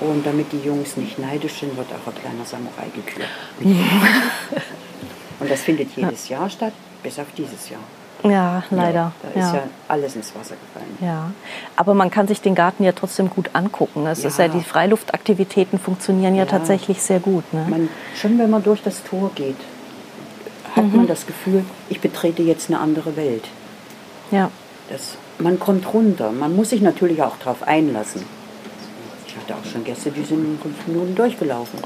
Und 0.00 0.26
damit 0.26 0.50
die 0.52 0.58
Jungs 0.66 0.96
nicht 0.96 1.18
neidisch 1.18 1.60
sind, 1.60 1.76
wird 1.76 1.86
auch 1.92 2.12
ein 2.12 2.18
kleiner 2.20 2.44
Samurai 2.44 2.86
gekürt. 2.94 3.28
Und 5.40 5.50
das 5.50 5.60
findet 5.60 5.88
jedes 5.96 6.28
Jahr 6.28 6.50
statt, 6.50 6.72
bis 7.02 7.18
auf 7.18 7.26
dieses 7.36 7.70
Jahr. 7.70 7.80
Ja, 8.24 8.62
leider. 8.70 9.12
Da 9.22 9.28
ist 9.30 9.52
ja 9.54 9.62
alles 9.88 10.14
ins 10.14 10.32
Wasser 10.34 10.54
gefallen. 10.54 10.96
Ja, 11.00 11.32
aber 11.74 11.94
man 11.94 12.10
kann 12.10 12.28
sich 12.28 12.40
den 12.40 12.54
Garten 12.54 12.84
ja 12.84 12.92
trotzdem 12.92 13.28
gut 13.30 13.50
angucken. 13.52 14.06
Es 14.06 14.24
ist 14.24 14.38
ja 14.38 14.46
Ja. 14.46 14.52
die 14.52 14.62
Freiluftaktivitäten 14.62 15.78
funktionieren 15.80 16.34
ja, 16.36 16.44
Ja. 16.44 16.48
tatsächlich 16.50 17.02
sehr 17.02 17.18
gut. 17.18 17.42
Ne? 17.52 17.66
Man, 17.68 17.88
schon 18.14 18.38
wenn 18.38 18.50
man 18.50 18.62
durch 18.62 18.82
das 18.82 19.02
Tor 19.02 19.32
geht, 19.34 19.56
hat 20.76 20.92
man 20.94 21.06
das 21.08 21.26
Gefühl, 21.26 21.64
ich 21.88 22.00
betrete 22.00 22.42
jetzt 22.42 22.70
eine 22.70 22.78
andere 22.78 23.16
Welt. 23.16 23.44
Ja, 24.30 24.50
Das, 24.92 25.16
man 25.38 25.58
kommt 25.58 25.92
runter. 25.92 26.30
Man 26.30 26.54
muss 26.54 26.70
sich 26.70 26.82
natürlich 26.82 27.22
auch 27.22 27.36
darauf 27.38 27.66
einlassen. 27.66 28.22
Ich 29.26 29.34
hatte 29.36 29.54
auch 29.54 29.64
schon 29.64 29.82
Gäste, 29.84 30.10
die 30.10 30.22
sind 30.22 30.44
in 30.44 30.58
fünf 30.58 30.86
Minuten 30.86 31.14
durchgelaufen. 31.14 31.80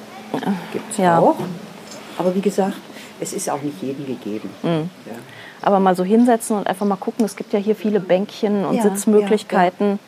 Gibt 0.72 0.90
es 0.90 0.98
Ja. 0.98 1.18
auch. 1.20 1.36
Aber 2.18 2.34
wie 2.34 2.40
gesagt, 2.40 2.74
es 3.20 3.32
ist 3.32 3.48
auch 3.48 3.62
nicht 3.62 3.80
jedem 3.80 4.06
gegeben. 4.06 4.50
Mhm. 4.62 4.90
Ja. 5.06 5.12
aber 5.62 5.80
mal 5.80 5.96
so 5.96 6.04
hinsetzen 6.04 6.56
und 6.58 6.66
einfach 6.66 6.86
mal 6.86 6.96
gucken. 6.96 7.24
Es 7.24 7.34
gibt 7.34 7.52
ja 7.52 7.58
hier 7.58 7.74
viele 7.74 7.98
Bänkchen 7.98 8.64
und 8.66 8.76
Ja, 8.76 8.82
Sitzmöglichkeiten. 8.82 9.98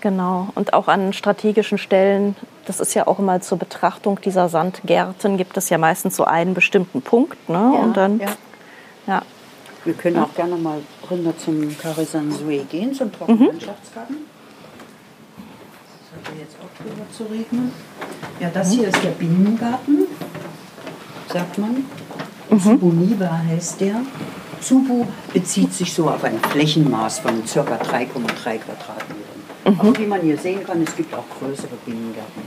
Genau. 0.00 0.48
Und 0.54 0.72
auch 0.72 0.88
an 0.88 1.12
strategischen 1.12 1.78
Stellen, 1.78 2.36
das 2.64 2.78
ist 2.80 2.94
ja 2.94 3.06
auch 3.06 3.18
immer 3.18 3.40
zur 3.40 3.58
Betrachtung 3.58 4.20
dieser 4.20 4.48
Sandgärten, 4.48 5.36
gibt 5.36 5.56
es 5.56 5.68
ja 5.68 5.76
meistens 5.78 6.16
so 6.16 6.24
einen 6.24 6.54
bestimmten 6.54 7.02
Punkt. 7.02 7.48
Ne? 7.48 7.72
Ja, 7.74 7.80
und 7.80 7.96
dann, 7.96 8.20
ja. 8.20 8.28
ja. 9.06 9.22
Wir 9.84 9.94
können 9.94 10.18
auch 10.20 10.32
gerne 10.34 10.56
mal 10.56 10.78
runter 11.10 11.36
zum 11.36 11.76
Karisansue 11.78 12.64
gehen, 12.64 12.94
zum 12.94 13.12
Trockenlandschaftsgarten. 13.12 14.16
Das 16.00 16.30
hat 16.30 16.38
jetzt 16.38 16.56
auch 16.60 16.82
drüber 16.82 17.06
zu 17.12 17.24
regnen. 17.24 17.72
Ja, 18.40 18.50
das 18.52 18.72
hier 18.72 18.88
ist 18.88 19.02
der 19.02 19.10
Binnengarten, 19.10 20.06
sagt 21.28 21.58
man. 21.58 21.84
Tsubuniba 22.58 23.42
heißt 23.48 23.80
der. 23.80 24.00
Tsubu 24.60 25.06
bezieht 25.32 25.72
sich 25.72 25.92
so 25.92 26.08
auf 26.08 26.24
ein 26.24 26.38
Flächenmaß 26.40 27.20
von 27.20 27.44
ca. 27.44 27.60
3,3 27.60 28.08
Quadratmetern. 28.58 29.78
Aber 29.78 29.98
wie 29.98 30.06
man 30.06 30.20
hier 30.22 30.38
sehen 30.38 30.64
kann, 30.64 30.82
es 30.82 30.96
gibt 30.96 31.14
auch 31.14 31.24
größere 31.38 31.76
Binnengärten. 31.84 32.42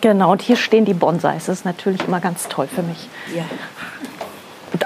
Genau, 0.00 0.30
und 0.32 0.42
hier 0.42 0.56
stehen 0.56 0.84
die 0.84 0.94
Bonsais. 0.94 1.46
Das 1.46 1.58
ist 1.58 1.64
natürlich 1.64 2.06
immer 2.06 2.20
ganz 2.20 2.48
toll 2.48 2.68
für 2.68 2.82
mich. 2.82 3.08
Ja. 3.34 3.44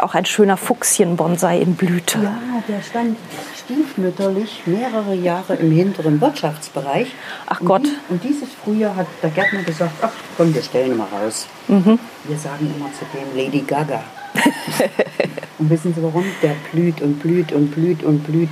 Auch 0.03 0.17
ein 0.17 0.25
schöner 0.25 0.57
Fuchschen-Bonsai 0.57 1.61
in 1.61 1.77
Blüte. 1.77 2.19
Ja, 2.19 2.37
der 2.67 2.83
stand 2.83 3.17
stiefmütterlich 3.57 4.63
mehrere 4.67 5.15
Jahre 5.15 5.55
im 5.55 5.71
hinteren 5.71 6.21
Wirtschaftsbereich. 6.21 7.15
Ach 7.47 7.61
und 7.61 7.67
Gott. 7.69 7.87
Die, 7.87 8.13
und 8.13 8.25
dieses 8.25 8.49
Frühjahr 8.53 8.97
hat 8.97 9.07
der 9.23 9.31
Gärtner 9.31 9.63
gesagt, 9.63 9.93
ach 10.03 10.11
komm, 10.37 10.53
wir 10.53 10.63
stellen 10.63 10.91
ihn 10.91 10.97
mal 10.97 11.07
raus. 11.07 11.47
Wir 11.69 12.37
sagen 12.37 12.75
immer 12.77 12.91
zu 12.93 13.05
dem 13.17 13.37
Lady 13.37 13.61
Gaga. 13.61 14.03
und 15.61 15.71
wissen 15.71 15.95
Sie 15.95 16.03
warum? 16.03 16.25
Der 16.43 16.57
blüht 16.73 17.01
und 17.01 17.21
blüht 17.21 17.53
und 17.53 17.71
blüht 17.71 18.03
und 18.03 18.25
blüht. 18.25 18.51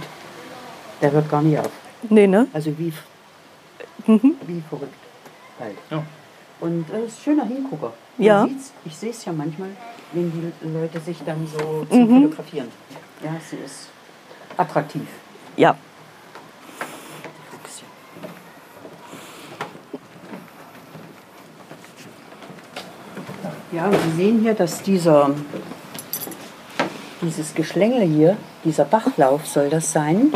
Der 1.03 1.11
hört 1.11 1.29
gar 1.29 1.43
nicht 1.43 1.59
auf. 1.59 1.71
Nee, 2.09 2.29
ne? 2.29 2.47
Also 2.53 2.79
wie, 2.79 2.93
wie 4.07 4.63
verrückt. 4.69 4.95
Halt. 5.59 5.75
Ja. 5.91 6.05
Und 6.61 6.91
äh, 6.91 7.07
ist 7.07 7.19
ein 7.19 7.23
schöner 7.25 7.45
Hingucker. 7.45 7.93
Man 8.19 8.27
Ja. 8.27 8.49
ich 8.85 8.95
sehe 8.97 9.11
es 9.11 9.25
ja 9.25 9.33
manchmal, 9.33 9.71
wenn 10.13 10.31
die 10.31 10.69
Leute 10.69 11.01
sich 11.01 11.19
dann 11.25 11.47
so 11.47 11.87
zum 11.91 12.23
Fotografieren. 12.23 12.69
Ja, 13.25 13.31
sie 13.49 13.57
ist 13.57 13.89
attraktiv. 14.57 15.07
Ja. 15.57 15.77
Ja, 23.73 23.87
und 23.87 23.95
Sie 24.03 24.17
sehen 24.17 24.41
hier, 24.41 24.55
dass 24.55 24.83
dieser, 24.83 25.31
dieses 27.23 27.55
Geschlängel 27.55 28.03
hier, 28.03 28.37
dieser 28.65 28.85
Bachlauf 28.85 29.47
soll 29.47 29.69
das 29.71 29.93
sein, 29.93 30.33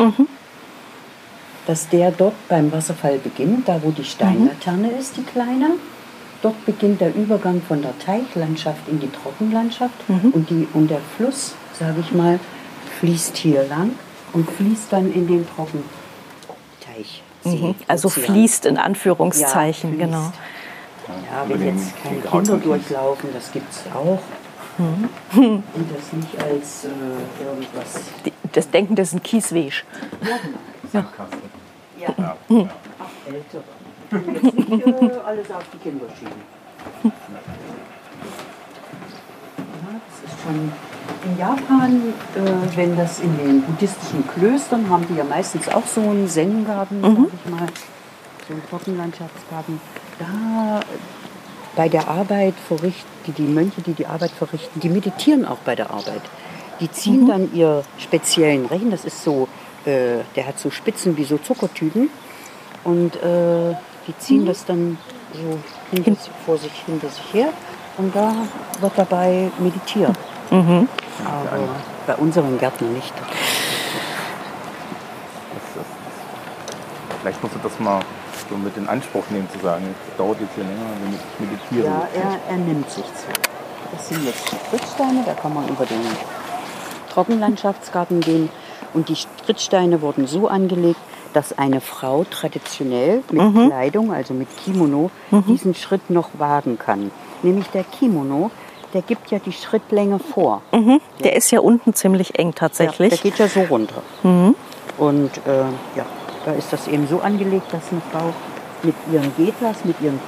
dass 1.67 1.89
der 1.89 2.11
dort 2.11 2.33
beim 2.47 2.71
Wasserfall 2.71 3.17
beginnt, 3.17 3.67
da 3.67 3.81
wo 3.83 3.91
die 3.91 4.05
Steinlaterne 4.05 4.89
ist, 4.91 5.17
die 5.17 5.23
kleine. 5.23 5.71
Dort 6.41 6.65
beginnt 6.65 7.01
der 7.01 7.13
Übergang 7.15 7.61
von 7.67 7.81
der 7.81 7.97
Teichlandschaft 7.99 8.87
in 8.87 8.99
die 8.99 9.09
Trockenlandschaft 9.11 9.93
und, 10.07 10.49
die, 10.49 10.67
und 10.73 10.89
der 10.89 10.99
Fluss, 11.17 11.55
sage 11.79 11.95
ich 12.01 12.11
mal, 12.11 12.39
fließt 12.99 13.35
hier 13.37 13.63
lang 13.67 13.91
und 14.33 14.49
fließt 14.49 14.91
dann 14.93 15.11
in 15.11 15.27
den 15.27 15.47
Trockenteich. 15.55 17.23
Mhm. 17.43 17.75
Also 17.87 18.07
Ozean. 18.09 18.25
fließt 18.25 18.65
in 18.65 18.77
Anführungszeichen, 18.77 19.91
Ja, 19.99 20.05
fließt. 20.05 20.11
genau. 20.11 20.33
Ja, 21.07 21.47
wenn 21.47 21.77
jetzt 21.77 21.93
keine 22.03 22.19
Kinder 22.21 22.57
durchlaufen, 22.57 23.29
das 23.33 23.51
gibt 23.51 23.71
es 23.71 23.83
auch. 23.93 24.19
Mhm. 24.77 25.09
Und 25.73 25.89
das 25.95 26.13
nicht 26.13 26.43
als 26.43 26.85
äh, 26.85 27.43
irgendwas. 27.43 28.01
Das 28.51 28.69
Denken, 28.69 28.95
das 28.95 29.09
ist 29.09 29.13
ein 29.15 29.23
Kiesweg. 29.23 29.83
Ja, 30.21 30.37
genau. 30.37 30.57
Sandkasten. 30.91 31.39
Ja, 31.99 32.09
Ja. 32.17 32.35
ach, 32.99 33.27
ältere. 33.27 33.63
Jetzt 34.15 34.69
nicht 34.69 34.87
äh, 34.87 35.19
alles 35.25 35.51
auf 35.51 35.63
die 35.73 35.77
Kinder 35.77 36.05
schieben. 36.17 36.41
Ja, 37.03 37.11
das 40.07 40.31
ist 40.31 40.41
schon. 40.41 40.71
In 41.23 41.37
Japan, 41.37 42.13
äh, 42.35 42.77
wenn 42.77 42.95
das 42.95 43.19
in 43.19 43.37
den 43.37 43.61
buddhistischen 43.63 44.27
Klöstern 44.27 44.89
haben 44.89 45.07
die 45.07 45.15
ja 45.15 45.23
meistens 45.23 45.67
auch 45.69 45.85
so 45.85 46.01
einen 46.01 46.27
Zen-Garten, 46.27 47.01
sag 47.01 47.11
ich 47.11 47.51
mal, 47.51 47.67
so 48.47 48.53
einen 48.53 48.63
Trockenlandschaftsgarten. 48.69 49.79
Da 50.19 50.81
bei 51.75 51.89
der 51.89 52.07
Arbeit 52.07 52.53
verrichten, 52.67 53.09
die, 53.27 53.31
die 53.31 53.43
Mönche, 53.43 53.81
die 53.81 53.93
die 53.93 54.05
Arbeit 54.05 54.31
verrichten, 54.31 54.79
die 54.79 54.89
meditieren 54.89 55.45
auch 55.45 55.57
bei 55.57 55.75
der 55.75 55.89
Arbeit. 55.91 56.21
Die 56.79 56.91
ziehen 56.91 57.27
dann 57.27 57.53
ihr 57.53 57.83
speziellen 57.97 58.65
Rechen, 58.65 58.91
das 58.91 59.05
ist 59.05 59.23
so, 59.23 59.47
äh, 59.85 60.19
der 60.35 60.47
hat 60.47 60.59
so 60.59 60.71
Spitzen 60.71 61.17
wie 61.17 61.23
so 61.23 61.37
Zuckertüten 61.37 62.09
und 62.83 63.15
äh, 63.15 63.75
die 64.07 64.17
ziehen 64.17 64.45
das 64.45 64.65
dann 64.65 64.97
so 65.33 65.59
hinter, 65.91 66.11
sich- 66.15 66.31
vor 66.45 66.57
sich 66.57 66.71
hinter 66.85 67.09
sich 67.09 67.33
her 67.33 67.49
und 67.97 68.15
da 68.15 68.33
wird 68.79 68.93
dabei 68.95 69.49
meditiert. 69.59 70.15
Aber 70.51 71.67
bei 72.07 72.15
unseren 72.15 72.57
Gärtnern 72.59 72.93
nicht. 72.93 73.13
Das 75.53 75.81
ist, 75.83 75.89
vielleicht 77.21 77.41
musst 77.43 77.55
du 77.55 77.59
das 77.63 77.79
mal 77.79 77.99
so 78.49 78.55
mit 78.57 78.77
in 78.77 78.87
Anspruch 78.87 79.23
nehmen, 79.31 79.47
zu 79.51 79.59
sagen, 79.59 79.83
es 80.11 80.17
dauert 80.17 80.39
jetzt 80.39 80.53
hier 80.55 80.63
länger, 80.65 80.85
wenn 81.03 81.13
ich 81.13 81.21
meditiere. 81.39 81.85
Ja, 81.85 82.07
er, 82.13 82.39
er 82.51 82.57
nimmt 82.57 82.89
sich 82.89 83.05
Zeit. 83.05 83.39
Das 83.91 84.07
sind 84.09 84.23
jetzt 84.25 84.45
Strittsteine, 84.67 85.23
da 85.25 85.33
kann 85.33 85.53
man 85.53 85.67
über 85.67 85.85
den 85.85 86.01
Trockenlandschaftsgarten 87.13 88.19
gehen. 88.19 88.49
Und 88.95 89.09
die 89.09 89.15
Strittsteine 89.15 90.01
wurden 90.01 90.25
so 90.25 90.47
angelegt, 90.47 90.99
dass 91.33 91.57
eine 91.57 91.81
Frau 91.81 92.23
traditionell 92.23 93.21
mit 93.29 93.67
Kleidung, 93.67 94.13
also 94.13 94.33
mit 94.33 94.47
Kimono, 94.63 95.11
diesen 95.47 95.75
Schritt 95.75 96.09
noch 96.09 96.29
wagen 96.37 96.79
kann. 96.79 97.11
Nämlich 97.43 97.67
der 97.67 97.83
Kimono, 97.83 98.51
der 98.93 99.01
gibt 99.01 99.29
ja 99.31 99.39
die 99.39 99.51
Schrittlänge 99.51 100.19
vor. 100.19 100.61
Mhm. 100.71 101.01
Der 101.21 101.35
ist 101.35 101.51
ja 101.51 101.59
unten 101.59 101.93
ziemlich 101.93 102.39
eng 102.39 102.47
Ja, 102.47 102.53
tatsächlich. 102.53 103.09
der 103.09 103.17
geht 103.31 103.37
ja 103.37 103.49
so 103.49 103.63
runter. 103.63 104.01
Und 104.97 105.31
äh, 105.45 105.97
ja, 105.97 106.05
da 106.45 106.53
ist 106.53 106.71
das 106.71 106.87
eben 106.87 107.05
so 107.05 107.19
angelegt, 107.19 107.73
dass 107.73 107.91
eine 107.91 108.01
Frau 108.13 108.33
mit 108.81 108.95
ihren 109.11 109.35
Getas, 109.35 109.83
mit 109.83 109.99
ihren 109.99 110.21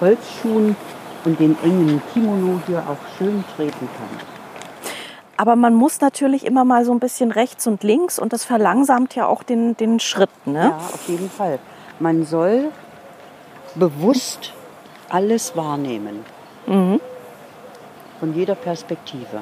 Holzschuhen 0.00 0.76
und 1.24 1.40
den 1.40 1.56
engen 1.64 2.00
Kimono 2.12 2.60
hier 2.68 2.78
auch 2.78 3.18
schön 3.18 3.42
treten 3.56 3.88
kann. 3.98 4.33
Aber 5.36 5.56
man 5.56 5.74
muss 5.74 6.00
natürlich 6.00 6.46
immer 6.46 6.64
mal 6.64 6.84
so 6.84 6.92
ein 6.92 7.00
bisschen 7.00 7.32
rechts 7.32 7.66
und 7.66 7.82
links 7.82 8.18
und 8.18 8.32
das 8.32 8.44
verlangsamt 8.44 9.14
ja 9.16 9.26
auch 9.26 9.42
den, 9.42 9.76
den 9.76 9.98
Schritt. 10.00 10.30
Ne? 10.46 10.66
Ja, 10.70 10.76
auf 10.76 11.08
jeden 11.08 11.28
Fall. 11.30 11.58
Man 11.98 12.24
soll 12.24 12.70
bewusst 13.74 14.52
alles 15.08 15.56
wahrnehmen. 15.56 16.20
Von 16.66 18.34
jeder 18.34 18.54
Perspektive. 18.54 19.40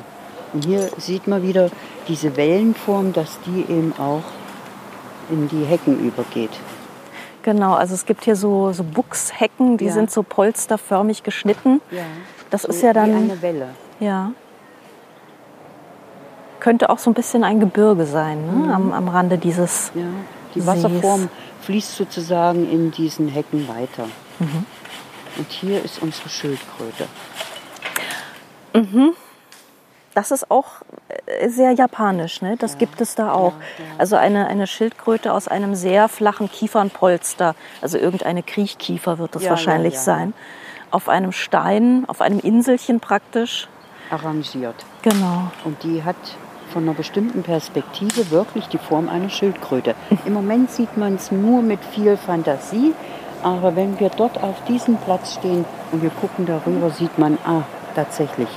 Und 0.52 0.64
hier 0.64 0.88
sieht 0.98 1.26
man 1.26 1.42
wieder 1.42 1.70
diese 2.08 2.36
Wellenform, 2.36 3.12
dass 3.12 3.38
die 3.46 3.60
eben 3.72 3.92
auch 3.98 4.22
in 5.30 5.48
die 5.48 5.64
Hecken 5.64 5.98
übergeht. 6.00 6.50
Genau, 7.42 7.74
also 7.74 7.94
es 7.94 8.06
gibt 8.06 8.24
hier 8.24 8.36
so, 8.36 8.72
so 8.72 8.84
Buchshecken, 8.84 9.76
die 9.76 9.86
Ja. 9.86 9.92
sind 9.92 10.10
so 10.10 10.22
polsterförmig 10.22 11.22
geschnitten. 11.22 11.80
Ja. 11.90 12.02
Das 12.50 12.62
so 12.62 12.68
ist 12.68 12.82
ja 12.82 12.92
dann- 12.92 13.10
Wie 13.28 13.30
eine 13.30 13.42
Welle. 13.42 13.68
Ja. 14.00 14.32
Könnte 16.62 16.90
auch 16.90 16.98
so 16.98 17.10
ein 17.10 17.14
bisschen 17.14 17.42
ein 17.42 17.58
Gebirge 17.58 18.06
sein, 18.06 18.66
ne? 18.66 18.72
am, 18.72 18.92
am 18.92 19.08
Rande 19.08 19.36
dieses. 19.36 19.90
Ja, 19.96 20.02
die 20.54 20.60
Sees. 20.60 20.68
Wasserform 20.68 21.28
fließt 21.62 21.96
sozusagen 21.96 22.70
in 22.70 22.92
diesen 22.92 23.26
Hecken 23.26 23.66
weiter. 23.66 24.04
Mhm. 24.38 24.64
Und 25.38 25.50
hier 25.50 25.84
ist 25.84 26.00
unsere 26.00 26.28
Schildkröte. 26.28 27.08
Das 30.14 30.30
ist 30.30 30.52
auch 30.52 30.82
äh, 31.26 31.48
sehr 31.48 31.72
japanisch, 31.72 32.42
ne? 32.42 32.56
Das 32.56 32.78
gibt 32.78 33.00
es 33.00 33.16
da 33.16 33.32
auch. 33.32 33.54
Also 33.98 34.14
eine, 34.14 34.46
eine 34.46 34.68
Schildkröte 34.68 35.32
aus 35.32 35.48
einem 35.48 35.74
sehr 35.74 36.08
flachen 36.08 36.48
Kiefernpolster, 36.48 37.56
also 37.80 37.98
irgendeine 37.98 38.44
Kriechkiefer 38.44 39.18
wird 39.18 39.34
das 39.34 39.42
Ja, 39.42 39.50
wahrscheinlich 39.50 39.94
ja, 39.94 39.98
ja. 39.98 40.04
sein. 40.04 40.34
Auf 40.92 41.08
einem 41.08 41.32
Stein, 41.32 42.04
auf 42.06 42.20
einem 42.20 42.38
Inselchen 42.38 43.00
praktisch. 43.00 43.66
Arrangiert. 44.10 44.76
Genau. 45.02 45.50
Und 45.64 45.82
die 45.82 46.04
hat 46.04 46.16
von 46.72 46.84
einer 46.84 46.94
bestimmten 46.94 47.42
Perspektive 47.42 48.30
wirklich 48.30 48.66
die 48.68 48.78
Form 48.78 49.08
einer 49.08 49.28
Schildkröte. 49.28 49.94
Im 50.24 50.32
Moment 50.32 50.70
sieht 50.70 50.96
man 50.96 51.16
es 51.16 51.30
nur 51.30 51.62
mit 51.62 51.84
viel 51.84 52.16
Fantasie, 52.16 52.94
aber 53.42 53.76
wenn 53.76 54.00
wir 54.00 54.08
dort 54.08 54.42
auf 54.42 54.64
diesem 54.64 54.96
Platz 54.96 55.34
stehen 55.34 55.64
und 55.92 56.02
wir 56.02 56.10
gucken 56.10 56.46
darüber, 56.46 56.90
sieht 56.90 57.18
man, 57.18 57.38
ah, 57.44 57.62
tatsächlich, 57.94 58.48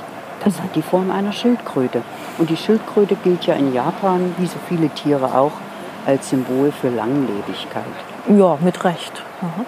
das 0.44 0.60
hat 0.62 0.74
die 0.74 0.82
Form 0.82 1.10
einer 1.10 1.32
Schildkröte. 1.32 2.02
Und 2.38 2.50
die 2.50 2.56
Schildkröte 2.56 3.16
gilt 3.16 3.44
ja 3.46 3.54
in 3.54 3.74
Japan, 3.74 4.34
wie 4.38 4.46
so 4.46 4.58
viele 4.68 4.88
Tiere 4.90 5.36
auch, 5.36 5.52
als 6.06 6.30
Symbol 6.30 6.72
für 6.72 6.88
Langlebigkeit. 6.88 7.84
Ja, 8.28 8.56
mit 8.60 8.82
Recht. 8.84 9.22
Aha. 9.42 9.64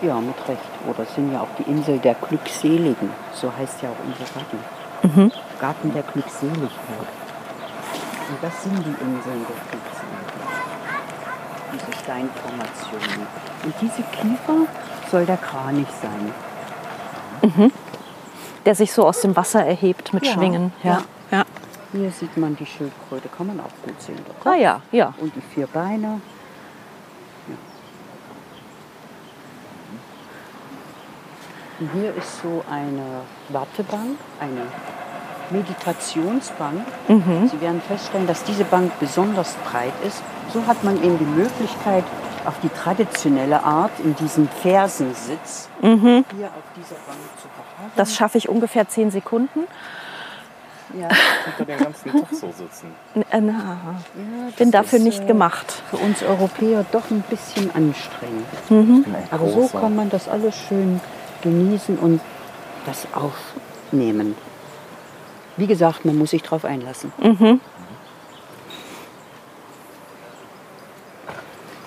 Ja, 0.00 0.20
mit 0.20 0.36
Recht. 0.48 0.70
Oder 0.88 1.02
es 1.02 1.14
sind 1.14 1.32
ja 1.32 1.40
auch 1.40 1.48
die 1.58 1.68
Insel 1.68 1.98
der 1.98 2.14
Glückseligen. 2.14 3.10
So 3.32 3.50
heißt 3.58 3.82
ja 3.82 3.88
auch 3.88 4.06
unser 4.06 4.24
Garten. 4.32 5.32
Garten 5.58 5.92
der 5.92 6.04
Glückseligkeit. 6.04 7.17
Und 8.28 8.42
das 8.42 8.62
sind 8.62 8.78
die 8.78 8.90
Inseln 8.90 9.46
der 9.48 9.56
Glückseligkeit. 9.70 10.48
Diese 11.72 11.92
Steinformationen. 11.98 13.26
Und 13.64 13.74
diese 13.80 14.02
Kiefer 14.02 14.66
soll 15.10 15.26
der 15.26 15.38
Kranich 15.38 15.88
sein. 16.02 16.32
Der 18.64 18.74
sich 18.74 18.92
so 18.92 19.06
aus 19.06 19.20
dem 19.22 19.34
Wasser 19.36 19.64
erhebt 19.64 20.12
mit 20.12 20.26
Ja, 20.26 20.32
Schwingen. 20.32 20.72
Ja. 20.82 21.02
ja. 21.30 21.44
Hier 21.92 22.10
sieht 22.10 22.36
man 22.36 22.54
die 22.56 22.66
Schildkröte, 22.66 23.28
kann 23.28 23.46
man 23.46 23.60
auch 23.60 23.72
gut 23.82 24.00
sehen. 24.00 24.18
Der 24.44 24.52
Ah 24.52 24.56
ja, 24.56 24.80
ja. 24.92 25.14
Und 25.18 25.34
die 25.34 25.40
vier 25.40 25.66
Beine. 25.66 26.20
Ja. 27.48 27.54
Und 31.80 31.90
hier 31.92 32.14
ist 32.14 32.42
so 32.42 32.62
eine 32.70 33.22
Wartebank, 33.48 34.18
eine 34.38 34.66
Meditationsbank. 35.50 36.80
Sie 37.08 37.60
werden 37.60 37.80
feststellen, 37.86 38.26
dass 38.26 38.44
diese 38.44 38.64
Bank 38.64 38.92
besonders 39.00 39.54
breit 39.70 39.92
ist. 40.06 40.22
So 40.52 40.66
hat 40.66 40.82
man 40.84 41.02
eben 41.02 41.18
die 41.18 41.24
Möglichkeit, 41.24 42.04
auf 42.44 42.54
die 42.62 42.68
traditionelle 42.70 43.62
Art 43.62 43.90
in 44.02 44.14
diesem 44.16 44.48
Fersensitz 44.48 45.68
hier 45.80 45.90
auf 45.96 46.64
dieser 46.76 46.94
Bank 47.06 47.18
zu 47.42 47.48
verharren. 47.48 47.92
Das 47.96 48.14
schaffe 48.14 48.38
ich 48.38 48.48
ungefähr 48.48 48.88
zehn 48.88 49.10
Sekunden. 49.10 49.60
ja. 50.98 51.08
Unter 51.58 51.64
den 51.66 51.78
ganzen 51.78 52.10
Tag 52.12 52.30
so 52.30 52.46
sitzen. 52.52 52.94
N- 53.14 53.22
äh, 53.30 53.40
na, 53.42 53.52
Ja, 53.52 53.78
bin 54.56 54.70
dafür 54.70 54.98
ist, 54.98 55.04
nicht 55.04 55.22
äh, 55.24 55.26
gemacht. 55.26 55.82
Für 55.90 55.96
uns 55.98 56.22
Europäer 56.22 56.86
doch 56.90 57.10
ein 57.10 57.22
bisschen 57.28 57.70
anstrengend. 57.74 58.46
Ein 58.70 59.04
Aber 59.30 59.48
so 59.48 59.68
kann 59.78 59.94
man 59.94 60.08
das 60.08 60.28
alles 60.28 60.54
schön 60.56 61.00
genießen 61.42 61.98
und 61.98 62.20
das 62.86 63.06
aufnehmen. 63.12 64.34
Wie 65.58 65.66
gesagt, 65.66 66.04
man 66.04 66.16
muss 66.16 66.30
sich 66.30 66.42
darauf 66.42 66.64
einlassen. 66.64 67.12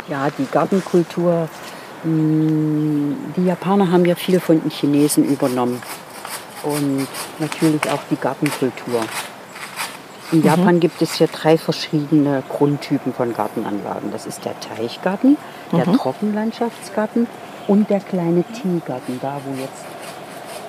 Ja, 0.10 0.30
die 0.38 0.46
Gartenkultur, 0.52 1.48
mh, 2.04 3.16
die 3.38 3.46
Japaner 3.46 3.92
haben 3.92 4.06
ja 4.06 4.16
viel 4.16 4.40
von 4.40 4.62
den 4.62 4.70
Chinesen 4.70 5.24
übernommen. 5.24 5.82
Und 6.64 7.08
natürlich 7.40 7.90
auch 7.90 8.02
die 8.12 8.18
Gartenkultur. 8.18 9.02
In 10.34 10.44
Japan 10.44 10.80
gibt 10.80 11.02
es 11.02 11.18
ja 11.20 11.28
drei 11.28 11.58
verschiedene 11.58 12.44
Grundtypen 12.50 13.14
von 13.14 13.34
Gartenanlagen. 13.34 14.12
Das 14.12 14.26
ist 14.26 14.46
der 14.46 14.54
Teichgarten, 14.60 15.38
der 15.72 15.86
Trockenlandschaftsgarten 15.98 17.28
und 17.68 17.90
der 17.90 18.00
kleine 18.00 18.44
Teegarten, 18.44 19.20
da 19.22 19.40
wo 19.46 19.60
jetzt 19.60 19.84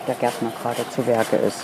der 0.08 0.14
Gärtner 0.16 0.52
gerade 0.62 0.88
zu 0.90 1.06
Werke 1.06 1.36
ist. 1.36 1.60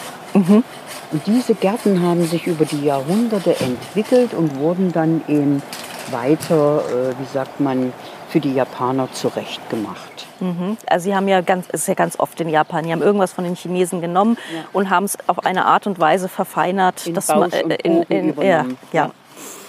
Und 1.11 1.27
diese 1.27 1.55
Gärten 1.55 2.03
haben 2.03 2.27
sich 2.27 2.47
über 2.47 2.65
die 2.65 2.85
Jahrhunderte 2.85 3.59
entwickelt 3.61 4.35
und 4.35 4.59
wurden 4.59 4.93
dann 4.93 5.23
eben 5.27 5.63
weiter, 6.11 6.83
äh, 6.89 7.15
wie 7.19 7.27
sagt 7.33 7.61
man, 7.61 7.93
für 8.29 8.41
die 8.41 8.53
Japaner 8.55 9.09
zurechtgemacht. 9.13 10.27
Mhm. 10.41 10.77
Also 10.87 11.05
sie 11.05 11.17
haben 11.17 11.29
ja 11.29 11.41
ganz, 11.41 11.67
es 11.73 11.83
ist 11.83 11.89
ja 11.89 11.95
ganz 11.95 12.19
oft 12.21 12.41
in 12.41 12.49
Japan, 12.49 12.85
die 12.85 12.93
haben 12.93 13.03
irgendwas 13.03 13.33
von 13.33 13.45
den 13.45 13.57
Chinesen 13.57 14.01
genommen 14.01 14.37
Ja. 14.55 14.65
und 14.73 14.91
haben 14.91 15.05
es 15.05 15.17
auf 15.27 15.45
eine 15.45 15.65
Art 15.65 15.87
und 15.87 15.99
Weise 15.99 16.29
verfeinert, 16.29 17.07
In 17.07 17.15
dass 17.15 17.29
man 17.29 17.51
äh, 17.53 17.75
in, 17.83 18.01
Bogen 18.01 18.35
in, 18.39 18.43
ja, 18.43 18.67
ja. 18.93 19.11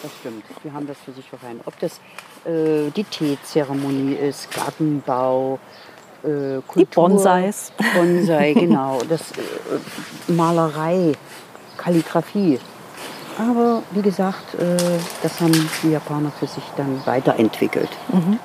Das 0.02 0.12
stimmt. 0.20 0.44
Wir 0.64 0.74
haben 0.74 0.88
das 0.88 0.98
für 1.04 1.12
sich 1.12 1.28
verfeinert. 1.30 1.64
Ob 1.66 1.78
das 1.80 2.00
äh, 2.46 2.90
die 2.96 3.04
Teezeremonie 3.04 4.14
ist, 4.14 4.50
Gartenbau, 4.54 5.60
äh, 6.24 6.62
Kultur, 6.68 6.76
Die 6.76 6.86
Bonsais. 6.86 7.72
Bonsai, 7.96 8.54
genau. 8.58 9.00
Das 9.08 9.22
äh, 9.32 10.32
Malerei, 10.32 11.14
Kalligrafie. 11.78 12.60
Aber 13.38 13.84
wie 13.92 14.02
gesagt, 14.02 14.56
äh, 14.56 14.78
das 15.24 15.40
haben 15.40 15.70
die 15.84 15.92
Japaner 15.92 16.32
für 16.32 16.48
sich 16.48 16.64
dann 16.76 17.02
weiterentwickelt. 17.06 17.90
Mhm. 18.12 18.40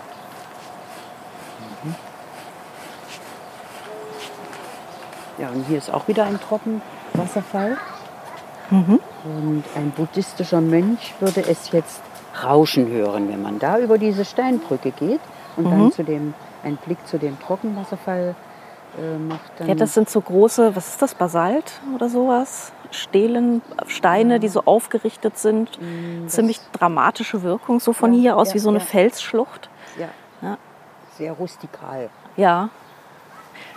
Ja, 5.39 5.49
und 5.49 5.67
hier 5.67 5.79
ist 5.79 5.93
auch 5.93 6.07
wieder 6.07 6.25
ein 6.25 6.39
Trockenwasserfall. 6.41 7.77
Und 8.71 9.65
ein 9.77 9.91
buddhistischer 9.91 10.61
Mönch 10.61 11.15
würde 11.21 11.45
es 11.47 11.71
jetzt 11.71 12.01
rauschen 12.43 12.89
hören, 12.89 13.29
wenn 13.29 13.43
man 13.43 13.59
da 13.59 13.79
über 13.79 13.99
diese 13.99 14.25
Steinbrücke 14.25 14.91
geht 14.91 15.21
und 15.57 15.71
dann 15.71 15.93
zu 15.93 16.03
dem, 16.03 16.35
einen 16.65 16.77
Blick 16.79 16.99
zu 17.07 17.19
dem 17.19 17.39
Trockenwasserfall 17.41 18.35
äh, 18.99 19.19
macht. 19.19 19.41
Dann 19.59 19.69
ja, 19.69 19.75
das 19.75 19.95
sind 19.95 20.09
so 20.09 20.21
große, 20.21 20.75
was 20.77 20.89
ist 20.89 21.03
das, 21.03 21.15
Basalt 21.15 21.81
oder 21.95 22.09
sowas? 22.09 22.73
Stelen, 22.91 23.61
Steine, 23.89 24.39
die 24.39 24.49
so 24.49 24.63
aufgerichtet 24.67 25.37
sind. 25.39 25.79
Ziemlich 26.29 26.61
dramatische 26.73 27.43
Wirkung, 27.43 27.81
so 27.81 27.93
von 27.93 28.13
Ja, 28.13 28.21
hier 28.21 28.37
aus 28.37 28.49
ja, 28.51 28.55
wie 28.55 28.59
so 28.61 28.69
eine 28.69 28.79
ja. 28.79 28.85
Felsschlucht. 28.85 29.69
ja, 29.99 30.09
Ja. 30.43 30.57
sehr 31.19 31.33
rustikal. 31.33 32.09
Ja. 32.37 32.69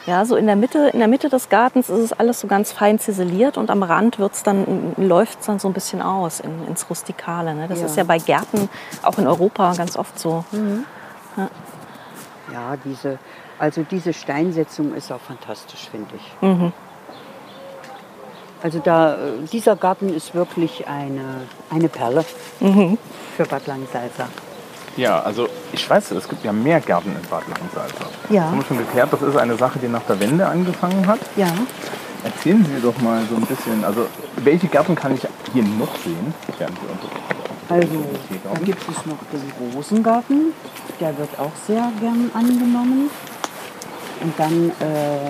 Ja, 0.05 0.23
so 0.23 0.35
in 0.37 0.45
der 0.47 0.55
Mitte, 0.55 0.87
in 0.93 0.99
der 0.99 1.07
Mitte 1.09 1.27
des 1.29 1.49
Gartens 1.49 1.89
ist 1.89 1.99
es 1.99 2.13
alles 2.13 2.39
so 2.39 2.47
ganz 2.47 2.71
fein 2.71 2.97
ziseliert 2.97 3.57
und 3.57 3.69
am 3.69 3.83
Rand 3.83 4.19
wird's 4.19 4.41
dann, 4.41 4.93
läuft 4.97 5.41
es 5.41 5.47
dann 5.47 5.59
so 5.59 5.67
ein 5.67 5.73
bisschen 5.73 6.01
aus 6.01 6.39
in, 6.39 6.65
ins 6.67 6.89
Rustikale. 6.89 7.53
Ne? 7.55 7.67
Das 7.67 7.79
Ja. 7.81 7.85
ist 7.87 7.97
ja 7.97 8.03
bei 8.05 8.17
Gärten 8.17 8.69
auch 9.03 9.17
in 9.17 9.27
Europa 9.27 9.73
ganz 9.75 9.97
oft 9.97 10.17
so. 10.17 10.45
Ja, 11.35 11.49
diese, 12.85 13.19
also 13.59 13.83
diese 13.89 14.13
Steinsetzung 14.13 14.93
ist 14.93 15.11
auch 15.11 15.19
fantastisch, 15.19 15.87
finde 15.91 16.15
ich. 16.15 16.41
Mhm. 16.41 16.71
Also 18.63 18.79
da, 18.79 19.13
äh, 19.13 19.17
dieser 19.51 19.75
Garten 19.75 20.09
ist 20.13 20.33
wirklich 20.33 20.87
eine, 20.87 21.41
eine 21.69 21.89
Perle 21.89 22.25
Mhm. 22.59 22.97
für 23.35 23.45
Bad 23.45 23.67
Langensalza. 23.67 24.27
Ja, 24.95 25.19
also 25.21 25.47
ich 25.73 25.87
weiß, 25.87 26.09
es 26.11 26.27
gibt 26.27 26.43
ja 26.43 26.51
mehr 26.51 26.79
Gärten 26.79 27.09
in 27.15 27.29
Bad 27.29 27.43
Langensalza. 27.47 28.05
Ja. 28.29 28.41
Das 28.41 28.49
haben 28.51 28.57
wir 28.57 28.65
schon 28.65 28.77
geklärt. 28.79 29.13
Das 29.13 29.21
ist 29.21 29.37
eine 29.37 29.55
Sache, 29.55 29.77
die 29.77 29.87
nach 29.87 30.01
der 30.03 30.19
Wende 30.19 30.45
angefangen 30.47 31.05
hat. 31.05 31.19
Ja, 31.35 31.47
Erzählen 32.23 32.65
Sie 32.65 32.81
doch 32.81 32.99
mal 33.01 33.21
so 33.29 33.35
ein 33.35 33.43
bisschen, 33.45 33.85
also 33.85 34.07
welche 34.37 34.67
Gärten 34.67 34.95
kann 34.95 35.13
ich 35.13 35.21
hier 35.53 35.63
noch 35.63 35.95
sehen? 36.03 36.33
Während 36.57 36.75
wir 36.81 36.89
uns- 36.89 37.46
also 37.69 38.05
da 38.43 38.59
gibt 38.63 38.81
es 38.89 39.05
noch 39.05 39.17
den 39.31 39.73
Rosengarten, 39.73 40.53
der 40.99 41.17
wird 41.17 41.39
auch 41.39 41.51
sehr 41.65 41.91
gern 41.99 42.31
angenommen. 42.33 43.09
Und 44.21 44.33
dann 44.39 44.71
äh, 44.79 45.27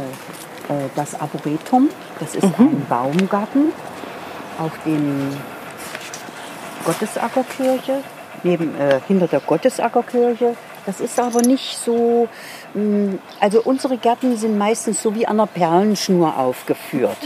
äh, 0.70 0.90
das 0.96 1.20
Arboretum, 1.20 1.90
das 2.20 2.36
ist 2.36 2.44
ein 2.44 2.86
Baumgarten 2.88 3.74
auf 4.60 4.72
dem 4.86 5.36
Gottesackerkirche, 6.86 8.04
neben, 8.44 8.76
äh, 8.76 9.00
hinter 9.08 9.28
der 9.28 9.42
Gottesackerkirche. 9.42 10.56
Das 10.86 11.02
ist 11.02 11.20
aber 11.20 11.42
nicht 11.42 11.78
so, 11.78 12.30
mh, 12.74 13.16
also 13.42 13.62
unsere 13.62 13.98
Gärten 13.98 14.38
sind 14.38 14.58
meistens 14.58 15.02
so 15.02 15.14
wie 15.16 15.28
an 15.28 15.40
einer 15.40 15.48
Perlenschnur 15.48 16.38
aufgeführt. 16.38 17.18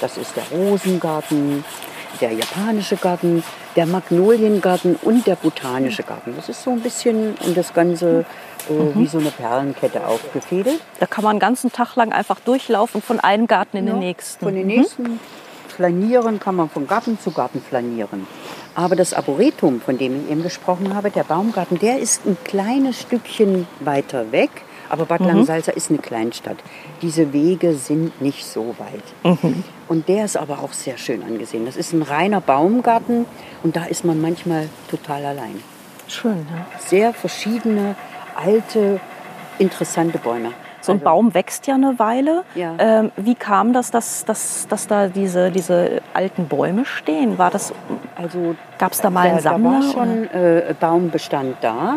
Das 0.00 0.18
ist 0.18 0.34
der 0.36 0.44
Rosengarten, 0.50 1.64
der 2.20 2.32
japanische 2.32 2.96
Garten, 2.96 3.42
der 3.76 3.86
Magnoliengarten 3.86 4.96
und 5.02 5.26
der 5.26 5.36
botanische 5.36 6.02
Garten. 6.02 6.34
Das 6.36 6.48
ist 6.48 6.62
so 6.62 6.70
ein 6.70 6.80
bisschen 6.80 7.34
und 7.44 7.56
das 7.56 7.74
Ganze 7.74 8.24
äh, 8.68 8.98
wie 8.98 9.06
so 9.06 9.18
eine 9.18 9.30
Perlenkette 9.30 10.06
aufgefädelt. 10.06 10.80
Da 10.98 11.06
kann 11.06 11.24
man 11.24 11.32
einen 11.32 11.40
ganzen 11.40 11.72
Tag 11.72 11.94
lang 11.96 12.12
einfach 12.12 12.40
durchlaufen 12.40 13.02
von 13.02 13.20
einem 13.20 13.46
Garten 13.46 13.76
in 13.76 13.86
den 13.86 13.96
Ja, 13.96 14.00
nächsten. 14.00 14.44
Von 14.44 14.54
den 14.54 14.66
nächsten 14.66 15.20
flanieren 15.68 16.40
kann 16.40 16.56
man 16.56 16.70
von 16.70 16.86
Garten 16.86 17.18
zu 17.20 17.30
Garten 17.30 17.60
flanieren. 17.60 18.26
Aber 18.74 18.96
das 18.96 19.14
Arboretum, 19.14 19.80
von 19.80 19.98
dem 19.98 20.24
ich 20.24 20.30
eben 20.30 20.42
gesprochen 20.42 20.94
habe, 20.94 21.10
der 21.10 21.24
Baumgarten, 21.24 21.78
der 21.78 21.98
ist 21.98 22.26
ein 22.26 22.36
kleines 22.44 23.00
Stückchen 23.00 23.66
weiter 23.80 24.32
weg. 24.32 24.50
Aber 24.88 25.04
Bad 25.06 25.20
Langensalza 25.20 25.72
ist 25.72 25.90
eine 25.90 25.98
Kleinstadt. 25.98 26.56
Diese 27.02 27.32
Wege 27.32 27.74
sind 27.74 28.20
nicht 28.20 28.44
so 28.44 28.74
weit. 28.78 29.38
Und 29.88 30.08
der 30.08 30.24
ist 30.24 30.36
aber 30.36 30.60
auch 30.60 30.72
sehr 30.72 30.98
schön 30.98 31.22
angesehen. 31.22 31.66
Das 31.66 31.76
ist 31.76 31.92
ein 31.92 32.02
reiner 32.02 32.40
Baumgarten 32.40 33.26
und 33.62 33.76
da 33.76 33.84
ist 33.84 34.04
man 34.04 34.20
manchmal 34.20 34.68
total 34.90 35.24
allein. 35.24 35.62
Schön, 36.08 36.46
ja. 36.50 36.66
Sehr 36.78 37.12
verschiedene, 37.12 37.96
alte, 38.36 39.00
interessante 39.58 40.18
Bäume. 40.18 40.52
So 40.86 40.92
ein 40.92 40.98
Also- 40.98 41.04
Baum 41.04 41.34
wächst 41.34 41.66
ja 41.66 41.74
eine 41.74 41.98
Weile. 41.98 42.44
Ja. 42.54 42.74
Ähm, 42.78 43.10
wie 43.16 43.34
kam 43.34 43.72
das, 43.72 43.90
dass, 43.90 44.24
dass, 44.24 44.66
dass 44.68 44.86
da 44.86 45.08
diese, 45.08 45.50
diese 45.50 46.00
alten 46.14 46.46
Bäume 46.46 46.84
stehen? 46.84 47.38
War 47.38 47.50
das, 47.50 47.72
Also 48.14 48.54
gab 48.78 48.92
es 48.92 49.00
da 49.00 49.10
mal 49.10 49.26
einen 49.26 49.36
da, 49.38 49.42
da 49.42 49.50
Sammler? 49.50 49.70
war 49.70 49.82
schon 49.82 50.30
äh, 50.32 50.74
Baumbestand 50.78 51.56
da 51.60 51.96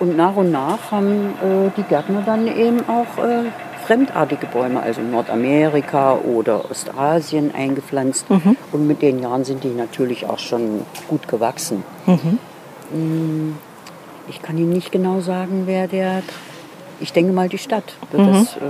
und 0.00 0.16
nach 0.18 0.36
und 0.36 0.52
nach 0.52 0.90
haben 0.90 1.32
äh, 1.42 1.70
die 1.78 1.82
Gärtner 1.82 2.22
dann 2.26 2.46
eben 2.46 2.80
auch 2.88 3.22
äh, 3.24 3.44
fremdartige 3.86 4.46
Bäume, 4.46 4.80
also 4.82 5.00
Nordamerika 5.00 6.14
oder 6.16 6.70
Ostasien 6.70 7.54
eingepflanzt 7.54 8.26
und 8.72 8.86
mit 8.86 9.00
den 9.00 9.20
Jahren 9.22 9.44
sind 9.44 9.64
die 9.64 9.68
natürlich 9.72 10.28
auch 10.28 10.38
schon 10.40 10.82
gut 11.08 11.26
gewachsen. 11.28 11.84
Mm, 12.92 13.52
Ich 14.28 14.42
kann 14.42 14.58
Ihnen 14.58 14.70
nicht 14.70 14.90
genau 14.90 15.20
sagen, 15.20 15.62
wer 15.66 15.86
der, 15.86 16.22
ich 17.00 17.12
denke 17.12 17.32
mal 17.32 17.48
die 17.48 17.58
Stadt 17.58 17.94
wird 18.10 18.28
das, 18.28 18.56
äh, 18.56 18.60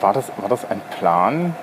War 0.00 0.12
das, 0.12 0.30
war 0.36 0.48
das 0.48 0.68
ein 0.70 0.80
Plan, 0.98 1.54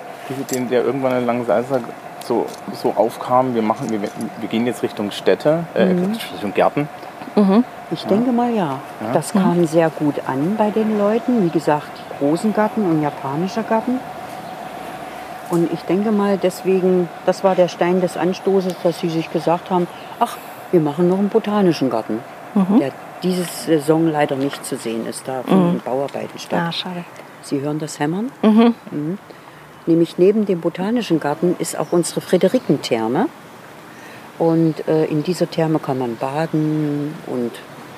den 0.51 0.69
der 0.69 0.83
irgendwann 0.83 1.17
in 1.17 1.25
Langensalza 1.25 1.79
so, 2.25 2.45
so 2.73 2.93
aufkam? 2.95 3.53
Wir, 3.55 3.61
machen, 3.61 3.89
wir, 3.89 4.01
wir 4.01 4.49
gehen 4.49 4.65
jetzt 4.65 4.83
Richtung 4.83 5.11
Städte, 5.11 5.65
äh, 5.73 5.83
Richtung 5.83 6.53
Gärten. 6.53 6.87
Ich 7.91 8.05
denke 8.05 8.31
mal 8.31 8.51
ja. 8.53 8.79
Das 9.13 9.33
kam 9.33 9.65
sehr 9.67 9.89
gut 9.89 10.15
an 10.25 10.55
bei 10.57 10.71
den 10.71 10.97
Leuten. 10.97 11.43
Wie 11.43 11.49
gesagt, 11.49 11.91
Rosengarten 12.21 12.89
und 12.89 13.01
japanischer 13.01 13.63
Garten. 13.63 13.99
Und 15.51 15.71
ich 15.71 15.81
denke 15.81 16.11
mal, 16.11 16.39
deswegen, 16.41 17.07
das 17.27 17.43
war 17.43 17.53
der 17.53 17.67
Stein 17.67 18.01
des 18.01 18.17
Anstoßes, 18.17 18.73
dass 18.81 18.99
sie 18.99 19.09
sich 19.09 19.31
gesagt 19.31 19.69
haben, 19.69 19.87
ach, 20.19 20.37
wir 20.71 20.79
machen 20.79 21.07
noch 21.07 21.19
einen 21.19 21.29
botanischen 21.29 21.91
Garten, 21.91 22.19
der 22.79 22.91
diese 23.23 23.43
Saison 23.43 24.07
leider 24.07 24.35
nicht 24.35 24.65
zu 24.65 24.77
sehen 24.77 25.05
ist. 25.05 25.27
Da 25.27 25.43
finden 25.43 25.81
Bauarbeiten 25.83 26.37
statt. 26.39 26.59
Ja, 26.59 26.71
schade. 26.71 27.05
Sie 27.41 27.61
hören 27.61 27.79
das 27.79 27.99
Hämmern? 27.99 28.31
Mhm. 28.41 29.17
Nämlich 29.85 30.17
neben 30.17 30.45
dem 30.45 30.61
Botanischen 30.61 31.19
Garten 31.19 31.55
ist 31.59 31.77
auch 31.77 31.91
unsere 31.91 32.21
Friederikentherme. 32.21 33.27
Und 34.37 34.87
äh, 34.87 35.05
in 35.05 35.23
dieser 35.23 35.49
Therme 35.49 35.79
kann 35.79 35.97
man 35.97 36.17
baden 36.17 37.13
und 37.27 37.51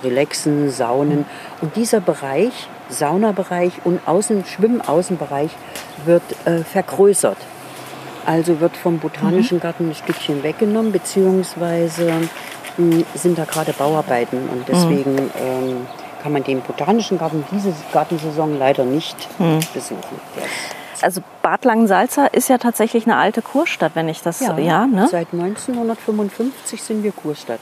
relaxen, 0.03 0.70
saunen. 0.70 1.26
Und 1.61 1.76
dieser 1.76 1.99
Bereich, 2.01 2.68
Saunabereich 2.89 3.74
und 3.84 4.07
Außen, 4.07 4.45
Schwimmaußenbereich 4.45 5.51
wird 6.05 6.24
äh, 6.45 6.59
vergrößert. 6.63 7.38
Also 8.26 8.59
wird 8.59 8.76
vom 8.76 8.99
Botanischen 8.99 9.59
Garten 9.61 9.89
ein 9.89 9.95
Stückchen 9.95 10.43
weggenommen, 10.43 10.91
beziehungsweise 10.91 12.11
sind 13.15 13.38
da 13.38 13.45
gerade 13.45 13.73
Bauarbeiten 13.73 14.49
und 14.49 14.67
deswegen 14.67 15.17
ähm, 15.39 15.88
kann 16.21 16.32
man 16.34 16.43
den 16.43 16.61
Botanischen 16.61 17.17
Garten 17.17 17.43
diese 17.51 17.73
Gartensaison 17.93 18.57
leider 18.59 18.84
nicht 18.86 19.15
besuchen. 19.73 20.03
Der 20.36 20.43
ist 20.45 21.03
Also 21.03 21.21
Bad 21.41 21.65
Langensalza 21.65 22.25
ist 22.28 22.49
ja 22.49 22.57
tatsächlich 22.57 23.05
eine 23.05 23.17
alte 23.17 23.41
Kurstadt, 23.41 23.91
wenn 23.95 24.09
ich 24.09 24.21
das 24.21 24.39
ja, 24.39 24.86
ne? 24.88 25.07
Seit 25.11 25.28
1955 25.34 26.82
sind 26.82 27.03
wir 27.03 27.11
Kurstadt. 27.11 27.59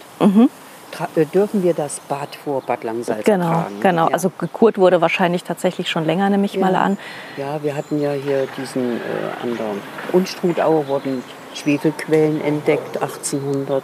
Tra 0.92 1.10
äh, 1.16 1.26
dürfen 1.26 1.62
wir 1.64 1.74
das 1.74 2.00
Bad 2.02 2.36
vor 2.44 2.62
Bad 2.62 2.84
Langensalza 2.86 3.24
Genau, 3.24 3.48
tragen. 3.52 3.80
genau. 3.82 4.08
Ja. 4.08 4.14
Also 4.14 4.30
gekurt 4.38 4.78
wurde 4.78 5.02
wahrscheinlich 5.02 5.44
tatsächlich 5.44 5.90
schon 5.90 6.06
länger, 6.06 6.30
nehme 6.30 6.46
ich 6.46 6.58
mal 6.58 6.72
Ja. 6.74 6.82
an. 6.82 6.98
Ja, 7.38 7.62
wir 7.64 7.76
hatten 7.76 8.00
ja 8.02 8.12
hier 8.14 8.48
diesen, 8.58 8.98
äh, 8.98 9.44
an 9.44 9.58
der 9.58 9.66
Unstrutauer 10.14 10.88
wurden 10.88 11.22
Schwefelquellen 11.54 12.40
entdeckt, 12.42 13.02
1800. 13.02 13.84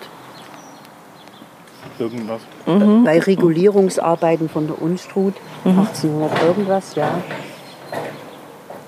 Irgendwas. 2.01 2.41
Mhm. 2.65 3.03
Bei 3.03 3.19
Regulierungsarbeiten 3.19 4.49
von 4.49 4.67
der 4.67 4.81
Unstrut, 4.81 5.35
1800 5.63 6.43
irgendwas, 6.43 6.95
ja. 6.95 7.09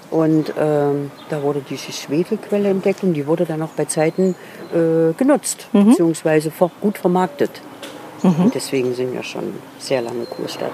Und 0.09 0.53
ähm, 0.59 1.11
da 1.29 1.41
wurde 1.41 1.61
diese 1.67 1.91
Schwefelquelle 1.91 2.69
entdeckt 2.69 3.03
und 3.03 3.13
die 3.13 3.25
wurde 3.25 3.45
dann 3.45 3.61
auch 3.63 3.69
bei 3.75 3.85
Zeiten 3.85 4.35
äh, 4.73 5.13
genutzt, 5.13 5.67
Mhm. 5.73 5.89
beziehungsweise 5.89 6.51
ver 6.51 6.69
gut 6.81 6.97
vermarktet. 6.97 7.61
Und 8.21 8.55
deswegen 8.55 8.93
sind 8.93 9.11
wir 9.11 9.21
schon 9.23 9.43
sehr 9.79 10.01
lange 10.01 10.23
Kurstadt. 10.23 10.71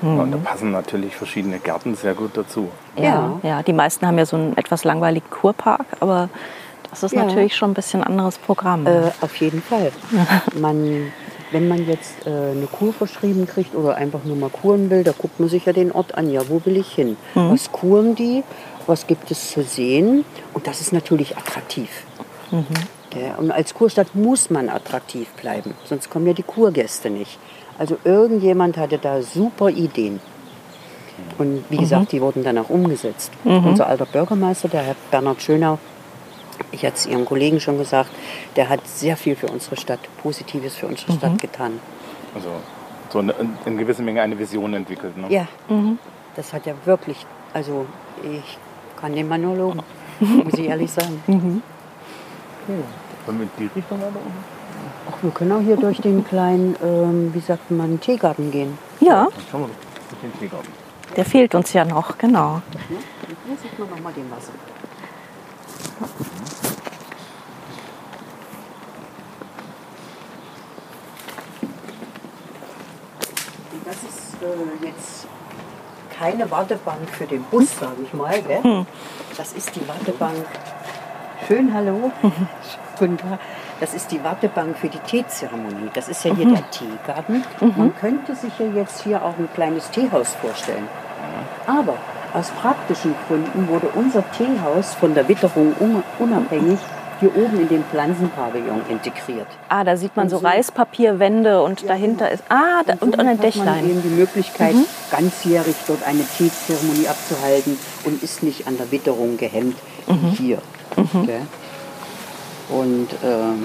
Und 0.00 0.32
da 0.32 0.36
passen 0.38 0.72
natürlich 0.72 1.14
verschiedene 1.14 1.60
Gärten 1.60 1.94
sehr 1.94 2.12
gut 2.14 2.36
dazu. 2.36 2.68
Ja. 2.96 3.38
ja, 3.44 3.62
die 3.62 3.72
meisten 3.72 4.04
haben 4.04 4.18
ja 4.18 4.26
so 4.26 4.34
einen 4.36 4.56
etwas 4.56 4.82
langweiligen 4.82 5.30
Kurpark, 5.30 5.84
aber 6.00 6.28
das 6.90 7.04
ist 7.04 7.12
Ja. 7.12 7.22
natürlich 7.24 7.54
schon 7.54 7.70
ein 7.70 7.74
bisschen 7.74 8.02
anderes 8.02 8.36
Programm. 8.36 8.84
Äh, 8.84 9.12
auf 9.20 9.36
jeden 9.36 9.62
Fall. 9.62 9.92
Man, 10.60 11.12
wenn 11.52 11.68
man 11.68 11.86
jetzt 11.86 12.26
äh, 12.26 12.30
eine 12.30 12.66
Kur 12.66 12.92
verschrieben 12.92 13.46
kriegt 13.46 13.74
oder 13.74 13.94
einfach 13.96 14.24
nur 14.24 14.36
mal 14.36 14.50
kuren 14.50 14.90
will, 14.90 15.04
da 15.04 15.12
guckt 15.12 15.38
man 15.38 15.48
sich 15.48 15.66
ja 15.66 15.72
den 15.72 15.92
Ort 15.92 16.14
an. 16.16 16.30
Ja, 16.30 16.42
wo 16.48 16.60
will 16.64 16.76
ich 16.76 16.92
hin? 16.92 17.16
Was 17.50 17.70
kuren 17.70 18.14
die? 18.14 18.42
Was 18.86 19.06
gibt 19.06 19.30
es 19.30 19.50
zu 19.52 19.62
sehen? 19.62 20.24
Und 20.54 20.66
das 20.66 20.80
ist 20.80 20.92
natürlich 20.92 21.36
attraktiv. 21.36 21.88
Ja, 23.14 23.34
und 23.36 23.50
als 23.50 23.74
Kurstadt 23.74 24.14
muss 24.14 24.50
man 24.50 24.68
attraktiv 24.68 25.28
bleiben, 25.40 25.74
sonst 25.84 26.10
kommen 26.10 26.26
ja 26.26 26.32
die 26.32 26.42
Kurgäste 26.42 27.10
nicht. 27.10 27.38
Also 27.78 27.96
irgendjemand 28.04 28.76
hatte 28.76 28.98
da 28.98 29.22
super 29.22 29.68
Ideen. 29.68 30.20
Und 31.38 31.64
wie 31.68 31.76
gesagt, 31.76 32.12
die 32.12 32.20
wurden 32.20 32.42
dann 32.42 32.58
auch 32.58 32.70
umgesetzt. 32.70 33.30
Unser 33.44 33.86
alter 33.86 34.06
Bürgermeister, 34.06 34.68
der 34.68 34.82
Herr 34.82 34.96
Bernhard 35.10 35.42
Schönau, 35.42 35.78
ich 36.70 36.84
hatte 36.84 36.96
es 36.96 37.06
Ihrem 37.06 37.24
Kollegen 37.24 37.60
schon 37.60 37.78
gesagt, 37.78 38.10
der 38.56 38.68
hat 38.68 38.86
sehr 38.86 39.16
viel 39.16 39.36
für 39.36 39.48
unsere 39.48 39.76
Stadt, 39.76 40.00
Positives 40.22 40.76
für 40.76 40.86
unsere 40.86 41.12
Stadt 41.12 41.38
getan. 41.40 41.80
Also 42.34 42.48
so 43.10 43.18
eine, 43.18 43.34
in 43.66 43.76
gewisser 43.78 44.02
Menge 44.02 44.22
eine 44.22 44.38
Vision 44.38 44.72
entwickelt. 44.74 45.16
Ne? 45.16 45.26
Ja, 45.28 45.46
das 46.36 46.52
hat 46.52 46.66
er 46.66 46.74
wirklich, 46.84 47.26
also 47.52 47.86
ich 48.22 48.58
kann 49.00 49.14
den 49.14 49.28
Mann 49.28 49.42
nur 49.42 49.56
loben, 49.56 49.80
muss 50.20 50.54
ich 50.54 50.68
ehrlich 50.68 50.90
sagen. 50.90 51.22
Wollen 51.26 51.62
wir 53.38 53.42
in 53.44 53.50
die 53.58 53.70
Richtung 53.74 54.00
weiter? 54.00 54.12
Ach, 55.10 55.16
wir 55.22 55.30
können 55.32 55.52
auch 55.52 55.60
hier 55.60 55.76
durch 55.76 56.00
den 56.00 56.24
kleinen, 56.28 56.76
ähm, 56.82 57.34
wie 57.34 57.40
sagt 57.40 57.70
man, 57.70 58.00
Teegarten 58.00 58.50
gehen. 58.50 58.78
ja, 59.00 59.24
Dann 59.24 59.32
schauen 59.50 59.60
wir 59.62 59.68
doch 59.68 60.10
durch 60.10 60.20
den 60.22 60.38
Teegarten. 60.40 60.68
der 61.16 61.24
fehlt 61.24 61.54
uns 61.54 61.72
ja 61.72 61.84
noch, 61.84 62.16
genau. 62.18 62.62
Hier 62.88 63.56
sieht 63.58 63.78
man 63.78 63.90
nochmal 63.90 64.12
den 64.12 64.30
Wasser. 64.30 64.52
Und 73.72 73.86
das 73.86 73.96
ist 73.96 74.31
äh, 74.42 74.86
jetzt 74.86 75.26
keine 76.18 76.50
Wartebank 76.50 77.08
für 77.10 77.26
den 77.26 77.42
Bus, 77.44 77.78
sage 77.78 78.02
ich 78.04 78.12
mal. 78.12 78.40
Gell? 78.42 78.86
Das 79.36 79.52
ist 79.52 79.74
die 79.74 79.86
Wartebank. 79.88 80.44
Schön, 81.46 81.72
hallo. 81.74 82.10
Guten 82.98 83.16
Tag. 83.18 83.38
Das 83.80 83.94
ist 83.94 84.12
die 84.12 84.22
Wartebank 84.22 84.76
für 84.78 84.88
die 84.88 84.98
Teezeremonie. 85.00 85.90
Das 85.94 86.08
ist 86.08 86.24
ja 86.24 86.32
hier 86.34 86.46
der 86.46 86.70
Teegarten. 86.70 87.44
Man 87.60 87.96
könnte 87.96 88.36
sich 88.36 88.52
ja 88.58 88.66
jetzt 88.66 89.02
hier 89.02 89.24
auch 89.24 89.36
ein 89.38 89.48
kleines 89.54 89.90
Teehaus 89.90 90.34
vorstellen. 90.34 90.86
Aber 91.66 91.94
aus 92.32 92.50
praktischen 92.50 93.14
Gründen 93.26 93.66
wurde 93.68 93.88
unser 93.94 94.22
Teehaus 94.32 94.94
von 94.94 95.14
der 95.14 95.26
Witterung 95.28 95.74
un- 95.80 96.02
unabhängig 96.20 96.78
hier 97.22 97.34
oben 97.36 97.60
in 97.60 97.68
den 97.68 97.84
Pflanzenpavillon 97.84 98.82
integriert. 98.90 99.46
Ah, 99.68 99.82
da 99.84 99.96
sieht 99.96 100.14
man 100.16 100.24
Und 100.26 100.30
so 100.30 100.38
so- 100.38 100.46
Reispapier-Wände 100.46 101.62
und 101.62 101.88
dahinter 101.88 102.30
ist. 102.30 102.42
Ah, 102.50 102.82
da, 102.86 102.94
und, 103.00 103.14
und 103.14 103.20
ein 103.20 103.28
hat 103.28 103.36
man 103.38 103.40
Dächlein. 103.40 103.88
eben 103.90 104.02
die 104.02 104.08
Möglichkeit, 104.08 104.74
ganzjährig 105.10 105.76
dort 105.86 106.02
eine 106.06 106.24
Teezeremonie 106.36 107.08
abzuhalten 107.08 107.78
und 108.04 108.22
ist 108.22 108.42
nicht 108.42 108.66
an 108.66 108.76
der 108.76 108.90
Witterung 108.92 109.36
gehemmt 109.38 109.76
wie 110.06 110.36
hier. 110.36 110.58
Gell? 111.24 111.42
Und, 112.68 113.08
ähm, 113.24 113.64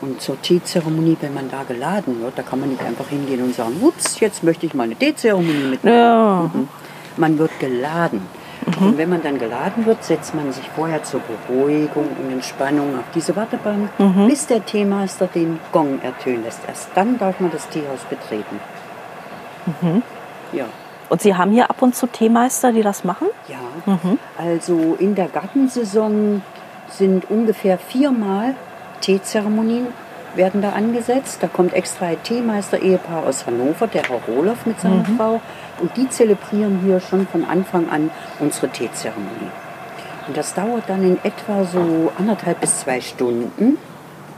und 0.00 0.20
zur 0.20 0.40
Teezeremonie, 0.40 1.16
wenn 1.20 1.34
man 1.34 1.50
da 1.50 1.62
geladen 1.62 2.20
wird, 2.22 2.38
da 2.38 2.42
kann 2.42 2.60
man 2.60 2.68
nicht 2.70 2.82
einfach 2.82 3.08
hingehen 3.08 3.42
und 3.42 3.54
sagen, 3.54 3.76
ups, 3.80 4.20
jetzt 4.20 4.42
möchte 4.44 4.66
ich 4.66 4.74
mal 4.74 4.84
eine 4.84 4.94
Teezeremonie 4.96 5.70
mitmachen. 5.70 5.96
Ja. 5.96 6.50
Mhm. 6.52 6.68
Man 7.16 7.38
wird 7.38 7.58
geladen. 7.58 8.22
Und 8.66 8.98
wenn 8.98 9.08
man 9.08 9.22
dann 9.22 9.38
geladen 9.38 9.86
wird, 9.86 10.02
setzt 10.02 10.34
man 10.34 10.52
sich 10.52 10.68
vorher 10.70 11.02
zur 11.04 11.20
Beruhigung 11.20 12.08
und 12.20 12.32
Entspannung 12.32 12.98
auf 12.98 13.04
diese 13.14 13.36
Wartebank, 13.36 13.90
bis 14.26 14.46
der 14.46 14.64
Teemeister 14.64 15.28
den 15.28 15.60
Gong 15.72 16.00
ertönen 16.02 16.42
lässt. 16.42 16.60
Erst 16.66 16.90
dann 16.94 17.16
darf 17.18 17.38
man 17.40 17.50
das 17.52 17.68
Teehaus 17.68 18.00
betreten. 18.10 18.60
Ja. 20.52 20.66
Und 21.08 21.22
Sie 21.22 21.36
haben 21.36 21.52
hier 21.52 21.70
ab 21.70 21.80
und 21.80 21.94
zu 21.94 22.08
Teemeister, 22.08 22.72
die 22.72 22.82
das 22.82 23.04
machen? 23.04 23.28
Ja, 23.48 23.58
also 24.36 24.96
in 24.98 25.14
der 25.14 25.28
Gartensaison 25.28 26.42
sind 26.88 27.30
ungefähr 27.30 27.78
viermal 27.78 28.56
Teezeremonien 29.00 29.86
werden 30.36 30.62
da 30.62 30.70
angesetzt. 30.70 31.38
Da 31.42 31.48
kommt 31.48 31.72
extra 31.72 32.06
ein 32.06 32.22
Teemeister-Ehepaar 32.22 33.24
aus 33.26 33.46
Hannover, 33.46 33.86
der 33.86 34.02
Herr 34.02 34.20
Roloff 34.28 34.66
mit 34.66 34.80
seiner 34.80 35.04
Frau. 35.16 35.40
Und 35.80 35.96
die 35.96 36.08
zelebrieren 36.08 36.80
hier 36.84 37.00
schon 37.00 37.26
von 37.26 37.44
Anfang 37.44 37.88
an 37.90 38.10
unsere 38.38 38.68
Teezeremonie. 38.68 39.50
Und 40.28 40.36
das 40.36 40.54
dauert 40.54 40.84
dann 40.88 41.02
in 41.02 41.18
etwa 41.22 41.64
so 41.64 42.10
anderthalb 42.18 42.60
bis 42.60 42.80
zwei 42.80 43.00
Stunden. 43.00 43.78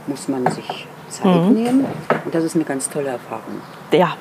Muss 0.07 0.27
man 0.27 0.45
sich 0.51 0.87
Zeit 1.09 1.49
nehmen. 1.51 1.85
Und 2.25 2.33
das 2.35 2.43
ist 2.43 2.55
eine 2.55 2.63
ganz 2.65 2.89
tolle 2.89 3.09
Erfahrung. 3.09 3.61
Ja. 3.91 4.15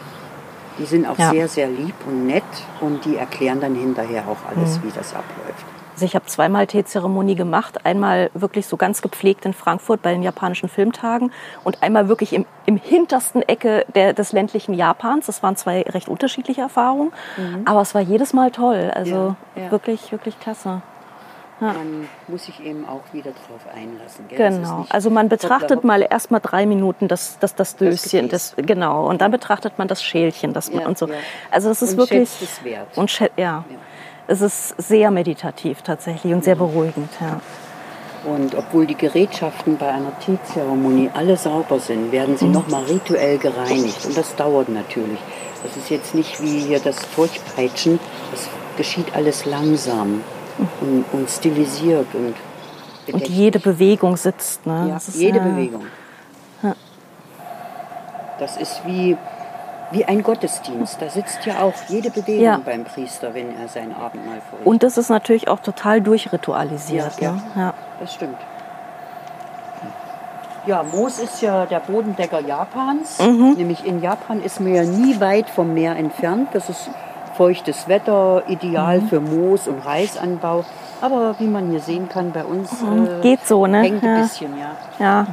Die 0.79 0.85
sind 0.87 1.07
auch 1.07 1.18
Ja. 1.18 1.31
sehr, 1.31 1.49
sehr 1.49 1.68
lieb 1.68 1.95
und 2.07 2.26
nett 2.26 2.45
und 2.81 3.05
die 3.05 3.16
erklären 3.16 3.61
dann 3.61 3.74
hinterher 3.74 4.22
auch 4.29 4.49
alles, 4.49 4.81
wie 4.83 4.91
das 4.95 5.12
abläuft. 5.12 5.66
Also 5.99 6.07
ich 6.07 6.14
habe 6.14 6.26
zweimal 6.26 6.68
Teezeremonie 6.68 7.34
gemacht. 7.34 7.84
Einmal 7.84 8.30
wirklich 8.32 8.68
so 8.68 8.76
ganz 8.76 9.03
gepflegt 9.03 9.44
in 9.46 9.53
Frankfurt 9.53 10.01
bei 10.01 10.12
den 10.12 10.22
japanischen 10.22 10.68
Filmtagen 10.68 11.32
und 11.64 11.82
einmal 11.82 12.07
wirklich 12.09 12.32
im, 12.34 12.46
im 12.66 12.76
hintersten 12.76 13.42
Ecke 13.42 13.84
der, 13.96 14.12
des 14.12 14.30
ländlichen 14.30 14.74
Japans. 14.74 15.26
Das 15.26 15.42
waren 15.42 15.57
zwei 15.57 15.82
recht 15.82 16.07
unterschiedliche 16.09 16.61
Erfahrungen. 16.61 17.11
Aber 17.64 17.80
es 17.80 17.96
war 17.96 18.01
jedes 18.01 18.32
Mal 18.32 18.53
toll. 18.53 18.92
Also 18.94 19.34
Ja, 19.57 19.62
ja. 19.64 19.70
wirklich, 19.72 20.12
wirklich 20.12 20.38
klasse. 20.38 20.82
Man 21.59 22.09
muss 22.28 22.44
sich 22.44 22.61
eben 22.64 22.86
auch 22.88 23.01
wieder 23.12 23.32
drauf 23.32 23.66
einlassen. 23.74 24.26
Gell? 24.28 24.38
Das 24.38 24.55
Genau. 24.55 24.86
Also 24.90 25.11
man 25.11 25.28
betrachtet 25.28 25.82
mal 25.82 26.07
erst 26.09 26.30
mal 26.30 26.38
drei 26.38 26.64
Minuten 26.66 27.09
das, 27.09 27.40
das, 27.40 27.57
das 27.57 27.74
Döschen, 27.74 28.28
Gefäß. 28.28 28.55
das, 28.57 28.64
genau. 28.64 29.09
Und 29.09 29.20
dann 29.20 29.32
betrachtet 29.32 29.76
man 29.78 29.88
das 29.88 30.01
Schälchen, 30.01 30.53
das 30.53 30.70
man 30.70 30.82
Ja, 30.82 30.86
und 30.86 30.96
so. 30.96 31.09
ja. 31.09 31.14
Also 31.51 31.70
es 31.70 31.82
ist 31.82 31.94
Und 31.94 31.99
wirklich 31.99 32.30
schätzt 32.30 32.42
es 32.61 32.62
wert. 32.64 32.96
und 32.96 33.11
schä- 33.11 33.30
ja. 33.36 33.64
Es 34.29 34.43
ist 34.43 34.74
sehr 34.76 35.11
meditativ 35.11 35.81
tatsächlich 35.81 36.33
und 36.35 36.45
sehr 36.45 36.55
beruhigend. 36.55 37.11
Ja. 37.18 37.41
Und 38.31 38.55
obwohl 38.55 38.87
die 38.87 38.95
Gerätschaften 38.95 39.79
bei 39.79 39.89
einer 39.89 40.16
Teezeremonie 40.18 41.11
alle 41.14 41.37
sauber 41.37 41.81
sind, 41.81 42.12
werden 42.12 42.37
sie 42.37 42.47
nochmal 42.47 42.85
rituell 42.85 43.39
gereinigt. 43.39 44.05
Und 44.05 44.16
das 44.16 44.37
dauert 44.37 44.68
natürlich. 44.68 45.18
Das 45.62 45.76
ist 45.76 45.89
jetzt 45.89 46.14
nicht 46.14 46.43
wie 46.43 46.61
hier 46.61 46.79
das 46.79 46.97
Durchpeitschen. 47.16 47.99
Das 48.31 48.49
geschieht 48.76 49.14
alles 49.14 49.47
langsam 49.47 50.22
und, 50.83 51.05
und 51.12 51.31
stilisiert 51.31 52.07
und 52.14 52.35
Und 53.14 53.29
jede 53.29 53.59
Bewegung 53.59 54.18
sitzt. 54.18 54.66
Ne? 54.66 54.89
Ja, 54.91 54.97
ist, 54.99 55.16
jede 55.16 55.39
ja, 55.39 55.45
Bewegung. 55.45 55.87
Das 58.39 58.57
ist 58.57 58.83
wie, 58.87 59.16
wie 59.91 60.05
ein 60.05 60.22
Gottesdienst. 60.22 61.01
Da 61.01 61.09
sitzt 61.09 61.45
ja 61.47 61.61
auch 61.61 61.74
jede 61.89 62.11
Bewegung 62.11 62.45
Ja. 62.45 62.61
beim 62.64 62.84
Priester, 62.84 63.34
wenn 63.34 63.57
er 63.59 63.68
sein 63.68 63.95
Abendmahl 63.95 64.41
verrichtet. 64.41 64.66
Und 64.66 64.82
das 64.82 64.99
ist 64.99 65.09
natürlich 65.09 65.49
auch 65.49 65.61
total 65.61 66.01
durchritualisiert. 66.01 67.20
Ja, 67.20 67.32
ne? 67.32 67.43
ja. 67.57 67.74
Das 68.01 68.12
stimmt. 68.14 68.36
Ja, 70.66 70.82
Moos 70.82 71.18
ist 71.18 71.41
ja 71.41 71.64
der 71.64 71.80
Bodendecker 71.80 72.41
Japans. 72.41 73.18
Nämlich 73.20 73.86
in 73.86 74.03
Japan 74.03 74.43
ist 74.43 74.61
man 74.61 74.74
ja 74.74 74.82
nie 74.84 75.18
weit 75.18 75.49
vom 75.49 75.72
Meer 75.72 75.97
entfernt. 75.97 76.49
Das 76.53 76.68
ist 76.68 76.91
feuchtes 77.39 77.89
Wetter, 77.89 78.43
ideal 78.49 79.01
für 79.01 79.20
Moos 79.20 79.66
und 79.66 79.78
Reisanbau. 79.86 80.64
Aber 81.01 81.36
wie 81.39 81.47
man 81.47 81.70
hier 81.70 81.80
sehen 81.80 82.09
kann, 82.11 82.32
bei 82.32 82.45
uns 82.45 82.70
äh, 82.82 83.20
Geht 83.22 83.47
so, 83.47 83.66
ne? 83.66 83.80
hängt 83.82 84.03
ein 84.03 84.16
Ja. 84.16 84.20
bisschen, 84.22 84.59
ja. 84.59 84.70
Ja. 84.99 85.26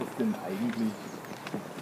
Ist 0.00 0.18
denn 0.18 0.34
eigentlich 0.46 0.92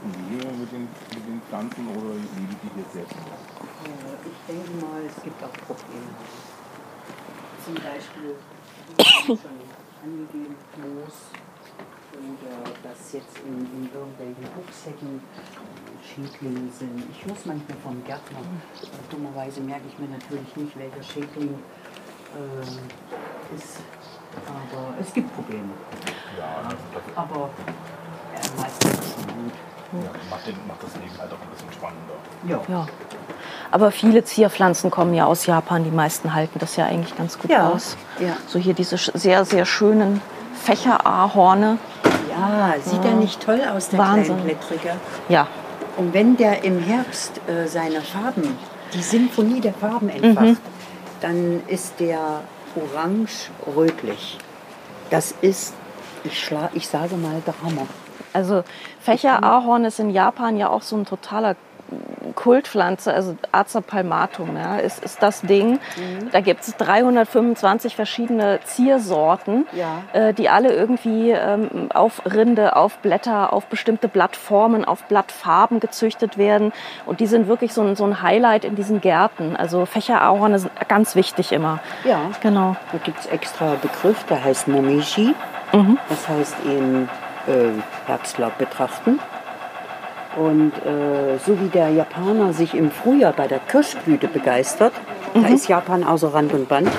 Probleme 0.00 0.56
mit 0.58 0.72
den, 0.72 0.88
mit 1.14 1.26
den 1.28 1.42
Pflanzen 1.48 1.88
oder 1.88 2.14
leben 2.14 2.56
die 2.62 2.70
hier 2.74 2.84
selbst? 2.92 3.14
Ich 3.16 4.54
denke 4.54 4.86
mal, 4.86 5.02
es 5.16 5.22
gibt 5.22 5.42
auch 5.42 5.52
Probleme. 5.66 6.12
Zum 7.64 7.74
Beispiel, 7.74 8.36
wie 8.96 9.26
schon 9.26 9.38
angegeben, 10.02 10.56
Moos 10.76 11.30
oder 12.16 12.72
dass 12.82 13.12
jetzt 13.12 13.38
in, 13.44 13.58
in 13.76 13.90
irgendwelchen 13.92 14.46
Hochsäcken 14.56 15.20
Schädlinge 16.02 16.70
sind. 16.70 17.02
Ich 17.10 17.26
muss 17.26 17.44
manchmal 17.44 17.76
vom 17.82 18.02
Gärtner. 18.04 18.38
Dummerweise 19.10 19.60
merke 19.60 19.84
ich 19.88 19.98
mir 19.98 20.08
natürlich 20.08 20.56
nicht, 20.56 20.78
welcher 20.78 21.02
Schädling 21.02 21.58
äh, 22.34 23.54
ist. 23.54 23.80
Aber 24.46 24.94
es 25.00 25.12
gibt 25.12 25.34
Probleme. 25.34 25.72
Ja, 26.38 26.68
Aber 27.14 27.50
äh, 28.34 28.60
meistens 28.60 28.92
ist 28.92 29.00
es 29.00 29.12
schon 29.14 29.26
gut. 29.26 29.52
ja, 30.04 30.10
macht, 30.30 30.46
den, 30.46 30.56
macht 30.66 30.82
das 30.82 30.94
Leben 30.96 31.18
halt 31.18 31.32
auch 31.32 31.40
ein 31.40 31.50
bisschen 31.50 31.72
spannender. 31.72 32.16
Ja. 32.46 32.62
ja. 32.68 32.86
Aber 33.70 33.90
viele 33.90 34.24
Zierpflanzen 34.24 34.90
kommen 34.90 35.14
ja 35.14 35.26
aus 35.26 35.46
Japan. 35.46 35.84
Die 35.84 35.90
meisten 35.90 36.34
halten 36.34 36.58
das 36.58 36.76
ja 36.76 36.86
eigentlich 36.86 37.16
ganz 37.16 37.38
gut 37.38 37.50
Ja, 37.50 37.70
aus. 37.70 37.96
ja. 38.20 38.36
So 38.46 38.58
hier 38.58 38.74
diese 38.74 38.96
sehr, 38.96 39.44
sehr 39.44 39.64
schönen 39.66 40.20
Fächerahorne. 40.62 41.78
Ja, 42.30 42.74
sieht 42.84 43.04
er 43.04 43.12
nicht 43.12 43.40
toll 43.42 43.60
aus, 43.74 43.88
der 43.88 43.98
Wahnsinn. 43.98 44.36
Kleinblättrige? 44.36 44.92
Ja, 45.28 45.46
Und 45.96 46.12
wenn 46.12 46.36
der 46.36 46.64
im 46.64 46.78
Herbst 46.80 47.40
äh, 47.48 47.66
seine 47.66 48.00
Farben, 48.02 48.56
die 48.92 49.02
Symphonie 49.02 49.60
der 49.60 49.72
Farben 49.74 50.08
entfacht, 50.10 50.60
dann 51.20 51.62
ist 51.66 51.98
der 51.98 52.42
orange-rötlich. 52.76 54.38
Das 55.10 55.34
ist, 55.40 55.74
ich, 56.24 56.38
schla 56.44 56.70
ich 56.74 56.86
sage 56.88 57.16
mal, 57.16 57.42
der 57.46 57.54
Hammer. 57.62 57.86
also 58.32 58.64
Fächerahorn 59.00 59.84
ist 59.84 59.98
in 60.00 60.10
Japan 60.10 60.56
ja 60.56 60.68
auch 60.68 60.82
so 60.82 60.96
ein 60.96 61.06
totaler 61.06 61.56
Kultpflanze, 62.34 63.12
also 63.14 63.36
Acer 63.52 63.80
palmatum, 63.80 64.56
ja, 64.56 64.76
ist, 64.76 65.02
ist 65.02 65.22
das 65.22 65.40
Ding. 65.42 65.72
Mhm. 65.96 66.30
Da 66.32 66.40
gibt 66.40 66.62
es 66.62 66.76
325 66.76 67.96
verschiedene 67.96 68.60
Ziersorten, 68.64 69.66
Ja. 69.72 70.02
äh, 70.12 70.34
die 70.34 70.48
alle 70.48 70.72
irgendwie 70.72 71.30
ähm, 71.30 71.88
auf 71.94 72.22
Rinde, 72.26 72.76
auf 72.76 72.98
Blätter, 72.98 73.52
auf 73.52 73.66
bestimmte 73.66 74.08
Blattformen, 74.08 74.84
auf 74.84 75.04
Blattfarben 75.04 75.80
gezüchtet 75.80 76.36
werden. 76.38 76.72
Und 77.06 77.20
die 77.20 77.26
sind 77.26 77.48
wirklich 77.48 77.72
so 77.72 77.82
ein, 77.82 77.96
so 77.96 78.04
ein 78.04 78.22
Highlight 78.22 78.64
in 78.64 78.74
diesen 78.76 79.00
Gärten. 79.00 79.56
Also 79.56 79.86
Fächerahorne 79.86 80.58
sind 80.58 80.72
ganz 80.88 81.14
wichtig 81.14 81.52
immer. 81.52 81.78
Ja. 82.04 82.20
Genau. 82.40 82.76
Da 82.92 82.98
gibt 82.98 83.20
es 83.20 83.26
extra 83.26 83.74
Begriff, 83.80 84.24
der 84.24 84.44
heißt 84.44 84.68
Momeji. 84.68 85.34
Das 86.08 86.28
heißt 86.28 86.56
eben 86.64 87.08
äh, 87.46 87.70
Herbstlaub 88.06 88.56
betrachten. 88.56 89.18
Und 90.36 90.72
äh, 90.84 91.38
so 91.44 91.58
wie 91.58 91.68
der 91.68 91.88
Japaner 91.88 92.52
sich 92.52 92.74
im 92.74 92.90
Frühjahr 92.90 93.32
bei 93.32 93.48
der 93.48 93.58
Kirschblüte 93.58 94.28
begeistert, 94.28 94.92
da 95.34 95.48
ist 95.48 95.66
Japan 95.68 96.04
außer 96.04 96.32
Rand 96.34 96.52
und 96.52 96.68
Band, 96.68 96.90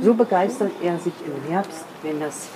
so 0.00 0.14
begeistert 0.14 0.70
er 0.82 0.96
sich 0.98 1.12
im 1.26 1.50
Herbst, 1.50 1.84
wenn 2.02 2.20
das 2.20 2.48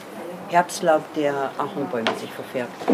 Herbstlaub 0.49 1.03
der 1.14 1.51
Ahornbäume 1.59 2.11
sich 2.18 2.33
verfärbt. 2.33 2.72
Da 2.87 2.93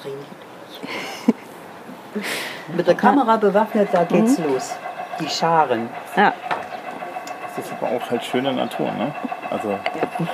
drehen 0.00 0.18
die 0.18 1.32
durch. 1.32 2.76
Mit 2.76 2.86
der 2.86 2.94
Kamera 2.96 3.36
bewaffnet, 3.36 3.88
da 3.92 4.04
geht's 4.04 4.38
los. 4.38 4.74
Die 5.20 5.28
Scharen. 5.28 5.88
Ja. 6.16 6.32
Das 7.46 7.64
ist 7.64 7.72
aber 7.72 7.92
auch 7.92 8.10
halt 8.10 8.24
schöne 8.24 8.52
Natur, 8.52 8.90
ne? 8.92 9.12
Also, 9.50 9.70
Ja, 9.70 10.26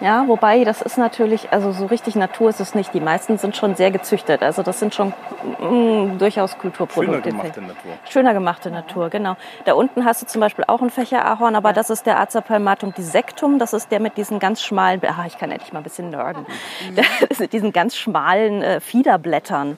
ja, 0.00 0.24
wobei 0.26 0.64
das 0.64 0.82
ist 0.82 0.96
natürlich, 0.96 1.52
also 1.52 1.72
so 1.72 1.86
richtig 1.86 2.16
Natur 2.16 2.50
ist 2.50 2.60
es 2.60 2.74
nicht. 2.74 2.94
Die 2.94 3.00
meisten 3.00 3.38
sind 3.38 3.56
schon 3.56 3.74
sehr 3.74 3.90
gezüchtet. 3.90 4.42
Also 4.42 4.62
das 4.62 4.78
sind 4.78 4.94
schon 4.94 5.12
mm, 5.60 6.18
durchaus 6.18 6.56
Kulturprodukte. 6.58 7.30
schöner 7.30 7.38
gemachte 7.38 7.60
Natur. 7.60 7.92
Schöner 8.08 8.34
gemachte 8.34 8.70
Natur, 8.70 9.10
genau. 9.10 9.36
Da 9.64 9.74
unten 9.74 10.04
hast 10.04 10.22
du 10.22 10.26
zum 10.26 10.40
Beispiel 10.40 10.64
auch 10.68 10.80
ein 10.80 10.90
Fächerahorn, 10.90 11.54
aber 11.54 11.72
das 11.72 11.90
ist 11.90 12.06
der 12.06 12.18
Azapalmatum 12.20 12.94
dissectum. 12.94 13.58
Das 13.58 13.72
ist 13.72 13.90
der 13.90 14.00
mit 14.00 14.16
diesen 14.16 14.38
ganz 14.38 14.62
schmalen, 14.62 15.00
ah, 15.04 15.24
ich 15.26 15.38
kann 15.38 15.50
endlich 15.50 15.72
mal 15.72 15.80
ein 15.80 15.84
bisschen 15.84 16.10
nerden, 16.10 16.46
der, 16.96 17.04
mit 17.38 17.52
diesen 17.52 17.72
ganz 17.72 17.96
schmalen 17.96 18.62
äh, 18.62 18.80
Fiederblättern. 18.80 19.76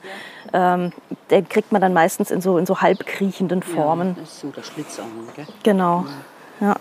Ähm, 0.52 0.92
den 1.30 1.48
kriegt 1.48 1.72
man 1.72 1.80
dann 1.80 1.92
meistens 1.92 2.30
in 2.30 2.40
so, 2.40 2.58
in 2.58 2.66
so 2.66 2.80
halbkriechenden 2.80 3.62
Formen. 3.62 4.14
Das 4.20 4.28
ist 4.28 4.40
so 4.40 4.48
der 4.50 4.62
Schlitzahorn, 4.62 5.28
gell? 5.34 5.46
Genau. 5.62 6.04
Ja. 6.06 6.14
Ja, 6.60 6.76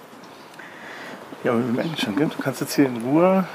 aber 1.51 1.59
wir 1.59 1.73
merken 1.73 1.95
schon, 1.97 2.15
gell? 2.15 2.29
du 2.35 2.41
kannst 2.41 2.61
jetzt 2.61 2.73
hier 2.75 2.85
in 2.85 2.97
Ruhe 3.01 3.45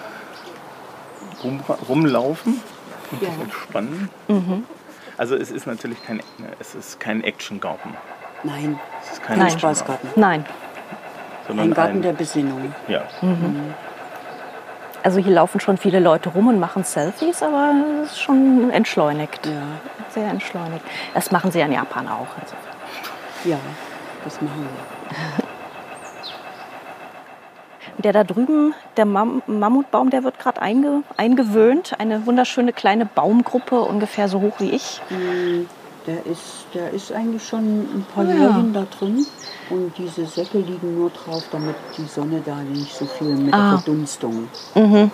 rum, 1.43 1.61
rumlaufen 1.89 2.61
und 3.11 3.21
dich 3.23 3.29
Ja. 3.29 3.35
entspannen. 3.43 4.09
Also 5.17 5.35
es 5.37 5.51
ist 5.51 5.67
natürlich 5.67 6.05
kein, 6.05 6.21
es 6.61 6.75
ist 6.75 7.01
kein 7.01 7.25
Actiongarten. 7.25 7.95
Nein, 8.45 8.79
Es 9.03 9.13
ist 9.13 9.23
kein 9.23 9.39
Nein. 9.39 9.51
Spaßgarten. 9.51 10.11
Nein. 10.17 10.45
sondern 11.47 11.69
Ein 11.69 11.75
Garten 11.75 11.97
ein, 11.97 12.03
der 12.03 12.13
Besinnung. 12.13 12.73
ja. 12.89 13.03
Also 15.03 15.21
hier 15.21 15.33
laufen 15.33 15.61
schon 15.61 15.77
viele 15.79 16.01
Leute 16.01 16.29
rum 16.29 16.49
und 16.49 16.59
machen 16.61 16.85
Selfies, 16.85 17.43
aber 17.43 17.73
es 18.05 18.11
ist 18.13 18.21
schon 18.21 18.71
entschleunigt. 18.71 19.47
Ja. 19.47 19.53
Sehr 20.11 20.29
entschleunigt. 20.29 20.85
Das 21.15 21.31
machen 21.31 21.51
sie 21.51 21.61
ja 21.61 21.67
in 21.67 21.73
Japan 21.73 22.07
auch. 22.09 22.27
insofern. 22.41 22.75
Ja, 23.45 23.59
das 24.25 24.41
machen 24.43 24.67
wir. 24.69 25.45
Der 27.99 28.13
da 28.13 28.23
drüben, 28.23 28.75
der 28.97 29.05
Mam 29.07 29.43
Mammutbaum, 29.49 30.11
der 30.11 30.23
wird 30.23 30.39
gerade 30.39 30.63
einge 30.63 31.03
eingewöhnt. 31.17 31.95
Eine 31.99 32.25
wunderschöne 32.27 32.73
kleine 32.73 33.07
Baumgruppe, 33.07 33.81
ungefähr 33.81 34.29
so 34.29 34.41
hoch 34.41 34.55
wie 34.61 34.71
ich. 34.71 35.01
Der 36.07 36.25
ist, 36.25 36.67
der 36.75 36.91
ist 36.93 37.13
eigentlich 37.13 37.47
schon 37.47 37.61
ein 37.61 38.07
paar 38.15 38.25
Ja. 38.25 38.35
Jährchen 38.35 38.73
da 38.73 38.85
drin. 38.99 39.27
Und 39.69 39.93
diese 39.99 40.25
Säcke 40.27 40.59
liegen 40.59 40.97
nur 40.99 41.11
drauf, 41.11 41.43
damit 41.51 41.75
die 41.97 42.05
Sonne 42.05 42.41
da 42.47 42.55
nicht 42.57 42.95
so 42.95 43.05
viel 43.05 43.35
mit 43.35 43.53
Ah. 43.53 43.73
der 43.73 43.79
Verdunstung. 43.81 44.49
Gell. 44.75 45.09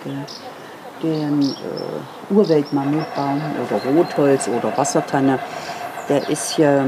Den 1.03 1.41
äh, 1.41 2.33
Urweltmammutbaum 2.33 3.41
oder 3.67 3.91
Rotholz 3.97 4.47
oder 4.47 4.77
Wassertanne, 4.77 5.39
der 6.07 6.29
ist 6.29 6.57
ja, 6.57 6.85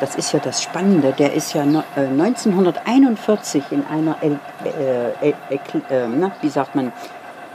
das 0.00 0.16
ist 0.16 0.32
ja 0.32 0.40
das 0.40 0.62
Spannende, 0.62 1.12
der 1.12 1.32
ist 1.34 1.52
ja 1.54 1.64
no- 1.64 1.84
äh, 1.96 2.06
1941 2.06 3.62
in 3.70 3.84
einer, 3.86 4.16
äh, 4.22 5.32
Ekl- 5.50 5.88
äh, 5.90 6.06
na, 6.08 6.32
wie 6.40 6.48
sagt 6.48 6.74
man, 6.74 6.92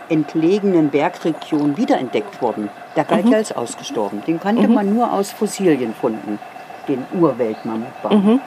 entlegenen 0.09 0.89
Bergregion 0.89 1.77
wiederentdeckt 1.77 2.41
worden. 2.41 2.69
Der 2.95 3.03
galt 3.03 3.27
ja 3.29 3.37
als 3.37 3.51
ausgestorben. 3.51 4.23
Den 4.25 4.39
kannte 4.39 4.67
man 4.67 4.93
nur 4.93 5.11
aus 5.13 5.31
Fossilienfunden, 5.31 6.39
den 6.87 7.05
Urweltmammutbaum. 7.19 8.41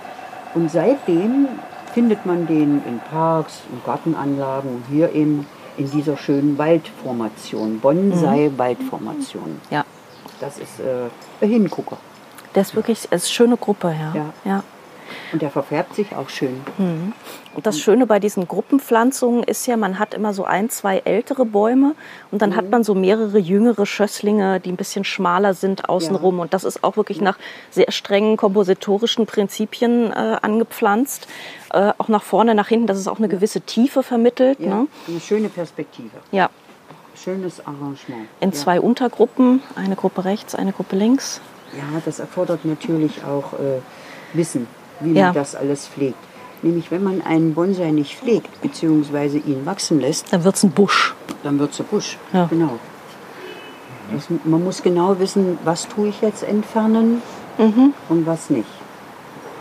Und 0.54 0.70
seitdem 0.70 1.48
findet 1.94 2.26
man 2.26 2.46
den 2.46 2.82
in 2.86 3.00
Parks, 3.10 3.60
in 3.70 3.80
Gartenanlagen 3.86 4.82
hier 4.90 5.12
eben 5.14 5.46
in 5.76 5.90
dieser 5.90 6.16
schönen 6.16 6.58
Waldformation, 6.58 7.78
Bonsai-Waldformation. 7.80 9.60
Ja, 9.70 9.84
Das 10.40 10.58
ist 10.58 10.80
äh, 10.80 11.08
ein 11.44 11.48
Hingucker. 11.48 11.96
Der 12.54 12.62
ist 12.62 12.74
wirklich, 12.74 12.98
es 12.98 13.04
ist 13.04 13.12
eine 13.12 13.20
schöne 13.20 13.56
Gruppe, 13.56 13.88
ja. 13.98 14.12
Ja. 14.14 14.32
ja. 14.44 14.64
Und 15.32 15.42
der 15.42 15.50
verfärbt 15.50 15.94
sich 15.94 16.14
auch 16.14 16.28
schön. 16.28 16.60
Und 17.54 17.66
das 17.66 17.78
Schöne 17.78 18.06
bei 18.06 18.18
diesen 18.18 18.48
Gruppenpflanzungen 18.48 19.42
ist 19.42 19.66
ja, 19.66 19.76
man 19.76 19.98
hat 19.98 20.14
immer 20.14 20.32
so 20.32 20.44
ein, 20.44 20.70
zwei 20.70 20.98
ältere 21.04 21.44
Bäume 21.44 21.94
und 22.30 22.40
dann 22.40 22.56
hat 22.56 22.70
man 22.70 22.82
so 22.82 22.94
mehrere 22.94 23.38
jüngere 23.38 23.84
Schösslinge, 23.84 24.60
die 24.60 24.72
ein 24.72 24.76
bisschen 24.76 25.04
schmaler 25.04 25.52
sind 25.54 25.88
außenrum. 25.88 26.40
Und 26.40 26.54
das 26.54 26.64
ist 26.64 26.82
auch 26.82 26.96
wirklich 26.96 27.20
nach 27.20 27.38
sehr 27.70 27.90
strengen 27.92 28.36
kompositorischen 28.36 29.26
Prinzipien 29.26 30.12
äh, 30.12 30.38
angepflanzt. 30.40 31.28
Äh, 31.72 31.92
auch 31.98 32.08
nach 32.08 32.22
vorne, 32.22 32.54
nach 32.54 32.68
hinten, 32.68 32.86
dass 32.86 32.98
es 32.98 33.08
auch 33.08 33.18
eine 33.18 33.28
gewisse 33.28 33.60
Tiefe 33.60 34.02
vermittelt. 34.02 34.60
Ja, 34.60 34.68
Ne? 34.68 34.86
Eine 35.08 35.20
schöne 35.20 35.48
Perspektive. 35.48 36.10
ja. 36.30 36.48
Schönes 37.14 37.60
Arrangement. 37.60 38.26
In 38.40 38.50
ja. 38.50 38.56
zwei 38.56 38.80
Untergruppen, 38.80 39.62
eine 39.76 39.96
Gruppe 39.96 40.24
rechts, 40.24 40.54
eine 40.54 40.72
Gruppe 40.72 40.96
links. 40.96 41.40
Ja, 41.76 42.00
das 42.04 42.18
erfordert 42.18 42.64
natürlich 42.64 43.22
auch 43.24 43.54
äh, 43.54 43.80
Wissen, 44.34 44.66
wie 45.00 45.12
Ja. 45.12 45.26
man 45.26 45.34
das 45.34 45.54
alles 45.54 45.86
pflegt. 45.88 46.18
Nämlich, 46.62 46.90
wenn 46.90 47.02
man 47.02 47.22
einen 47.22 47.54
Bonsai 47.54 47.90
nicht 47.90 48.16
pflegt, 48.18 48.60
beziehungsweise 48.62 49.38
ihn 49.38 49.66
wachsen 49.66 50.00
lässt, 50.00 50.32
Dann 50.32 50.44
wird 50.44 50.54
es 50.56 50.62
ein 50.62 50.70
Busch. 50.70 51.14
dann 51.42 51.58
wird 51.58 51.72
es 51.72 51.80
ein 51.80 51.86
Busch. 51.86 52.18
Ja. 52.32 52.46
Genau. 52.46 52.78
Das, 54.12 54.24
man 54.44 54.62
muss 54.62 54.82
genau 54.82 55.18
wissen, 55.18 55.58
was 55.64 55.88
tue 55.88 56.08
ich 56.08 56.20
jetzt 56.20 56.42
entfernen 56.42 57.22
Mhm. 57.58 57.92
und 58.08 58.26
was 58.26 58.48
nicht. 58.50 58.68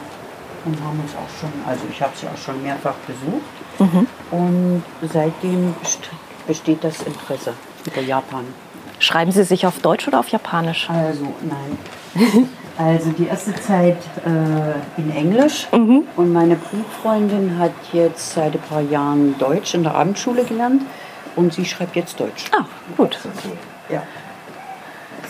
und 0.64 0.76
haben 0.84 1.01
uns 1.01 1.12
auch 1.14 1.41
schon, 1.41 1.51
also 1.66 1.82
ich 1.91 2.01
habe 2.03 2.12
sie 2.16 2.26
auch 2.26 2.37
schon 2.37 2.62
mehrfach 2.62 2.95
besucht. 3.07 4.01
Und 4.30 4.82
seitdem 5.12 5.74
best- 5.82 6.11
besteht 6.47 6.82
das 6.82 7.03
Interesse 7.03 7.53
über 7.87 8.01
Japan. 8.01 8.45
Schreiben 8.99 9.30
Sie 9.30 9.45
sich 9.45 9.66
auf 9.66 9.78
Deutsch 9.80 10.09
oder 10.09 10.18
auf 10.20 10.28
Japanisch? 10.28 10.89
Also, 10.91 11.26
nein. 11.43 12.49
Also 12.78 13.09
die 13.09 13.26
erste 13.26 13.55
Zeit 13.55 13.97
äh, 14.26 15.01
in 15.01 15.11
Englisch 15.11 15.66
und 15.72 16.32
meine 16.34 16.57
Brieffreundin 16.57 17.59
hat 17.59 17.72
jetzt 17.95 18.34
seit 18.34 18.53
ein 18.53 18.61
paar 18.61 18.82
Jahren 18.82 19.34
Deutsch 19.39 19.72
in 19.72 19.82
der 19.82 19.95
Abendschule 19.95 20.45
gelernt 20.45 20.82
und 21.37 21.55
sie 21.55 21.64
schreibt 21.64 21.97
jetzt 21.97 22.20
Deutsch. 22.20 22.45
Ah, 22.55 22.66
gut. 22.99 23.18
Okay. 23.24 23.57
Ja. 23.89 24.03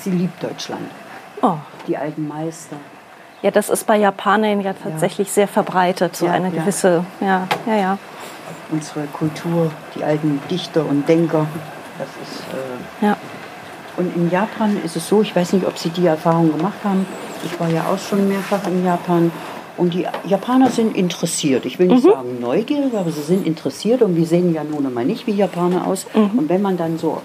Sie 0.03 0.11
liebt 0.11 0.43
Deutschland, 0.43 0.89
Oh. 1.43 1.55
die 1.87 1.97
alten 1.97 2.27
Meister. 2.27 2.77
Ja, 3.43 3.51
das 3.51 3.69
ist 3.69 3.87
bei 3.87 3.97
Japanern 3.97 4.61
ja 4.61 4.73
tatsächlich 4.73 5.31
sehr 5.31 5.47
verbreitet, 5.47 6.17
so 6.17 6.27
Ja, 6.27 6.33
eine 6.33 6.49
ja. 6.49 6.63
gewisse, 6.63 7.05
ja, 7.21 7.47
ja, 7.67 7.77
ja. 7.77 7.99
Unsere 8.71 9.07
Kultur, 9.07 9.71
die 9.95 10.03
alten 10.03 10.41
Dichter 10.51 10.85
und 10.85 11.09
Denker. 11.09 11.47
Das 11.99 12.09
ist, 12.09 12.41
äh, 12.53 13.07
ja. 13.07 13.17
Und 13.97 14.15
in 14.17 14.31
Japan 14.31 14.77
ist 14.85 14.97
es 14.97 15.09
so, 15.09 15.23
ich 15.23 15.35
weiß 15.35 15.53
nicht, 15.53 15.67
ob 15.67 15.79
Sie 15.79 15.91
die 15.91 16.07
Erfahrung 16.07 16.55
gemacht 16.57 16.79
haben. 16.85 17.07
Ich 17.45 17.59
war 17.61 17.69
ja 17.69 17.85
auch 17.87 17.99
schon 17.99 18.29
mehrfach 18.29 18.67
in 18.67 18.85
Japan. 18.85 19.31
Und 19.77 19.95
die 19.95 20.07
Japaner 20.25 20.71
sind 20.71 20.97
interessiert. 20.97 21.67
Ich 21.67 21.79
will 21.79 21.87
nicht 21.89 22.03
sagen 22.03 22.41
neugierig, 22.41 22.95
aber 22.95 23.11
sie 23.11 23.23
sind 23.23 23.47
interessiert. 23.47 24.03
Und 24.03 24.17
wir 24.17 24.27
sehen 24.27 24.55
ja 24.55 24.65
nun 24.65 24.93
mal 24.93 25.05
nicht 25.05 25.27
wie 25.27 25.33
Japaner 25.33 25.87
aus. 25.87 26.07
Und 26.15 26.49
wenn 26.49 26.63
man 26.63 26.77
dann 26.77 26.99
so 26.99 27.21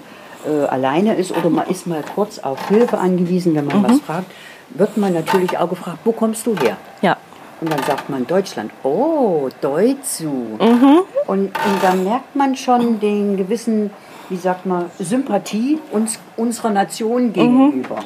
äh, 0.46 0.64
alleine 0.66 1.14
ist 1.14 1.30
oder 1.36 1.50
man 1.50 1.66
ist 1.68 1.86
mal 1.86 2.02
kurz 2.14 2.38
auf 2.38 2.68
Hilfe 2.68 2.98
angewiesen, 2.98 3.54
wenn 3.54 3.66
man 3.66 3.82
was 3.84 4.00
fragt, 4.00 4.30
wird 4.70 4.96
man 4.96 5.12
natürlich 5.12 5.56
auch 5.58 5.68
gefragt, 5.68 5.98
wo 6.04 6.12
kommst 6.12 6.46
du 6.46 6.56
her? 6.56 6.76
ja. 7.02 7.16
Und 7.60 7.70
dann 7.70 7.82
sagt 7.84 8.10
man 8.10 8.26
Deutschland. 8.26 8.72
Oh, 8.82 9.48
Deutschu. 9.60 10.56
Und, 10.58 10.98
und 11.28 11.52
da 11.80 11.94
merkt 11.94 12.34
man 12.34 12.56
schon 12.56 12.98
den 12.98 13.36
gewissen, 13.36 13.92
wie 14.28 14.36
sagt 14.36 14.66
man, 14.66 14.86
Sympathie 14.98 15.78
uns, 15.92 16.18
unserer 16.36 16.70
Nation 16.70 17.32
gegenüber. 17.32 18.00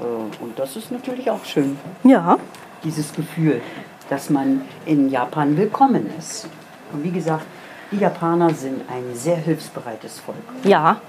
Äh, 0.00 0.42
Und 0.42 0.58
das 0.58 0.76
ist 0.76 0.90
natürlich 0.90 1.30
auch 1.30 1.44
schön, 1.44 1.76
Ja, 2.02 2.38
dieses 2.84 3.12
Gefühl, 3.12 3.60
dass 4.08 4.30
man 4.30 4.62
in 4.86 5.10
Japan 5.10 5.58
willkommen 5.58 6.08
ist. 6.18 6.48
Und 6.94 7.04
wie 7.04 7.10
gesagt, 7.10 7.44
die 7.92 7.98
Japaner 7.98 8.52
sind 8.54 8.82
ein 8.90 9.14
sehr 9.14 9.36
hilfsbereites 9.36 10.20
Volk. 10.20 10.36
ja. 10.64 11.00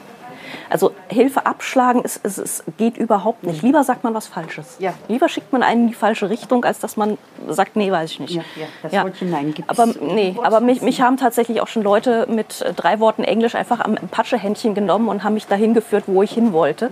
Also 0.69 0.93
Hilfe 1.07 1.45
abschlagen, 1.45 2.01
ist, 2.01 2.25
ist, 2.25 2.37
es 2.37 2.63
geht 2.77 2.97
überhaupt 2.97 3.43
nicht. 3.43 3.61
Lieber 3.61 3.83
sagt 3.83 4.03
man 4.03 4.13
was 4.13 4.27
Falsches. 4.27 4.75
Ja. 4.79 4.93
Lieber 5.07 5.29
schickt 5.29 5.53
man 5.53 5.63
einen 5.63 5.83
in 5.83 5.87
die 5.89 5.93
falsche 5.93 6.29
Richtung, 6.29 6.65
als 6.65 6.79
dass 6.79 6.97
man 6.97 7.17
sagt, 7.47 7.75
nee, 7.75 7.91
weiß 7.91 8.11
ich 8.11 8.19
nicht. 8.19 8.35
Ja, 8.35 8.43
ja, 8.55 8.67
das 8.81 8.91
Wörtchen 8.91 9.29
Nein 9.29 9.53
gibt's 9.53 9.69
Aber 9.69 9.93
nee, 10.01 10.35
aber 10.41 10.59
mich, 10.59 10.81
mich 10.81 11.01
haben 11.01 11.15
tatsächlich 11.17 11.61
auch 11.61 11.67
schon 11.67 11.83
Leute 11.83 12.27
mit 12.29 12.61
äh, 12.61 12.73
drei 12.73 12.99
Worten 12.99 13.23
Englisch 13.23 13.55
einfach 13.55 13.79
am 13.79 13.95
Patschehändchen 13.95 14.73
genommen 14.75 15.07
und 15.07 15.23
haben 15.23 15.35
mich 15.35 15.47
dahin 15.47 15.73
geführt, 15.73 16.05
wo 16.07 16.21
ich 16.23 16.31
hin 16.31 16.51
wollte. 16.51 16.89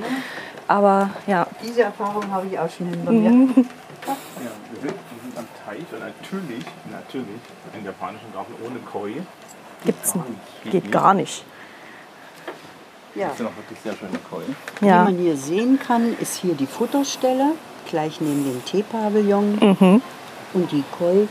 Aber 0.67 1.09
ja, 1.27 1.47
Diese 1.63 1.81
Erfahrung 1.83 2.29
habe 2.31 2.47
ich 2.47 2.57
auch 2.59 2.69
schon 2.69 2.87
hinter 2.87 3.11
mir. 3.11 3.29
Ja, 3.29 3.31
wir 4.71 4.81
sind, 4.81 4.93
wir 4.93 5.21
sind 5.21 5.37
am 5.37 5.47
Teich 5.65 5.83
und 5.91 5.99
natürlich, 5.99 6.65
natürlich, 6.91 7.41
einen 7.73 7.85
japanischen 7.85 8.31
Garten 8.33 8.53
ohne 8.65 8.79
Koi. 8.79 9.21
Gibt's 9.85 10.13
Geht 10.63 10.71
geht 10.71 10.83
nicht. 10.83 10.91
gar 10.91 11.13
nicht. 11.13 11.43
Ja. 13.15 13.29
Das 13.29 13.37
sind 13.37 13.47
auch 13.47 13.57
wirklich 13.57 13.79
sehr 13.83 13.95
schöne 13.95 14.19
Koi. 14.29 14.43
Ja. 14.81 15.07
Wie 15.07 15.13
man 15.13 15.21
hier 15.21 15.35
sehen 15.35 15.79
kann, 15.79 16.15
ist 16.19 16.37
hier 16.37 16.53
die 16.53 16.65
Futterstelle, 16.67 17.53
gleich 17.89 18.21
neben 18.21 18.43
dem 18.43 18.63
Teepavillon. 18.65 19.77
Mhm. 19.79 20.01
Und 20.53 20.71
die 20.71 20.83
Koi 20.97 21.27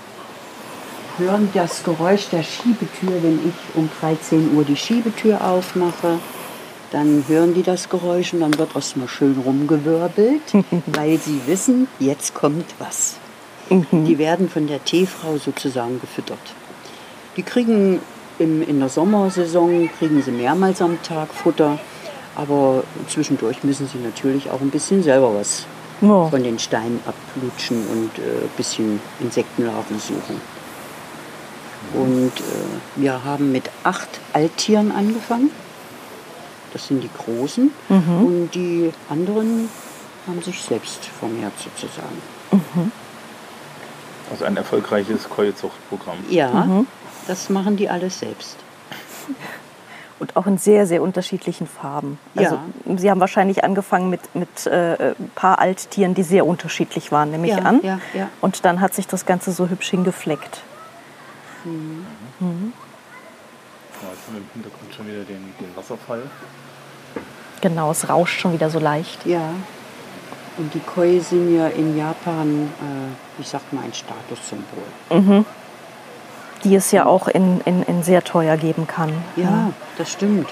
hören 1.19 1.49
das 1.55 1.83
Geräusch 1.85 2.29
der 2.29 2.43
Schiebetür, 2.43 3.23
wenn 3.23 3.41
ich 3.49 3.77
um 3.77 3.89
13 4.01 4.57
Uhr 4.57 4.65
die 4.65 4.77
Schiebetür 4.77 5.45
aufmache. 5.45 6.19
Dann 6.91 7.25
hören 7.29 7.55
die 7.55 7.63
das 7.63 7.89
Geräusch 7.89 8.33
und 8.33 8.41
dann 8.41 8.57
wird 8.59 8.75
erstmal 8.75 9.09
schön 9.09 9.39
rumgewirbelt, 9.45 10.55
weil 10.87 11.19
sie 11.19 11.41
wissen, 11.47 11.87
jetzt 11.99 12.35
kommt 12.35 12.67
was. 12.79 13.17
Die 13.71 14.17
werden 14.17 14.49
von 14.49 14.67
der 14.67 14.83
Teefrau 14.83 15.37
sozusagen 15.37 16.01
gefüttert. 16.01 16.39
Die 17.37 17.43
kriegen 17.43 18.01
im, 18.39 18.63
in 18.63 18.79
der 18.81 18.89
Sommersaison 18.89 19.89
kriegen 19.99 20.23
sie 20.23 20.31
mehrmals 20.31 20.81
am 20.83 21.03
Tag 21.03 21.33
Futter, 21.35 21.79
aber 22.37 22.83
zwischendurch 23.09 23.65
müssen 23.65 23.89
sie 23.89 23.99
natürlich 23.99 24.51
auch 24.51 24.61
ein 24.61 24.71
bisschen 24.71 25.03
selber 25.03 25.35
was 25.35 25.67
Ja. 26.01 26.27
von 26.29 26.43
den 26.43 26.59
Steinen 26.59 27.01
ablutschen 27.07 27.85
und 27.89 28.19
äh, 28.19 28.45
ein 28.45 28.51
bisschen 28.57 29.01
Insektenlarven 29.21 29.99
suchen. 29.99 30.41
Und 31.95 32.33
äh, 32.39 33.01
wir 33.03 33.25
haben 33.25 33.51
mit 33.53 33.71
acht 33.85 34.09
Alttieren 34.33 34.93
angefangen. 34.93 35.51
Das 36.73 36.87
sind 36.87 37.03
die 37.03 37.09
großen. 37.17 37.71
Und 37.89 38.51
die 38.55 38.93
anderen 39.09 39.71
haben 40.27 40.43
sich 40.43 40.61
selbst 40.63 41.07
vermehrt 41.07 41.55
sozusagen. 41.57 42.21
Also 44.31 44.45
ein 44.45 44.57
erfolgreiches 44.59 45.31
Koi-Zuchtprogramm. 45.31 46.19
Ja, 46.29 46.85
das 47.29 47.49
machen 47.51 47.77
die 47.77 47.89
alles 47.89 48.19
selbst. 48.19 48.57
Und 50.19 50.35
auch 50.35 50.47
in 50.49 50.59
sehr, 50.59 50.85
sehr 50.87 51.01
unterschiedlichen 51.01 51.69
Farben. 51.69 52.19
Also 52.35 52.59
Sie 52.97 53.09
haben 53.09 53.21
wahrscheinlich 53.21 53.63
angefangen 53.63 54.11
mit, 54.11 54.35
mit 54.35 54.67
äh, 54.67 55.13
ein 55.17 55.31
paar 55.37 55.61
Alttieren, 55.61 56.15
die 56.15 56.25
sehr 56.25 56.45
unterschiedlich 56.45 57.13
waren, 57.13 57.31
nehme 57.31 57.47
ich 57.47 57.53
Ja, 57.55 57.59
an. 57.63 57.81
ja, 57.85 58.01
ja. 58.15 58.29
Und 58.41 58.65
dann 58.65 58.81
hat 58.81 58.95
sich 58.95 59.07
das 59.07 59.27
Ganze 59.27 59.53
so 59.53 59.69
hübsch 59.69 59.91
hingefleckt. 59.91 60.63
Ja, 61.65 61.71
jetzt 64.11 64.27
haben 64.27 64.35
wir 64.35 64.39
im 64.39 64.49
Hintergrund 64.55 64.95
schon 64.97 65.07
wieder 65.07 65.23
den, 65.25 65.55
den 65.61 65.77
Wasserfall. 65.77 66.23
Genau, 67.61 67.91
es 67.91 68.09
rauscht 68.09 68.41
schon 68.41 68.53
wieder 68.53 68.71
so 68.71 68.79
leicht. 68.79 69.25
Ja. 69.27 69.51
Und 70.57 70.75
die 70.75 70.81
Koi 70.81 71.21
sind 71.21 71.55
ja 71.57 71.69
in 71.69 71.97
Japan, 71.97 72.73
äh, 72.81 73.41
ich 73.41 73.49
sag 73.49 73.73
mal, 73.73 73.85
ein 73.85 73.93
Statussymbol. 73.95 75.45
Die 76.65 76.75
es 76.75 76.91
ja 76.91 77.07
auch 77.07 77.29
in, 77.29 77.61
in, 77.65 77.83
in 77.83 78.03
sehr 78.03 78.25
teuer 78.25 78.57
geben 78.57 78.87
kann. 78.87 79.13
Ja, 79.37 79.73
das 79.97 80.11
stimmt. 80.11 80.49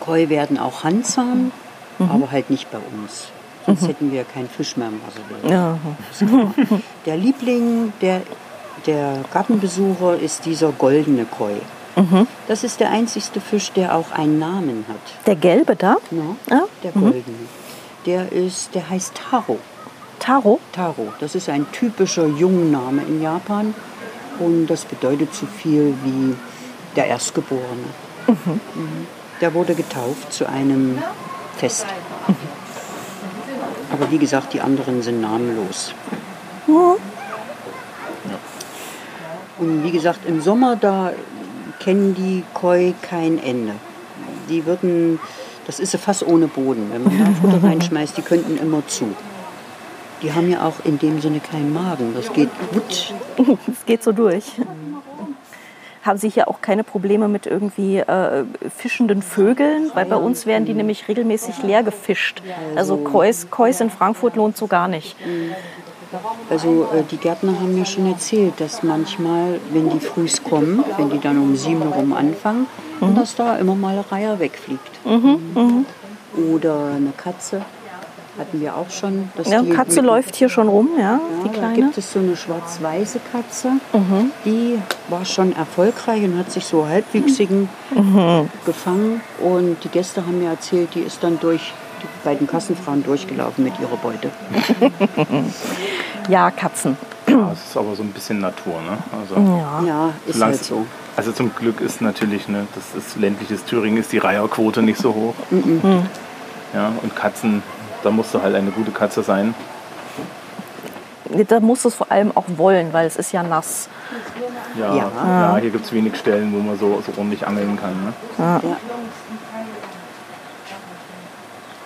Koi 0.00 0.28
werden 0.28 0.58
auch 0.58 0.84
handzahm, 0.84 1.52
aber 1.98 2.30
halt 2.30 2.50
nicht 2.50 2.70
bei 2.70 2.78
uns. 2.78 3.28
Sonst 3.66 3.86
hätten 3.86 4.10
wir 4.10 4.24
keinen 4.24 4.48
Fisch 4.48 4.76
mehr 4.76 4.88
im 4.88 5.00
Wasser. 5.02 5.50
Ja. 5.50 5.78
Der 7.04 7.16
Liebling 7.16 7.92
der, 8.00 8.22
der 8.86 9.18
Gartenbesucher 9.32 10.18
ist 10.18 10.46
dieser 10.46 10.72
goldene 10.72 11.26
Koi. 11.26 11.54
Das 12.46 12.64
ist 12.64 12.80
der 12.80 12.90
einzigste 12.90 13.40
Fisch, 13.40 13.72
der 13.72 13.94
auch 13.94 14.12
einen 14.12 14.38
Namen 14.38 14.84
hat. 14.88 15.26
Der 15.26 15.36
gelbe 15.36 15.76
da, 15.76 15.96
Ja, 16.10 16.56
Ja, 16.56 16.62
Der 16.82 16.92
goldene. 16.92 17.22
Der, 18.06 18.32
ist, 18.32 18.74
der 18.74 18.88
heißt 18.88 19.12
Taro. 19.30 19.58
Taro. 20.18 20.60
Taro, 20.72 21.08
das 21.20 21.34
ist 21.34 21.48
ein 21.48 21.66
typischer 21.72 22.26
Jungname 22.26 23.02
in 23.02 23.20
Japan 23.20 23.74
und 24.40 24.66
das 24.66 24.84
bedeutet 24.84 25.34
so 25.34 25.46
viel 25.46 25.94
wie 26.04 26.34
der 26.96 27.06
Erstgeborene. 27.06 27.88
Mhm. 28.26 29.06
Der 29.40 29.54
wurde 29.54 29.74
getauft 29.74 30.32
zu 30.32 30.48
einem 30.48 30.98
Fest. 31.56 31.86
Aber 33.92 34.10
wie 34.10 34.18
gesagt, 34.18 34.52
die 34.52 34.60
anderen 34.60 35.02
sind 35.02 35.20
namenlos. 35.20 35.94
Und 39.58 39.82
wie 39.84 39.90
gesagt, 39.90 40.20
im 40.26 40.40
Sommer, 40.40 40.76
da 40.76 41.12
kennen 41.80 42.14
die 42.14 42.44
Koi 42.54 42.94
kein 43.02 43.42
Ende. 43.42 43.74
Die 44.48 44.66
würden, 44.66 45.18
das 45.66 45.80
ist 45.80 45.92
ja 45.92 45.98
fast 45.98 46.26
ohne 46.26 46.46
Boden. 46.48 46.90
Wenn 46.92 47.04
man 47.04 47.18
da 47.18 47.40
Futter 47.40 47.62
reinschmeißt, 47.68 48.16
die 48.16 48.22
könnten 48.22 48.56
immer 48.56 48.86
zu. 48.86 49.14
Die 50.22 50.32
haben 50.32 50.50
ja 50.50 50.66
auch 50.66 50.84
in 50.84 50.98
dem 50.98 51.20
Sinne 51.20 51.40
keinen 51.40 51.72
Magen. 51.72 52.14
Das 52.14 52.32
geht 52.32 52.50
wutsch. 52.72 53.12
Es 53.72 53.86
geht 53.86 54.02
so 54.02 54.12
durch. 54.12 54.52
haben 56.02 56.18
Sie 56.18 56.28
hier 56.28 56.48
auch 56.48 56.60
keine 56.60 56.84
Probleme 56.84 57.28
mit 57.28 57.46
irgendwie 57.46 57.98
äh, 57.98 58.44
fischenden 58.76 59.22
Vögeln? 59.22 59.90
Weil 59.94 60.06
bei 60.06 60.16
uns 60.16 60.46
werden 60.46 60.64
die 60.64 60.74
nämlich 60.74 61.06
regelmäßig 61.08 61.62
leer 61.62 61.82
gefischt. 61.82 62.42
Also 62.74 62.96
Kois, 62.96 63.46
Kois 63.50 63.80
in 63.80 63.90
Frankfurt 63.90 64.34
lohnt 64.36 64.56
so 64.56 64.66
gar 64.66 64.88
nicht. 64.88 65.16
Also 66.50 66.88
äh, 66.94 67.02
die 67.10 67.18
Gärtner 67.18 67.60
haben 67.60 67.74
mir 67.74 67.84
schon 67.84 68.10
erzählt, 68.10 68.54
dass 68.58 68.82
manchmal, 68.82 69.60
wenn 69.70 69.90
die 69.90 70.00
frühs 70.00 70.42
kommen, 70.42 70.82
wenn 70.96 71.10
die 71.10 71.20
dann 71.20 71.38
um 71.38 71.54
sieben 71.54 71.82
herum 71.82 72.12
anfangen, 72.12 72.66
dass 73.14 73.36
da 73.36 73.56
immer 73.56 73.74
mal 73.74 73.92
eine 73.92 74.10
Reihe 74.10 74.38
wegfliegt. 74.38 75.00
Oder 76.52 76.92
eine 76.96 77.12
Katze 77.16 77.62
hatten 78.38 78.60
wir 78.60 78.76
auch 78.76 78.88
schon. 78.90 79.30
dass 79.36 79.48
Ja, 79.50 79.62
die 79.62 79.70
Katze 79.70 80.00
läuft 80.00 80.36
hier 80.36 80.48
schon 80.48 80.68
rum, 80.68 80.90
ja, 80.98 81.20
die 81.42 81.46
Ja, 81.48 81.52
da 81.52 81.58
kleine. 81.58 81.74
gibt 81.76 81.98
es 81.98 82.12
so 82.12 82.18
eine 82.20 82.36
schwarz-weiße 82.36 83.20
Katze. 83.32 83.72
Die 84.44 84.78
war 85.08 85.24
schon 85.24 85.54
erfolgreich 85.56 86.22
und 86.24 86.38
hat 86.38 86.50
sich 86.52 86.64
so 86.64 86.86
halbwüchsigen 86.86 87.68
gefangen. 88.64 89.20
Und 89.40 89.82
die 89.84 89.88
Gäste 89.88 90.24
haben 90.24 90.38
mir 90.38 90.50
erzählt, 90.50 90.90
die 90.94 91.00
ist 91.00 91.22
dann 91.22 91.38
durch 91.40 91.72
die 92.02 92.06
beiden 92.24 92.46
Kassenfrauen 92.46 93.02
durchgelaufen 93.02 93.64
mit 93.64 93.74
ihrer 93.80 93.96
Beute. 93.96 94.30
Ja, 96.28 96.50
Katzen. 96.50 96.96
Ja, 97.26 97.52
es 97.52 97.70
ist 97.70 97.76
aber 97.76 97.94
so 97.96 98.02
ein 98.02 98.10
bisschen 98.12 98.40
Natur, 98.40 98.74
ne? 98.82 98.98
Also, 99.18 99.34
Ja. 99.36 99.82
Ja, 99.86 100.10
ist 100.26 100.42
halt 100.42 100.62
so. 100.62 100.84
Also 101.16 101.32
zum 101.32 101.54
Glück 101.54 101.80
ist 101.80 102.00
natürlich, 102.02 102.48
ne, 102.48 102.66
das 102.74 103.02
ist 103.02 103.16
ländliches 103.16 103.64
Thüringen, 103.64 103.96
ist 103.98 104.12
die 104.12 104.18
Reiherquote 104.18 104.82
nicht 104.82 105.00
so 105.00 105.14
hoch. 105.14 105.34
Ja, 106.74 106.92
und 107.02 107.16
Katzen, 107.16 107.62
da 108.02 108.10
musst 108.10 108.34
du 108.34 108.42
halt 108.42 108.54
eine 108.54 108.70
gute 108.70 108.90
Katze 108.90 109.22
sein. 109.22 109.54
Da 111.46 111.60
muss 111.60 111.84
es 111.84 111.94
vor 111.94 112.10
allem 112.10 112.32
auch 112.34 112.44
wollen, 112.56 112.92
weil 112.92 113.06
es 113.06 113.16
ist 113.16 113.32
ja 113.32 113.42
nass. 113.42 113.88
Ja, 114.78 114.94
Ja. 114.94 115.10
ja. 115.24 115.56
hier 115.60 115.70
gibt 115.70 115.84
es 115.84 115.92
wenig 115.92 116.16
Stellen, 116.16 116.52
wo 116.54 116.58
man 116.58 116.78
so, 116.78 117.02
so 117.04 117.12
ordentlich 117.18 117.46
angeln 117.46 117.78
kann. 117.78 117.92
Ne? 118.04 118.12
Ja. 118.38 118.60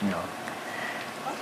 Ja. 0.03 0.17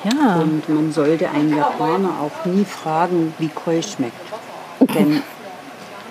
Ja. 0.05 0.37
Und 0.37 0.67
man 0.69 0.93
sollte 0.93 1.29
einen 1.29 1.55
Japaner 1.55 2.11
auch 2.23 2.47
nie 2.47 2.65
fragen, 2.65 3.35
wie 3.39 3.49
Koi 3.49 3.83
schmeckt. 3.83 4.15
Denn 4.81 5.23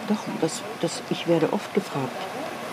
doch, 0.08 0.18
das, 0.42 0.62
das, 0.82 1.02
ich 1.10 1.28
werde 1.28 1.52
oft 1.54 1.74
gefragt, 1.74 2.12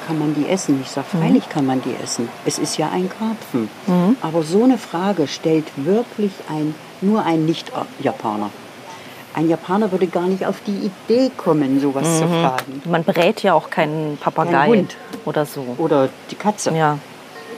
kann 0.06 0.18
man 0.18 0.34
die 0.34 0.48
essen? 0.48 0.80
Ich 0.82 0.90
sage, 0.90 1.06
freilich 1.10 1.48
kann 1.48 1.66
man 1.66 1.82
die 1.82 1.94
essen. 2.02 2.28
Es 2.44 2.58
ist 2.58 2.78
ja 2.78 2.90
ein 2.90 3.08
Karpfen. 3.08 3.68
Aber 4.22 4.42
so 4.42 4.64
eine 4.64 4.78
Frage 4.78 5.26
stellt 5.26 5.66
wirklich 5.76 6.32
ein, 6.48 6.74
nur 7.00 7.24
ein 7.24 7.44
Nicht-Japaner. 7.46 8.50
Ein 9.34 9.48
Japaner 9.50 9.92
würde 9.92 10.06
gar 10.06 10.26
nicht 10.28 10.46
auf 10.46 10.56
die 10.66 10.90
Idee 10.90 11.30
kommen, 11.36 11.78
sowas 11.80 12.20
zu 12.20 12.26
fragen. 12.26 12.80
Man 12.86 13.04
berät 13.04 13.42
ja 13.42 13.52
auch 13.52 13.68
keinen 13.68 14.16
Papagei 14.16 14.68
Kein 14.68 14.88
oder 15.26 15.44
so. 15.44 15.62
Oder 15.76 16.08
die 16.30 16.36
Katze. 16.36 16.70
Ja. 16.74 16.98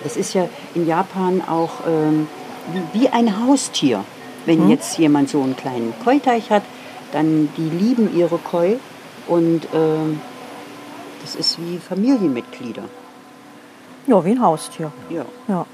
Das 0.03 0.17
ist 0.17 0.35
ja 0.35 0.49
in 0.75 0.89
Japan 0.89 1.41
auch 1.49 1.71
ähm, 1.87 2.27
wie, 2.73 3.01
wie 3.01 3.09
ein 3.09 3.47
Haustier. 3.47 4.05
Wenn 4.45 4.69
jetzt 4.71 4.99
jemand 4.99 5.29
so 5.29 5.43
einen 5.43 5.57
kleinen 5.57 5.93
Koi-Teich 6.03 6.51
hat, 6.51 6.63
dann 7.13 7.49
die 7.57 7.69
lieben 7.69 8.17
ihre 8.17 8.39
Koi 8.39 8.79
und 9.27 9.61
ähm, 9.75 10.21
das 11.23 11.35
ist 11.35 11.59
wie 11.61 11.79
Familienmitglieder. 11.79 12.83
ja, 14.07 14.25
wie 14.25 14.31
ein 14.31 14.43
Haustier. 14.43 14.93
Ja. 15.11 15.25
Ja. 15.49 15.67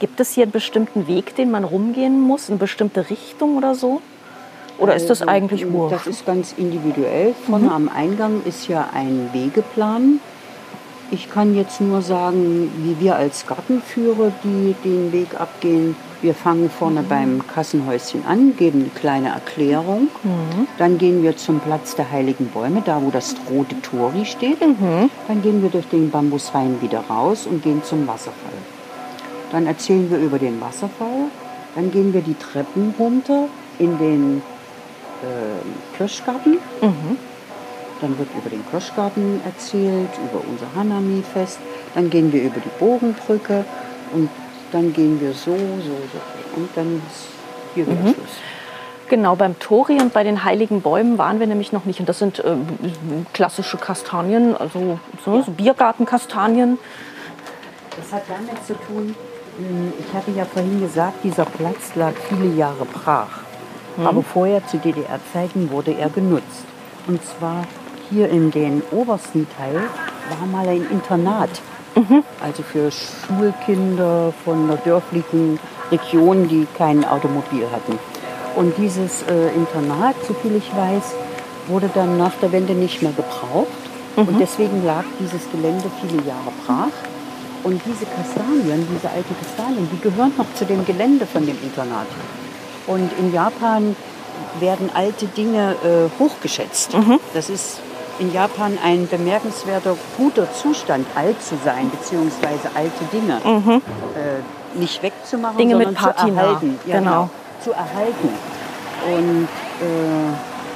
Gibt 0.00 0.18
es 0.20 0.32
hier 0.32 0.42
einen 0.44 0.52
bestimmten 0.52 1.06
Weg, 1.06 1.36
den 1.36 1.50
man 1.50 1.64
rumgehen 1.64 2.20
muss, 2.20 2.48
in 2.48 2.58
bestimmte 2.58 3.08
Richtung 3.10 3.56
oder 3.56 3.74
so? 3.74 4.00
Oder 4.78 4.96
ist 4.96 5.08
das 5.08 5.20
Also, 5.22 5.30
eigentlich 5.30 5.62
Das 5.62 5.70
wurscht? 5.72 6.06
ist 6.08 6.26
ganz 6.26 6.52
individuell. 6.56 7.34
Vorne 7.46 7.70
am 7.70 7.88
Eingang 7.88 8.42
ist 8.44 8.66
ja 8.66 8.88
ein 8.92 9.30
Wegeplan. 9.32 10.18
Ich 11.12 11.30
kann 11.30 11.54
jetzt 11.54 11.80
nur 11.80 12.02
sagen, 12.02 12.72
wie 12.78 12.98
wir 13.04 13.14
als 13.14 13.46
Gartenführer 13.46 14.32
die 14.42 14.74
den 14.84 15.12
Weg 15.12 15.38
abgehen. 15.40 15.94
Wir 16.24 16.32
fangen 16.34 16.70
vorne 16.70 17.02
beim 17.02 17.46
Kassenhäuschen 17.46 18.24
an, 18.24 18.56
geben 18.56 18.80
eine 18.80 18.88
kleine 18.88 19.28
Erklärung. 19.28 20.08
Dann 20.78 20.96
gehen 20.96 21.22
wir 21.22 21.36
zum 21.36 21.60
Platz 21.60 21.96
der 21.96 22.10
Heiligen 22.10 22.46
Bäume, 22.46 22.80
da 22.82 23.02
wo 23.02 23.10
das 23.10 23.36
rote 23.50 23.78
Tori 23.82 24.24
steht. 24.24 24.62
Dann 24.62 25.42
gehen 25.42 25.60
wir 25.60 25.68
durch 25.68 25.86
den 25.88 26.10
Bambushain 26.10 26.80
wieder 26.80 27.00
raus 27.10 27.46
und 27.46 27.62
gehen 27.62 27.84
zum 27.84 28.06
Wasserfall. 28.06 28.56
Dann 29.52 29.66
erzählen 29.66 30.10
wir 30.10 30.16
über 30.16 30.38
den 30.38 30.58
Wasserfall. 30.62 31.28
Dann 31.74 31.90
gehen 31.90 32.14
wir 32.14 32.22
die 32.22 32.36
Treppen 32.36 32.94
runter 32.98 33.48
in 33.78 33.98
den 33.98 34.42
äh, 35.22 35.96
Kirschgarten. 35.98 36.56
Dann 38.00 38.18
wird 38.18 38.30
über 38.34 38.48
den 38.48 38.64
Kirschgarten 38.70 39.42
erzählt, 39.44 40.08
über 40.30 40.42
unser 40.48 40.74
Hanami-Fest. 40.74 41.58
Dann 41.94 42.08
gehen 42.08 42.32
wir 42.32 42.42
über 42.44 42.60
die 42.60 42.78
Bogenbrücke 42.78 43.66
und 44.14 44.30
dann 44.74 44.92
gehen 44.92 45.20
wir 45.20 45.32
so, 45.32 45.52
so, 45.52 45.56
so. 45.56 46.56
Und 46.56 46.68
dann 46.74 46.96
ist 46.96 47.28
hier 47.74 47.86
wieder 47.86 48.02
Schluss. 48.02 48.16
Genau, 49.08 49.36
beim 49.36 49.58
Tori 49.58 50.00
und 50.00 50.12
bei 50.12 50.24
den 50.24 50.44
heiligen 50.44 50.80
Bäumen 50.80 51.16
waren 51.18 51.38
wir 51.38 51.46
nämlich 51.46 51.72
noch 51.72 51.84
nicht. 51.84 52.00
Und 52.00 52.08
das 52.08 52.18
sind 52.18 52.40
äh, 52.40 52.56
klassische 53.32 53.76
Kastanien, 53.76 54.56
also 54.56 54.98
so, 55.24 55.42
so 55.42 55.50
Biergartenkastanien. 55.52 56.78
Das 57.96 58.12
hat 58.12 58.22
damit 58.28 58.64
zu 58.66 58.74
tun, 58.74 59.14
mh, 59.58 59.92
ich 60.00 60.14
hatte 60.14 60.30
ja 60.32 60.44
vorhin 60.44 60.80
gesagt, 60.80 61.22
dieser 61.22 61.44
Platz 61.44 61.94
lag 61.94 62.12
viele 62.28 62.52
Jahre 62.54 62.84
brach. 62.84 63.44
Aber 64.04 64.24
vorher 64.24 64.66
zu 64.66 64.78
DDR-Zeiten 64.78 65.70
wurde 65.70 65.92
er 65.92 66.08
genutzt. 66.08 66.64
Und 67.06 67.20
zwar 67.24 67.64
hier 68.10 68.28
in 68.28 68.50
den 68.50 68.82
obersten 68.90 69.46
Teil 69.56 69.82
war 70.30 70.46
mal 70.48 70.66
ein 70.68 70.84
Internat. 70.90 71.50
Also 72.40 72.62
für 72.62 72.90
Schulkinder 72.90 74.32
von 74.44 74.64
einer 74.64 74.76
dörflichen 74.76 75.58
Region, 75.90 76.48
die 76.48 76.66
kein 76.76 77.04
Automobil 77.04 77.66
hatten. 77.72 77.98
Und 78.56 78.76
dieses 78.78 79.22
äh, 79.22 79.54
Internat, 79.54 80.16
soviel 80.26 80.56
ich 80.56 80.70
weiß, 80.76 81.14
wurde 81.68 81.90
dann 81.94 82.18
nach 82.18 82.34
der 82.42 82.52
Wende 82.52 82.74
nicht 82.74 83.02
mehr 83.02 83.12
gebraucht. 83.12 83.68
Und 84.16 84.38
deswegen 84.38 84.84
lag 84.84 85.04
dieses 85.18 85.50
Gelände 85.50 85.90
viele 86.00 86.22
Jahre 86.22 86.52
brach. 86.64 86.94
Und 87.64 87.80
diese 87.86 88.06
Kastanien, 88.06 88.86
diese 88.94 89.10
alten 89.10 89.34
Kastanien, 89.38 89.88
die 89.90 90.00
gehören 90.00 90.32
noch 90.36 90.52
zu 90.54 90.64
dem 90.64 90.84
Gelände 90.84 91.26
von 91.26 91.44
dem 91.46 91.56
Internat. 91.62 92.06
Und 92.86 93.10
in 93.18 93.32
Japan 93.32 93.96
werden 94.60 94.90
alte 94.94 95.26
Dinge 95.26 95.74
äh, 95.82 96.20
hochgeschätzt. 96.20 96.94
Das 97.32 97.48
ist 97.48 97.80
in 98.18 98.32
Japan 98.32 98.78
ein 98.82 99.08
bemerkenswerter 99.08 99.96
guter 100.16 100.52
Zustand, 100.52 101.06
alt 101.14 101.42
zu 101.42 101.56
sein, 101.64 101.90
beziehungsweise 101.90 102.70
alte 102.74 103.04
Dinge 103.12 103.40
äh, 103.44 104.78
nicht 104.78 105.02
wegzumachen, 105.02 105.58
Dinge 105.58 105.76
mit 105.76 105.86
sondern 105.86 106.02
zu 106.02 106.10
Patina, 106.10 106.42
erhalten. 106.42 106.78
Ja, 106.86 106.98
genau. 106.98 107.30
Zu 107.62 107.72
erhalten. 107.72 108.28
Und 109.06 109.48
äh, 109.80 110.32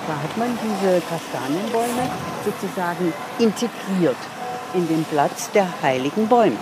da 0.07 0.15
hat 0.23 0.37
man 0.37 0.59
diese 0.63 1.01
Kastanienbäume 1.03 2.09
sozusagen 2.45 3.13
integriert 3.39 4.17
in 4.75 4.87
den 4.89 5.05
Platz 5.05 5.51
der 5.53 5.67
heiligen 5.83 6.29
Bäume. 6.29 6.57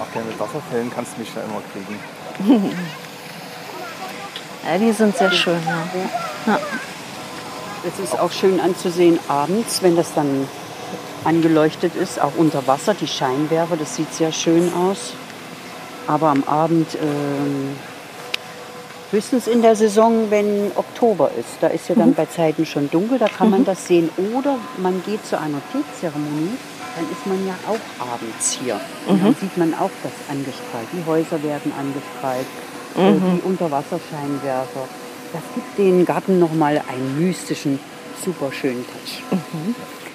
Auch 0.00 0.12
gerne 0.12 0.28
mit 0.28 0.39
Wasserfällen 0.52 0.90
kannst 0.94 1.16
du 1.16 1.20
mich 1.20 1.30
da 1.34 1.42
immer 1.42 1.62
kriegen. 1.72 2.70
Ja, 4.62 4.76
die 4.76 4.92
sind 4.92 5.16
sehr 5.16 5.32
schön. 5.32 5.58
Ja. 6.46 6.60
Es 7.82 7.98
ist 7.98 8.18
auch 8.18 8.30
schön 8.30 8.60
anzusehen 8.60 9.18
abends, 9.26 9.82
wenn 9.82 9.96
das 9.96 10.12
dann 10.14 10.46
angeleuchtet 11.24 11.96
ist, 11.96 12.20
auch 12.20 12.32
unter 12.36 12.66
Wasser, 12.66 12.92
die 12.92 13.06
Scheinwerfer, 13.06 13.78
das 13.78 13.96
sieht 13.96 14.12
sehr 14.12 14.32
schön 14.32 14.70
aus. 14.74 15.14
Aber 16.06 16.28
am 16.28 16.44
Abend 16.44 16.94
ähm, 17.00 17.74
höchstens 19.10 19.46
in 19.46 19.62
der 19.62 19.76
Saison, 19.76 20.30
wenn 20.30 20.72
Oktober 20.76 21.30
ist. 21.38 21.56
Da 21.62 21.68
ist 21.68 21.88
ja 21.88 21.94
dann 21.94 22.12
bei 22.12 22.26
Zeiten 22.26 22.66
schon 22.66 22.90
dunkel, 22.90 23.18
da 23.18 23.28
kann 23.28 23.48
man 23.48 23.64
das 23.64 23.86
sehen. 23.86 24.10
Oder 24.34 24.56
man 24.76 25.02
geht 25.04 25.24
zu 25.24 25.38
einer 25.38 25.62
Teezeremonie, 25.72 26.58
dann 26.96 27.04
ist 27.10 27.26
man 27.26 27.46
ja 27.46 27.54
auch 27.66 28.12
abends 28.12 28.58
hier. 28.62 28.80
Und 29.06 29.24
dann 29.24 29.34
sieht 29.34 29.56
man 29.56 29.74
auch 29.74 29.90
das 30.02 30.12
angestrahlt. 30.28 30.88
Die 30.92 31.04
Häuser 31.06 31.42
werden 31.42 31.72
angestrahlt, 31.78 32.46
äh, 32.96 33.12
die 33.36 33.42
Unterwasserscheinwerfer. 33.42 34.88
Das 35.32 35.42
gibt 35.54 35.78
den 35.78 36.04
Garten 36.04 36.38
nochmal 36.40 36.82
einen 36.88 37.18
mystischen, 37.18 37.78
super 38.24 38.52
schönen 38.52 38.84
Touch. 38.86 39.22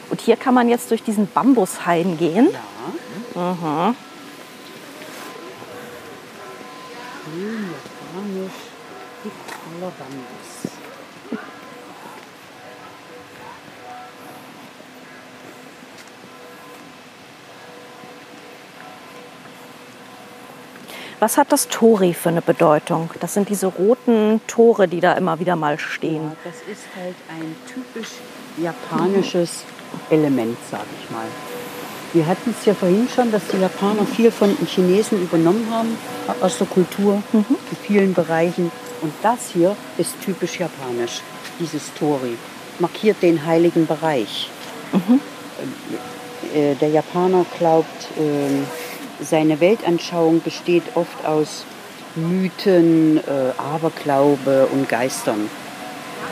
Und 0.09 0.21
hier 0.21 0.35
kann 0.35 0.53
man 0.53 0.69
jetzt 0.69 0.91
durch 0.91 1.01
diesen 1.01 1.27
Bambushain 1.27 2.17
gehen. 2.17 2.49
Ja. 2.51 3.41
Grün, 7.23 7.69
japanisch, 8.13 8.59
dickroller 9.23 9.91
Bambus. 9.97 10.44
Was 21.19 21.37
hat 21.37 21.51
das 21.51 21.69
Tori 21.69 22.13
für 22.13 22.29
eine 22.29 22.41
Bedeutung? 22.41 23.09
Das 23.21 23.33
sind 23.33 23.49
diese 23.49 23.67
roten 23.67 24.41
Tore, 24.47 24.87
die 24.87 24.99
da 24.99 25.13
immer 25.13 25.39
wieder 25.39 25.55
mal 25.55 25.79
stehen. 25.79 26.23
Ja, 26.23 26.35
das 26.43 26.55
ist 26.69 26.83
halt 26.95 27.15
ein 27.29 27.55
typisch 27.67 28.11
japanisches 28.57 29.63
Element, 30.09 30.57
sage 30.69 30.83
ich 31.01 31.09
mal. 31.09 31.25
Wir 32.13 32.25
hatten 32.27 32.55
es 32.57 32.65
ja 32.65 32.73
vorhin 32.73 33.07
schon, 33.13 33.31
dass 33.31 33.47
die 33.47 33.57
Japaner 33.57 34.05
viel 34.05 34.31
von 34.31 34.55
den 34.55 34.67
Chinesen 34.67 35.21
übernommen 35.21 35.67
haben 35.71 35.97
aus 36.41 36.57
der 36.57 36.67
Kultur 36.67 37.21
in 37.33 37.45
vielen 37.85 38.13
Bereichen. 38.13 38.71
Und 39.01 39.13
das 39.21 39.51
hier 39.53 39.75
ist 39.97 40.19
typisch 40.21 40.59
japanisch, 40.59 41.21
dieses 41.59 41.93
Tori. 41.93 42.37
Markiert 42.79 43.21
den 43.21 43.45
heiligen 43.45 43.85
Bereich. 43.85 44.49
Äh, 46.53 46.75
Der 46.75 46.89
Japaner 46.89 47.45
glaubt, 47.57 48.07
ähm, 48.17 48.65
seine 49.21 49.59
Weltanschauung 49.59 50.41
besteht 50.41 50.83
oft 50.95 51.25
aus 51.25 51.65
Mythen, 52.15 53.17
äh, 53.17 53.51
Aberglaube 53.57 54.67
und 54.71 54.87
Geistern. 54.87 55.49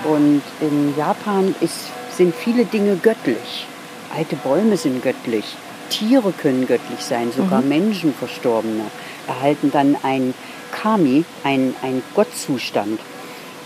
Und 0.04 0.42
in 0.60 0.96
Japan 0.98 1.56
ist, 1.62 1.90
sind 2.12 2.34
viele 2.36 2.66
Dinge 2.66 2.98
göttlich. 2.98 3.68
Alte 4.16 4.36
Bäume 4.36 4.78
sind 4.78 5.02
göttlich. 5.02 5.56
Tiere 5.90 6.32
können 6.32 6.68
göttlich 6.68 7.00
sein, 7.00 7.32
sogar 7.32 7.62
Menschen, 7.62 8.14
Verstorbene, 8.14 8.86
erhalten 9.28 9.72
dann 9.72 9.96
ein 10.04 10.34
Kami, 10.72 11.24
ein, 11.44 11.76
ein 11.82 12.02
Gottzustand. 12.16 13.00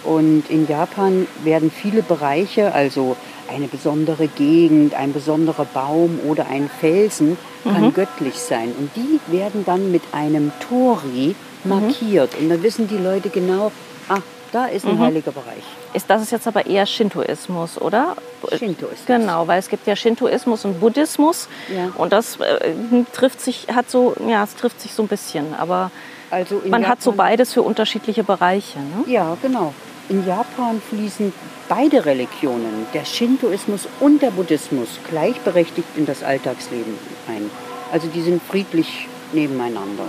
Und 0.04 0.50
in 0.50 0.68
Japan 0.68 1.28
werden 1.44 1.72
viele 1.72 2.02
Bereiche, 2.02 2.74
also 2.74 3.16
eine 3.50 3.68
besondere 3.68 4.28
Gegend, 4.28 4.94
ein 4.94 5.14
besonderer 5.14 5.66
Baum 5.66 6.20
oder 6.28 6.48
ein 6.48 6.70
Felsen, 6.80 7.38
kann 7.64 7.94
göttlich 7.94 8.36
sein. 8.36 8.74
Und 8.78 8.90
die 8.96 9.20
werden 9.32 9.64
dann 9.66 9.92
mit 9.92 10.04
einem 10.12 10.52
Tori 10.70 11.36
markiert. 11.64 12.32
Und 12.40 12.50
dann 12.50 12.64
wissen 12.64 12.88
die 12.88 12.98
Leute 12.98 13.30
genau, 13.30 13.72
ah, 14.10 14.18
da 14.54 14.66
ist 14.68 14.86
ein 14.86 14.98
heiliger 15.00 15.32
Bereich. 15.32 15.64
Ist 15.94 16.10
das 16.10 16.22
ist 16.22 16.32
jetzt 16.32 16.48
aber 16.48 16.66
eher 16.66 16.86
Shintoismus, 16.86 17.80
oder? 17.82 18.16
Shinto 18.58 18.86
ist 18.88 19.02
das. 19.08 19.20
Genau, 19.20 19.46
weil 19.48 19.60
es 19.60 19.68
gibt 19.68 19.86
ja 19.88 19.96
Shintoismus 19.96 20.64
und 20.64 20.80
Buddhismus 20.80 21.50
Ja. 21.76 21.92
und 21.98 22.14
das 22.14 22.38
äh, 22.40 22.74
trifft 23.14 23.42
sich 23.42 23.68
hat 23.74 23.90
so 23.90 24.16
ja, 24.28 24.44
es 24.44 24.56
trifft 24.56 24.80
sich 24.80 24.94
so 24.94 25.04
ein 25.04 25.08
bisschen, 25.10 25.54
aber 25.56 25.92
Also 26.32 26.62
man 26.70 26.88
hat 26.88 27.02
so 27.02 27.10
Japan- 27.12 27.26
beides 27.28 27.52
für 27.54 27.62
unterschiedliche 27.62 28.24
Bereiche, 28.24 28.80
ne? 28.80 29.04
Ja, 29.12 29.36
genau. 29.42 29.74
In 30.10 30.26
Japan 30.26 30.82
fließen 30.90 31.34
beide 31.68 32.06
Religionen, 32.06 32.88
der 32.94 33.04
Shintoismus 33.04 33.88
und 34.00 34.22
der 34.22 34.32
Buddhismus, 34.32 34.88
gleichberechtigt 35.10 35.88
in 35.98 36.06
das 36.06 36.24
Alltagsleben 36.24 36.94
ein. 37.28 37.50
Also 37.92 38.08
die 38.08 38.22
sind 38.22 38.42
friedlich 38.42 39.08
nebeneinander. 39.34 40.06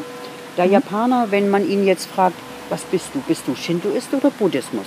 Der 0.56 0.66
Japaner, 0.66 1.30
wenn 1.30 1.50
man 1.50 1.68
ihn 1.68 1.84
jetzt 1.84 2.06
fragt, 2.06 2.36
was 2.70 2.82
bist 2.82 3.08
du? 3.14 3.20
Bist 3.20 3.42
du 3.46 3.56
Shintoist 3.56 4.12
oder 4.14 4.30
Buddhismus? 4.30 4.86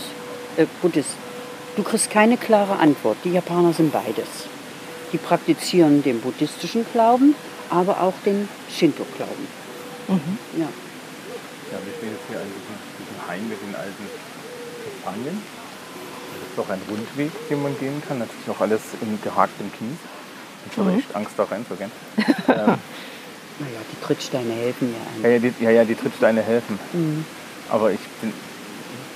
Äh, 0.55 0.65
Buddhist. 0.81 1.15
Du 1.75 1.83
kriegst 1.83 2.09
keine 2.09 2.37
klare 2.37 2.77
Antwort. 2.77 3.17
Die 3.23 3.31
Japaner 3.31 3.73
sind 3.73 3.91
beides. 3.91 4.47
Die 5.11 5.17
praktizieren 5.17 6.03
den 6.03 6.21
buddhistischen 6.21 6.85
Glauben, 6.93 7.35
aber 7.69 8.01
auch 8.01 8.13
den 8.25 8.47
Shinto-Glauben. 8.69 9.47
Ja. 10.57 10.67
Ja, 11.71 11.77
wir 11.85 11.93
stehen 11.97 12.11
jetzt 12.11 12.27
hier 12.27 12.39
an 12.39 12.47
diesem, 12.47 12.75
diesem 12.99 13.27
Hain 13.27 13.47
mit 13.47 13.61
den 13.61 13.75
alten 13.75 14.03
Kastanien. 15.01 15.41
Das 16.33 16.49
ist 16.49 16.57
doch 16.57 16.69
ein 16.69 16.81
Rundweg, 16.89 17.31
den 17.49 17.61
man 17.61 17.77
gehen 17.79 18.01
kann. 18.07 18.19
Natürlich 18.19 18.49
auch 18.49 18.61
alles 18.61 18.81
in 19.01 19.19
gehaktem 19.21 19.71
Kies. 19.71 19.97
Ich 20.71 20.77
habe 20.77 20.93
echt 20.93 21.15
Angst, 21.15 21.31
da 21.37 21.43
reinzugehen. 21.43 21.91
ähm, 22.17 22.77
Naja, 23.59 23.81
die 23.91 24.05
Trittsteine 24.05 24.53
helfen 24.53 24.93
ja 25.23 25.29
ja, 25.29 25.35
ja, 25.35 25.39
die, 25.39 25.63
ja, 25.63 25.71
ja, 25.71 25.85
die 25.85 25.95
Trittsteine 25.95 26.41
helfen. 26.41 26.79
Aber 27.69 27.91
ich 27.91 27.99
bin, 28.21 28.33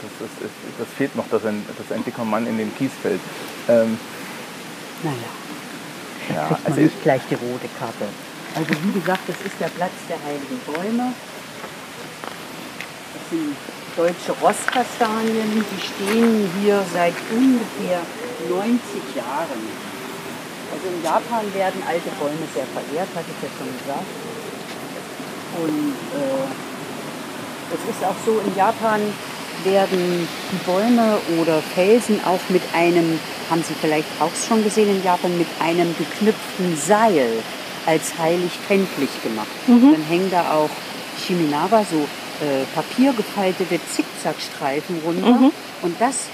das, 0.01 0.27
ist, 0.27 0.41
ist, 0.41 0.51
das 0.79 0.88
fehlt 0.97 1.15
noch, 1.15 1.27
dass 1.29 1.45
ein, 1.45 1.65
dass 1.77 1.95
ein 1.95 2.03
dicker 2.03 2.25
Mann 2.25 2.47
in 2.47 2.57
den 2.57 2.75
Kies 2.75 2.91
fällt. 3.01 3.21
Ähm, 3.67 3.97
Naja. 5.03 5.17
ja, 6.33 6.47
kriegt 6.47 6.63
man 6.63 6.71
also 6.71 6.81
ich, 6.81 6.91
nicht 6.91 7.03
gleich 7.03 7.21
die 7.29 7.36
rote 7.36 7.69
Karte. 7.79 8.05
Also 8.55 8.69
wie 8.83 8.99
gesagt, 8.99 9.21
das 9.27 9.36
ist 9.45 9.59
der 9.59 9.67
Platz 9.67 9.91
der 10.09 10.17
heiligen 10.25 10.59
Bäume. 10.65 11.13
Das 13.13 13.29
sind 13.29 13.55
deutsche 13.95 14.31
Rostkastanien, 14.41 15.63
die 15.71 15.81
stehen 15.81 16.49
hier 16.61 16.83
seit 16.93 17.13
ungefähr 17.31 18.01
90 18.49 19.15
Jahren. 19.15 19.61
Also 20.71 20.85
in 20.91 21.03
Japan 21.03 21.45
werden 21.53 21.81
alte 21.87 22.09
Bäume 22.19 22.45
sehr 22.53 22.67
verehrt, 22.75 23.07
hatte 23.15 23.31
ich 23.31 23.41
ja 23.43 23.49
schon 23.57 23.71
gesagt. 23.79 24.09
Und 25.63 25.95
äh, 26.19 27.73
es 27.73 27.95
ist 27.95 28.03
auch 28.03 28.15
so, 28.25 28.41
in 28.45 28.55
Japan 28.55 29.01
werden 29.63 30.27
die 30.51 30.65
Bäume 30.65 31.17
oder 31.39 31.61
Felsen 31.61 32.19
auch 32.25 32.41
mit 32.49 32.61
einem, 32.73 33.19
haben 33.49 33.63
Sie 33.63 33.73
vielleicht 33.79 34.07
auch 34.19 34.31
schon 34.35 34.63
gesehen 34.63 34.89
in 34.89 35.03
Japan, 35.03 35.37
mit 35.37 35.47
einem 35.59 35.95
geknüpften 35.97 36.75
Seil 36.77 37.29
als 37.85 38.17
heilig 38.17 38.51
kenntlich 38.67 39.09
gemacht. 39.23 39.47
Dann 39.93 40.03
hängen 40.03 40.29
da 40.29 40.53
auch 40.53 40.69
Shiminawa, 41.25 41.85
so 41.89 42.05
äh, 42.41 42.65
papiergefaltete 42.73 43.79
Zickzackstreifen 43.91 45.01
runter. 45.05 45.51
Und 45.81 45.99
das 45.99 46.27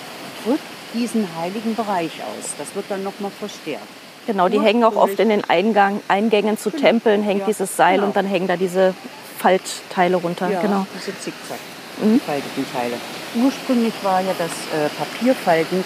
drückt 0.43 0.61
diesen 0.93 1.27
heiligen 1.39 1.75
Bereich 1.75 2.11
aus. 2.21 2.51
Das 2.57 2.75
wird 2.75 2.85
dann 2.89 3.03
nochmal 3.03 3.31
verstärkt. 3.39 3.85
Genau, 4.27 4.49
die 4.49 4.59
hängen 4.59 4.83
auch 4.83 4.95
oft 4.95 5.19
in 5.19 5.29
den 5.29 5.43
Eingang, 5.49 5.99
Eingängen 6.07 6.57
zu 6.57 6.69
Tempeln, 6.69 7.23
hängt 7.23 7.41
Ja, 7.41 7.45
dieses 7.47 7.75
Seil 7.75 7.95
genau. 7.95 8.07
und 8.07 8.15
dann 8.15 8.25
hängen 8.25 8.47
da 8.47 8.55
diese 8.55 8.93
Faltteile 9.39 10.17
runter. 10.17 10.49
Ja, 10.49 10.61
Genau. 10.61 10.85
diese 10.95 11.17
Zickzack 11.19 11.57
gefalteten 12.01 12.65
Teile. 12.73 12.95
Ursprünglich 13.43 13.93
war 14.01 14.21
ja 14.21 14.33
das 14.37 14.51
äh, 14.51 14.89
Papierfalten 14.97 15.83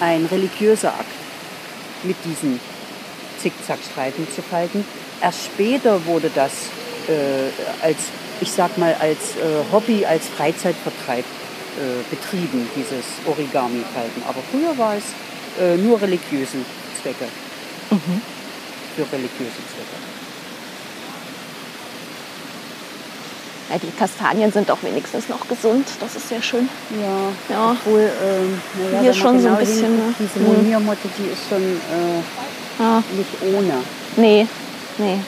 ein 0.00 0.26
religiöser 0.26 0.90
Akt, 0.90 1.06
mit 2.02 2.16
diesen 2.24 2.58
Zickzackstreifen 3.38 4.26
zu 4.34 4.42
falten. 4.42 4.84
Erst 5.20 5.44
später 5.44 6.04
wurde 6.06 6.30
das 6.34 6.52
äh, 7.08 7.84
als, 7.84 7.98
ich 8.42 8.50
sag 8.50 8.76
mal, 8.76 8.94
als 9.00 9.36
äh, 9.36 9.72
Hobby, 9.72 10.04
als 10.04 10.28
Freizeitvertreib 10.28 11.24
äh, 11.24 12.02
betrieben, 12.10 12.68
dieses 12.76 13.04
Origami-Falten. 13.26 14.22
Aber 14.28 14.40
früher 14.50 14.76
war 14.76 14.94
es 14.96 15.04
äh, 15.62 15.76
nur 15.76 16.00
religiöse 16.02 16.58
Zwecke. 17.00 17.26
Für 17.88 19.02
religiöse 19.12 19.62
Zwecke. 19.70 19.96
Ja, 23.70 23.78
die 23.78 23.90
Kastanien 23.98 24.52
sind 24.52 24.70
auch 24.70 24.82
wenigstens 24.82 25.28
noch 25.28 25.46
gesund. 25.48 25.86
Das 26.00 26.16
ist 26.16 26.28
sehr 26.28 26.42
schön. 26.42 26.68
Ja, 27.00 27.54
Ja. 27.54 27.70
obwohl, 27.72 28.00
ähm, 28.22 28.60
naja, 28.90 29.00
Hier 29.02 29.14
schon 29.14 29.40
so 29.40 29.48
ein 29.48 29.54
genau 29.54 29.56
bisschen, 29.56 29.86
hinguckt, 29.86 30.20
ne? 30.20 30.26
Diese 30.28 30.38
Mhm. 30.40 30.54
Moniermotte, 30.56 31.08
die 31.18 31.32
ist 31.32 31.48
schon 31.48 31.62
äh, 31.62 32.82
Ja. 32.82 33.02
nicht 33.16 33.56
ohne. 33.56 33.74
Nee, 34.16 34.46
nee. 34.98 35.18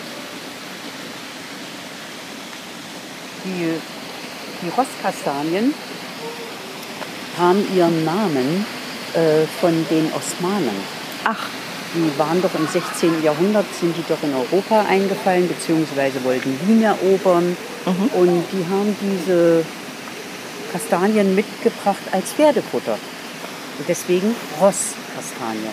Die, 3.44 3.74
die 4.62 4.68
Rostkastanien 4.70 5.74
haben 7.38 7.64
ihren 7.76 8.04
Namen 8.04 8.64
äh, 9.14 9.46
von 9.60 9.72
den 9.90 10.10
Osmanen. 10.12 10.76
Ach, 11.24 11.48
Die 11.94 12.18
waren 12.18 12.42
doch 12.42 12.54
im 12.54 12.66
16. 12.66 13.22
Jahrhundert, 13.22 13.66
sind 13.80 13.96
die 13.96 14.04
doch 14.08 14.20
in 14.22 14.34
Europa 14.34 14.84
eingefallen, 14.88 15.46
beziehungsweise 15.46 16.24
wollten 16.24 16.58
Wien 16.66 16.82
erobern. 16.82 17.56
Und 18.14 18.44
die 18.52 18.64
haben 18.68 18.96
diese 19.00 19.64
Kastanien 20.72 21.34
mitgebracht 21.36 22.02
als 22.10 22.32
Pferdefutter. 22.32 22.98
Und 23.78 23.88
deswegen 23.88 24.34
Rosskastanie. 24.60 25.70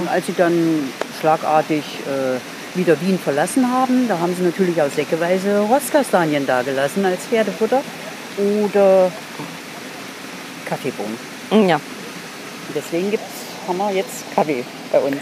Und 0.00 0.08
als 0.08 0.26
sie 0.26 0.34
dann 0.34 0.88
schlagartig 1.20 1.84
äh, 2.06 2.38
wieder 2.74 3.00
Wien 3.00 3.18
verlassen 3.18 3.70
haben, 3.70 4.08
da 4.08 4.18
haben 4.18 4.34
sie 4.34 4.42
natürlich 4.42 4.80
auch 4.80 4.90
säckeweise 4.90 5.58
Rosskastanien 5.60 6.46
dagelassen 6.46 7.04
als 7.04 7.26
Pferdefutter 7.26 7.82
oder 8.38 9.10
Kaffeebohnen. 10.68 11.18
ja. 11.68 11.80
Deswegen 12.74 13.10
gibt's, 13.10 13.26
haben 13.68 13.76
wir 13.78 13.90
jetzt 13.92 14.24
Kaffee 14.34 14.64
bei 14.90 14.98
uns. 15.00 15.18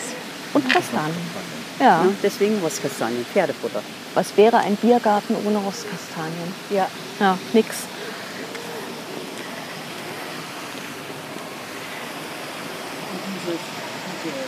Und 0.53 0.69
Kastanien. 0.73 1.17
Ja. 1.81 1.87
Ja, 1.87 2.05
deswegen 2.23 2.59
Rostkastanien, 2.61 3.25
Pferdefutter. 3.33 3.83
Was 4.15 4.37
wäre 4.37 4.59
ein 4.59 4.77
Biergarten 4.77 5.35
ohne 5.47 5.59
Rostkastanien? 5.59 6.55
Ja, 6.71 6.87
Ja, 7.19 7.39
nix. 7.53 7.69
dieses, 13.27 13.61
diese, 14.23 14.43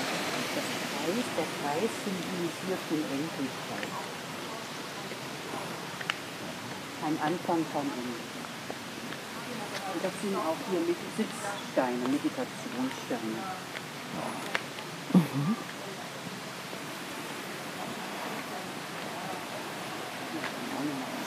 das 0.54 0.66
Kreis, 0.92 1.26
der 1.36 1.48
Kreis 1.58 1.94
symbolisiert 2.72 2.78
Unendlichkeit. 2.90 3.88
Kein 7.00 7.18
Anfang, 7.20 7.64
kein 7.72 7.82
Ende. 7.82 8.18
Und 9.94 10.04
das 10.04 10.12
sind 10.22 10.36
auch 10.36 10.56
hier 10.70 10.80
mit 10.80 10.96
Sitzsteine, 11.16 12.08
Meditationssteine. 12.08 13.42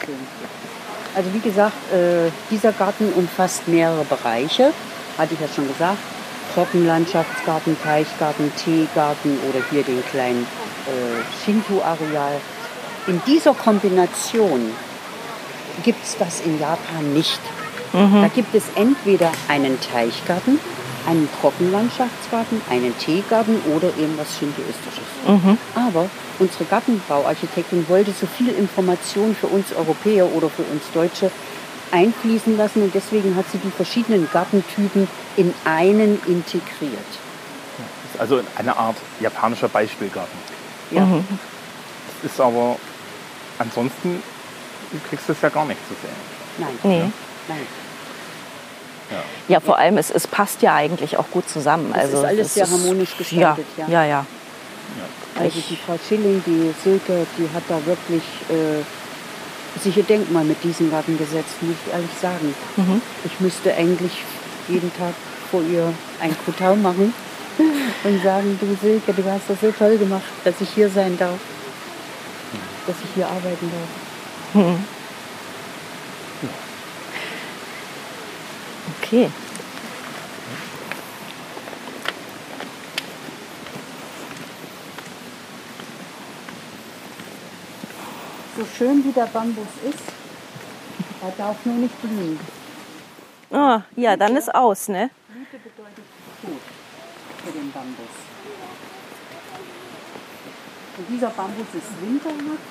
Schön 0.06 0.28
Also 1.16 1.34
wie 1.34 1.40
gesagt, 1.40 1.94
äh, 1.94 2.32
dieser 2.50 2.72
Garten 2.74 3.14
umfasst 3.14 3.68
mehrere 3.68 4.06
Bereiche, 4.06 4.74
hatte 5.18 5.34
ich 5.34 5.40
ja 5.40 5.48
schon 5.48 5.68
gesagt. 5.68 6.00
Trockenlandschaftsgarten, 6.54 7.78
Teichgarten, 7.84 8.52
Teegarten 8.56 9.38
oder 9.50 9.60
hier 9.70 9.84
den 9.84 10.04
kleinen 10.06 10.48
äh, 10.88 11.44
Shinto-Areal. 11.44 12.40
In 13.08 13.22
dieser 13.28 13.54
Kombination 13.54 14.72
gibt 15.84 16.04
es 16.04 16.18
das 16.18 16.42
in 16.42 16.60
Japan 16.60 17.14
nicht. 17.14 17.40
Da 17.94 18.28
gibt 18.28 18.54
es 18.54 18.64
entweder 18.76 19.32
einen 19.48 19.80
Teichgarten, 19.80 20.60
einen 21.08 21.30
Trockenlandschaftsgarten, 21.40 22.62
einen 22.70 22.98
Teegarten 22.98 23.62
oder 23.74 23.88
eben 23.88 24.18
was 24.18 24.38
Shintoistisches. 24.38 25.06
Aber 25.76 26.10
unsere 26.40 26.66
Gartenbauarchitektin 26.66 27.88
wollte 27.88 28.12
so 28.12 28.28
viel 28.28 28.50
Information 28.50 29.34
für 29.34 29.48
uns 29.48 29.72
Europäer 29.72 30.26
oder 30.26 30.50
für 30.50 30.64
uns 30.64 30.84
Deutsche 30.94 31.32
einfließen 31.92 32.58
lassen 32.58 32.82
und 32.82 32.94
deswegen 32.94 33.36
hat 33.36 33.46
sie 33.52 33.60
die 33.60 33.72
verschiedenen 33.72 34.28
Gartentypen 34.34 35.08
in 35.38 35.54
einen 35.64 36.20
integriert. 36.28 37.12
Das 37.78 38.16
ist 38.16 38.20
also 38.20 38.42
eine 38.58 38.76
Art 38.76 38.98
japanischer 39.22 39.70
Beispielgarten. 39.70 40.38
Ja, 40.96 41.08
Das 42.22 42.32
ist 42.32 42.40
aber 42.40 42.78
ansonsten, 43.60 44.22
du 44.92 45.00
kriegst 45.10 45.30
das 45.30 45.38
ja 45.42 45.50
gar 45.50 45.66
nicht 45.66 45.80
zu 45.88 45.94
sehen. 46.02 46.16
nein, 46.58 46.80
Nee. 46.84 47.12
nein. 47.48 47.68
Ja, 49.48 49.60
vor 49.60 49.78
allem, 49.78 49.98
es, 49.98 50.10
es 50.10 50.26
passt 50.26 50.64
ja 50.64 50.74
eigentlich 50.74 51.18
auch 51.18 51.30
gut 51.30 51.48
zusammen. 51.48 51.92
Es 51.92 51.98
also, 52.06 52.18
ist 52.18 52.24
alles 52.26 52.48
es 52.48 52.54
sehr 52.56 52.70
harmonisch 52.70 53.16
gestaltet, 53.16 53.66
Ja, 53.78 53.86
ja. 53.88 54.04
ja, 54.04 54.06
ja. 54.06 54.26
Also 55.38 55.62
die 55.70 55.76
Frau 55.76 56.00
Schilling, 56.08 56.42
die 56.46 56.74
Silke, 56.84 57.28
die 57.38 57.48
hat 57.54 57.64
da 57.68 57.86
wirklich 57.86 58.24
äh, 58.50 59.80
sich 59.80 59.98
ihr 59.98 60.04
Denkmal 60.04 60.46
mit 60.46 60.64
diesem 60.64 60.90
Garten 60.90 61.18
gesetzt, 61.18 61.62
muss 61.62 61.76
ich 61.86 61.94
ehrlich 61.94 62.10
sagen. 62.20 62.56
Mhm. 62.78 63.02
Ich 63.26 63.40
müsste 63.42 63.74
eigentlich 63.76 64.24
jeden 64.70 64.92
Tag 64.98 65.14
vor 65.52 65.62
ihr 65.62 65.94
ein 66.22 66.36
Kotau 66.46 66.76
machen 66.76 67.14
und 68.06 68.22
sagen, 68.22 68.58
du 68.62 68.76
Silke, 68.76 69.14
du 69.14 69.24
hast 69.26 69.50
das 69.50 69.60
so 69.60 69.72
toll 69.72 69.98
gemacht, 69.98 70.24
dass 70.44 70.62
ich 70.62 70.70
hier 70.70 70.90
sein 70.90 71.18
darf, 71.18 71.40
dass 72.86 72.96
ich 73.04 73.16
hier 73.16 73.28
arbeiten 73.28 73.72
darf. 74.54 74.78
Okay. 79.02 79.32
So 88.58 88.66
schön 88.78 89.04
wie 89.04 89.12
der 89.12 89.26
Bambus 89.26 89.68
ist, 89.84 90.04
er 91.22 91.32
darf 91.38 91.58
nur 91.66 91.76
nicht 91.76 92.02
blühen. 92.02 92.40
Ah, 93.52 93.82
ja, 93.96 94.16
dann 94.16 94.36
ist 94.38 94.54
aus, 94.54 94.88
ne? 94.90 95.10
Blüte 95.28 95.58
bedeutet 95.58 96.05
für 97.46 97.52
den 97.52 97.72
Bambus. 97.72 98.14
Und 100.98 101.06
dieser 101.10 101.30
Bambus 101.30 101.68
ist 101.74 102.02
winterhart. 102.02 102.64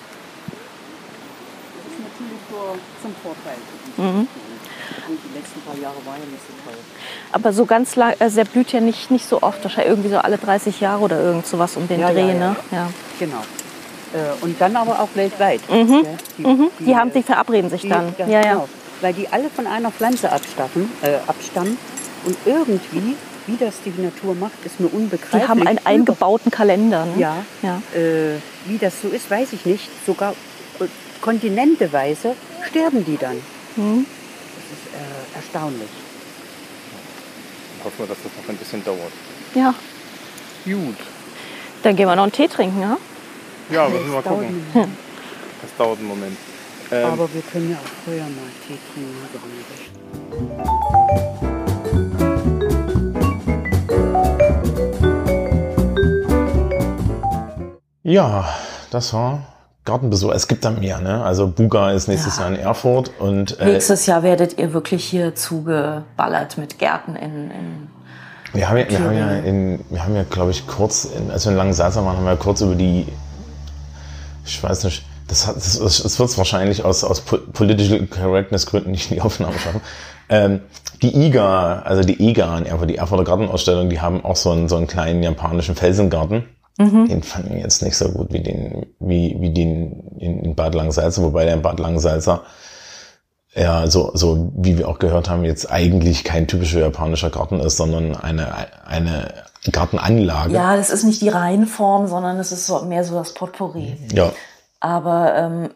Das 1.77 1.93
ist 1.93 2.01
natürlich 2.01 2.41
für, 2.49 2.79
zum 3.03 3.15
Vorteil. 3.23 3.59
Mhm. 3.97 4.27
die 4.27 5.13
Und 5.13 5.19
die 5.23 5.39
letzten 5.39 5.61
paar 5.61 5.77
Jahre 5.77 5.97
war 6.05 6.15
ja 6.15 6.25
nicht 6.25 6.43
so 6.47 6.55
toll. 6.71 6.79
Aber 7.33 7.53
so 7.53 7.67
ganz 7.67 7.97
lang, 7.97 8.15
also 8.19 8.37
der 8.37 8.45
blüht 8.47 8.73
ja 8.73 8.81
nicht, 8.81 9.11
nicht 9.11 9.29
so 9.29 9.43
oft, 9.43 9.63
wahrscheinlich 9.63 9.91
irgendwie 9.91 10.09
so 10.11 10.19
alle 10.19 10.39
30 10.39 10.81
Jahre 10.81 11.03
oder 11.03 11.21
irgend 11.21 11.47
sowas 11.47 11.77
um 11.77 11.87
den 11.87 12.01
Ja, 12.01 12.09
ja, 12.11 12.15
Dreh, 12.15 12.29
ja, 12.33 12.35
ne? 12.51 12.57
Ja. 12.71 12.91
Genau. 13.19 13.43
Äh, 14.15 14.43
Und 14.45 14.61
dann 14.61 14.75
aber 14.77 15.01
auch 15.01 15.09
weltweit. 15.15 15.61
Mhm. 15.71 16.07
Die, 16.81 16.97
haben, 16.97 17.11
äh, 17.11 17.15
die 17.15 17.23
verabreden 17.23 17.69
sich 17.71 17.83
die- 17.83 17.89
dann. 17.91 18.15
ja, 18.19 18.27
Ja, 18.27 18.41
ja. 18.41 18.53
Genau. 18.53 18.69
Weil 19.01 19.13
die 19.13 19.29
alle 19.29 19.51
von 19.51 19.67
einer 19.67 19.91
Pflanze 19.91 20.33
abstaffen, 20.33 20.91
äh, 21.03 21.17
abstammen. 21.27 21.77
Und 22.25 22.37
irgendwie, 22.47 23.17
wie 23.47 23.57
das 23.57 23.75
die 23.85 23.91
Natur 24.01 24.35
macht, 24.35 24.55
ist 24.65 24.81
mir 24.81 24.89
unbegreiflich. 24.89 25.43
Die 25.43 25.49
haben 25.49 25.67
einen 25.67 25.79
eingebauten 25.85 26.51
Kalender. 26.51 27.05
Ne? 27.07 27.13
Ja. 27.19 27.45
ja. 27.63 27.83
Äh, 27.95 28.39
wie 28.67 28.79
das 28.79 29.01
so 29.03 29.09
ist, 29.09 29.31
weiß 29.31 29.53
ich 29.53 29.67
nicht. 29.67 29.89
Sogar 30.07 30.33
äh, 30.81 30.85
kontinenteweise 31.21 32.35
sterben 32.69 33.05
die 33.05 33.17
dann. 33.19 33.37
Mhm. 33.77 34.07
Das 34.57 34.65
ist 34.79 34.87
äh, 34.95 35.37
erstaunlich. 35.37 35.89
Hoffen 37.85 37.99
wir, 37.99 38.07
dass 38.07 38.17
das 38.23 38.33
noch 38.43 38.49
ein 38.49 38.57
bisschen 38.57 38.83
dauert. 38.85 39.13
ja. 39.55 39.75
Gut. 40.65 40.97
Dann 41.83 41.95
gehen 41.95 42.09
wir 42.09 42.17
noch 42.17 42.23
einen 42.23 42.33
Tee 42.33 42.49
trinken, 42.49 42.81
ja? 42.81 42.97
Ja, 43.71 43.87
müssen 43.87 44.07
wir 44.11 44.15
mal 44.15 44.23
Das 44.23 44.25
dauert 44.25 44.41
gucken. 44.41 44.47
einen 44.47 44.65
Moment. 44.73 44.99
Das 45.61 45.71
dauert 45.77 45.99
einen 45.99 46.09
Moment. 46.09 46.37
Ähm, 46.91 47.05
Aber 47.05 47.29
wir 47.35 47.43
können 47.43 47.71
ja 47.71 47.77
auch 47.77 48.05
vorher 48.05 48.25
mal 48.25 48.49
Tee 48.67 48.79
trinken. 48.95 49.15
Ja, 58.15 58.45
das 58.93 59.13
war 59.13 59.41
Gartenbesuch. 59.85 60.31
Es 60.33 60.47
gibt 60.47 60.65
da 60.65 60.71
mehr, 60.71 61.01
ne? 61.01 61.25
Also 61.25 61.49
Buga 61.49 61.91
ist 61.91 62.07
nächstes 62.07 62.39
Jahr 62.39 62.49
in 62.49 62.55
Erfurt 62.57 63.11
und 63.19 63.59
äh, 63.59 63.65
Nächstes 63.65 64.07
Jahr 64.07 64.23
werdet 64.23 64.57
ihr 64.57 64.73
wirklich 64.73 65.05
hier 65.05 65.35
zugeballert 65.35 66.57
mit 66.57 66.79
Gärten 66.79 67.17
in, 67.17 67.51
in 67.51 67.89
wir 68.53 68.69
haben 68.69 68.77
ja, 68.77 68.89
wir 68.89 69.01
haben 69.01 69.19
ja, 69.19 69.31
in, 69.33 69.85
wir 69.91 70.05
haben 70.05 70.15
ja, 70.15 70.23
glaube 70.23 70.53
ich, 70.53 70.65
kurz, 70.69 71.07
in, 71.07 71.29
als 71.33 71.45
wir 71.45 71.51
in 71.51 71.59
Langensalza 71.59 72.05
waren, 72.05 72.17
haben 72.17 72.25
wir 72.25 72.37
kurz 72.37 72.61
über 72.61 72.77
die, 72.77 73.09
ich 74.47 74.63
weiß 74.63 74.85
nicht, 74.85 75.05
das, 75.27 75.49
hat, 75.49 75.57
das, 75.57 75.77
das 75.81 76.19
wird 76.21 76.29
es 76.29 76.39
wahrscheinlich 76.39 76.85
aus, 76.85 77.03
aus 77.03 77.21
po- 77.23 77.39
Political 77.53 78.07
Correctness 78.07 78.67
Gründen 78.67 78.93
nicht 78.93 79.11
in 79.11 79.17
die 79.17 79.23
Aufnahme 79.23 79.59
schaffen. 79.59 79.81
Ähm, 80.29 80.61
die 81.03 81.17
IGA, 81.27 81.81
also 81.81 82.03
die 82.05 82.23
IGA 82.23 82.59
in 82.59 82.67
Erfurt, 82.67 82.91
die 82.91 82.97
Erfurter 82.97 83.25
Gartenausstellung, 83.25 83.91
die 83.91 84.01
haben 84.01 84.25
auch 84.25 84.37
so 84.37 84.53
einen, 84.53 84.69
so 84.69 84.77
einen 84.77 84.87
kleinen 84.87 85.21
japanischen 85.25 85.75
Felsengarten. 85.75 86.45
Den 87.07 87.23
fanden 87.23 87.55
wir 87.55 87.61
jetzt 87.61 87.83
nicht 87.83 87.97
so 87.97 88.09
gut 88.09 88.33
wie 88.33 88.43
den, 88.43 88.87
wie, 88.99 89.37
wie 89.39 89.51
den 89.51 90.17
in, 90.19 90.41
in 90.41 90.55
Bad 90.55 90.75
Langensalza, 90.75 91.23
wobei 91.23 91.45
der 91.45 91.55
in 91.55 91.63
Bad 91.63 91.79
Langensalza 91.79 92.43
ja, 93.55 93.87
so, 93.87 94.11
so 94.15 94.53
wie 94.57 94.79
wir 94.79 94.89
auch 94.89 94.99
gehört 94.99 95.31
haben, 95.31 95.45
jetzt 95.45 95.71
eigentlich 95.71 96.25
kein 96.25 96.49
typischer 96.49 96.81
japanischer 96.81 97.31
Garten 97.31 97.61
ist, 97.61 97.77
sondern 97.77 98.17
eine, 98.17 98.53
eine 98.85 99.33
Gartenanlage. 99.71 100.53
Ja, 100.53 100.77
das 100.77 100.91
ist 100.91 101.05
nicht 101.05 101.23
die 101.23 101.29
Reihenform, 101.29 102.09
sondern 102.09 102.39
es 102.39 102.53
ist 102.53 102.67
so, 102.67 102.81
mehr 102.83 103.05
so 103.05 103.15
das 103.15 103.35
Potpourri. 103.35 103.97
ja. 104.13 104.33
Aber 104.81 105.35
ähm, 105.35 105.71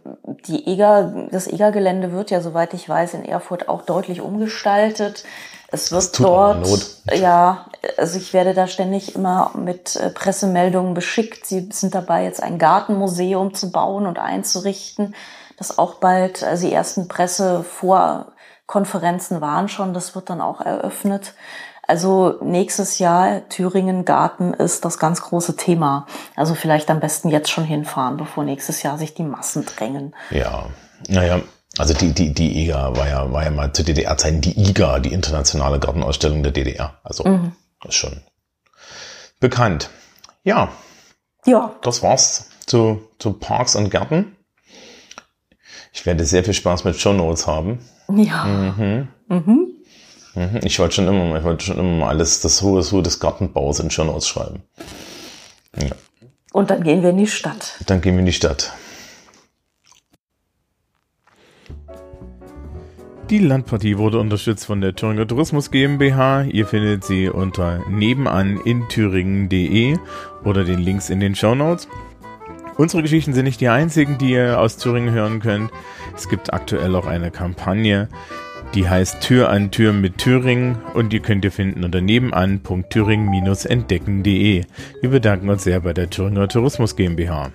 die 0.47 0.71
EGA, 0.71 1.29
das 1.31 1.47
EGA-Gelände 1.47 2.13
wird 2.13 2.31
ja, 2.31 2.43
soweit 2.43 2.75
ich 2.75 2.87
weiß, 2.87 3.15
in 3.15 3.25
Erfurt 3.25 3.67
auch 3.67 3.81
deutlich 3.81 4.21
umgestaltet. 4.21 5.25
Es 5.71 5.93
wird 5.93 6.19
dort, 6.19 6.67
ja, 7.13 7.67
also 7.99 8.17
ich 8.17 8.33
werde 8.33 8.55
da 8.55 8.67
ständig 8.67 9.15
immer 9.15 9.51
mit 9.55 9.97
äh, 9.97 10.09
Pressemeldungen 10.09 10.95
beschickt. 10.95 11.45
Sie 11.45 11.69
sind 11.71 11.95
dabei, 11.95 12.25
jetzt 12.25 12.43
ein 12.43 12.59
Gartenmuseum 12.59 13.53
zu 13.53 13.71
bauen 13.71 14.07
und 14.07 14.19
einzurichten, 14.19 15.15
das 15.59 15.77
auch 15.77 15.97
bald, 15.97 16.43
also 16.43 16.67
die 16.67 16.73
ersten 16.73 17.07
Pressevorkonferenzen 17.07 19.43
waren 19.43 19.69
schon, 19.69 19.93
das 19.93 20.15
wird 20.15 20.31
dann 20.31 20.41
auch 20.41 20.63
eröffnet. 20.63 21.35
Also 21.87 22.39
nächstes 22.43 22.99
Jahr 22.99 23.47
Thüringen 23.49 24.07
Garten 24.07 24.55
ist 24.55 24.85
das 24.85 24.99
ganz 24.99 25.23
große 25.23 25.57
Thema. 25.57 26.07
Also 26.37 26.55
vielleicht 26.55 26.91
am 26.91 27.01
besten 27.01 27.31
jetzt 27.31 27.49
schon 27.51 27.65
hinfahren, 27.65 28.19
bevor 28.19 28.45
nächstes 28.45 28.83
Jahr 28.83 28.99
sich 28.99 29.15
die 29.15 29.25
Massen 29.25 29.65
drängen. 29.67 30.15
Ja, 30.31 30.67
naja, 31.09 31.41
also 31.79 31.95
die, 31.95 32.13
die, 32.13 32.35
die 32.35 32.65
IGA 32.65 32.97
war 32.97 33.09
ja, 33.09 33.33
war 33.33 33.45
ja 33.45 33.51
mal 33.51 33.73
zu 33.73 33.85
DDR-Zeiten 33.85 34.41
die 34.41 34.59
IGA, 34.61 34.99
die 34.99 35.13
internationale 35.13 35.79
Gartenausstellung 35.79 36.43
der 36.43 36.53
DDR. 36.53 36.99
Also, 37.03 37.25
ist 37.87 37.95
schon 37.95 38.21
bekannt. 39.41 39.91
Ja, 40.45 40.71
Ja, 41.47 41.77
das 41.83 42.03
war's 42.03 42.51
zu, 42.67 43.09
zu 43.19 43.33
Parks 43.33 43.77
und 43.77 43.91
Gärten. 43.91 44.37
Ich 45.93 46.05
werde 46.05 46.25
sehr 46.25 46.45
viel 46.45 46.55
Spaß 46.55 46.85
mit 46.85 46.97
Show 46.97 47.13
Notes 47.13 47.47
haben. 47.47 47.79
ja. 48.15 48.45
Mhm. 48.45 49.09
Ich 50.63 50.79
wollte 50.79 50.95
schon 50.95 51.09
immer, 51.09 51.37
ich 51.37 51.43
wollte 51.45 51.65
schon 51.65 51.79
immer 51.79 51.97
mal 51.97 52.09
alles, 52.09 52.41
das 52.41 52.63
hohe 52.63 52.83
Hu 52.93 53.03
des 53.03 53.19
Gartenbaus 53.19 53.81
in 53.81 53.91
Show 53.91 54.05
Notes 54.05 54.29
schreiben. 54.29 54.63
Ja. 55.77 55.97
Und 56.53 56.71
dann 56.71 56.83
gehen 56.83 57.03
wir 57.03 57.11
in 57.11 57.17
die 57.17 57.27
Stadt. 57.27 57.75
Dann 57.87 58.01
gehen 58.01 58.15
wir 58.15 58.21
in 58.21 58.27
die 58.27 58.33
Stadt. 58.33 58.73
Die 63.31 63.39
Landpartie 63.39 63.97
wurde 63.99 64.19
unterstützt 64.21 64.65
von 64.65 64.81
der 64.81 64.95
Thüringer 64.95 65.29
Tourismus 65.29 65.71
GmbH. 65.71 66.45
Ihr 66.45 66.67
findet 66.67 67.05
sie 67.05 67.29
unter 67.29 67.85
nebenan 67.87 68.59
in 68.65 68.89
thüringen.de 68.89 69.99
oder 70.45 70.65
den 70.65 70.79
Links 70.79 71.11
in 71.11 71.21
den 71.21 71.35
Shownotes. 71.35 71.89
Unsere 72.79 73.03
Geschichten 73.03 73.35
sind 73.35 73.45
nicht 73.45 73.61
die 73.61 73.69
einzigen, 73.69 74.17
die 74.17 74.31
ihr 74.31 74.59
aus 74.59 74.79
Thüringen 74.79 75.13
hören 75.13 75.41
könnt. 75.41 75.71
Es 76.17 76.31
gibt 76.31 76.55
aktuell 76.55 76.97
auch 76.97 77.07
eine 77.07 77.31
Kampagne, 77.31 78.09
die 78.75 78.89
heißt 78.89 79.21
Tür 79.21 79.51
an 79.51 79.71
Tür 79.71 79.93
mit 79.93 80.17
Thüringen 80.17 80.79
und 80.95 81.13
die 81.13 81.21
könnt 81.21 81.45
ihr 81.45 81.53
finden 81.53 81.85
unter 81.85 82.01
nebenan.thüringen-entdecken.de. 82.01 84.65
Wir 85.03 85.11
bedanken 85.11 85.51
uns 85.51 85.65
sehr 85.65 85.81
bei 85.81 85.93
der 85.93 86.09
Thüringer 86.09 86.49
Tourismus 86.49 86.97
GmbH. 86.97 87.51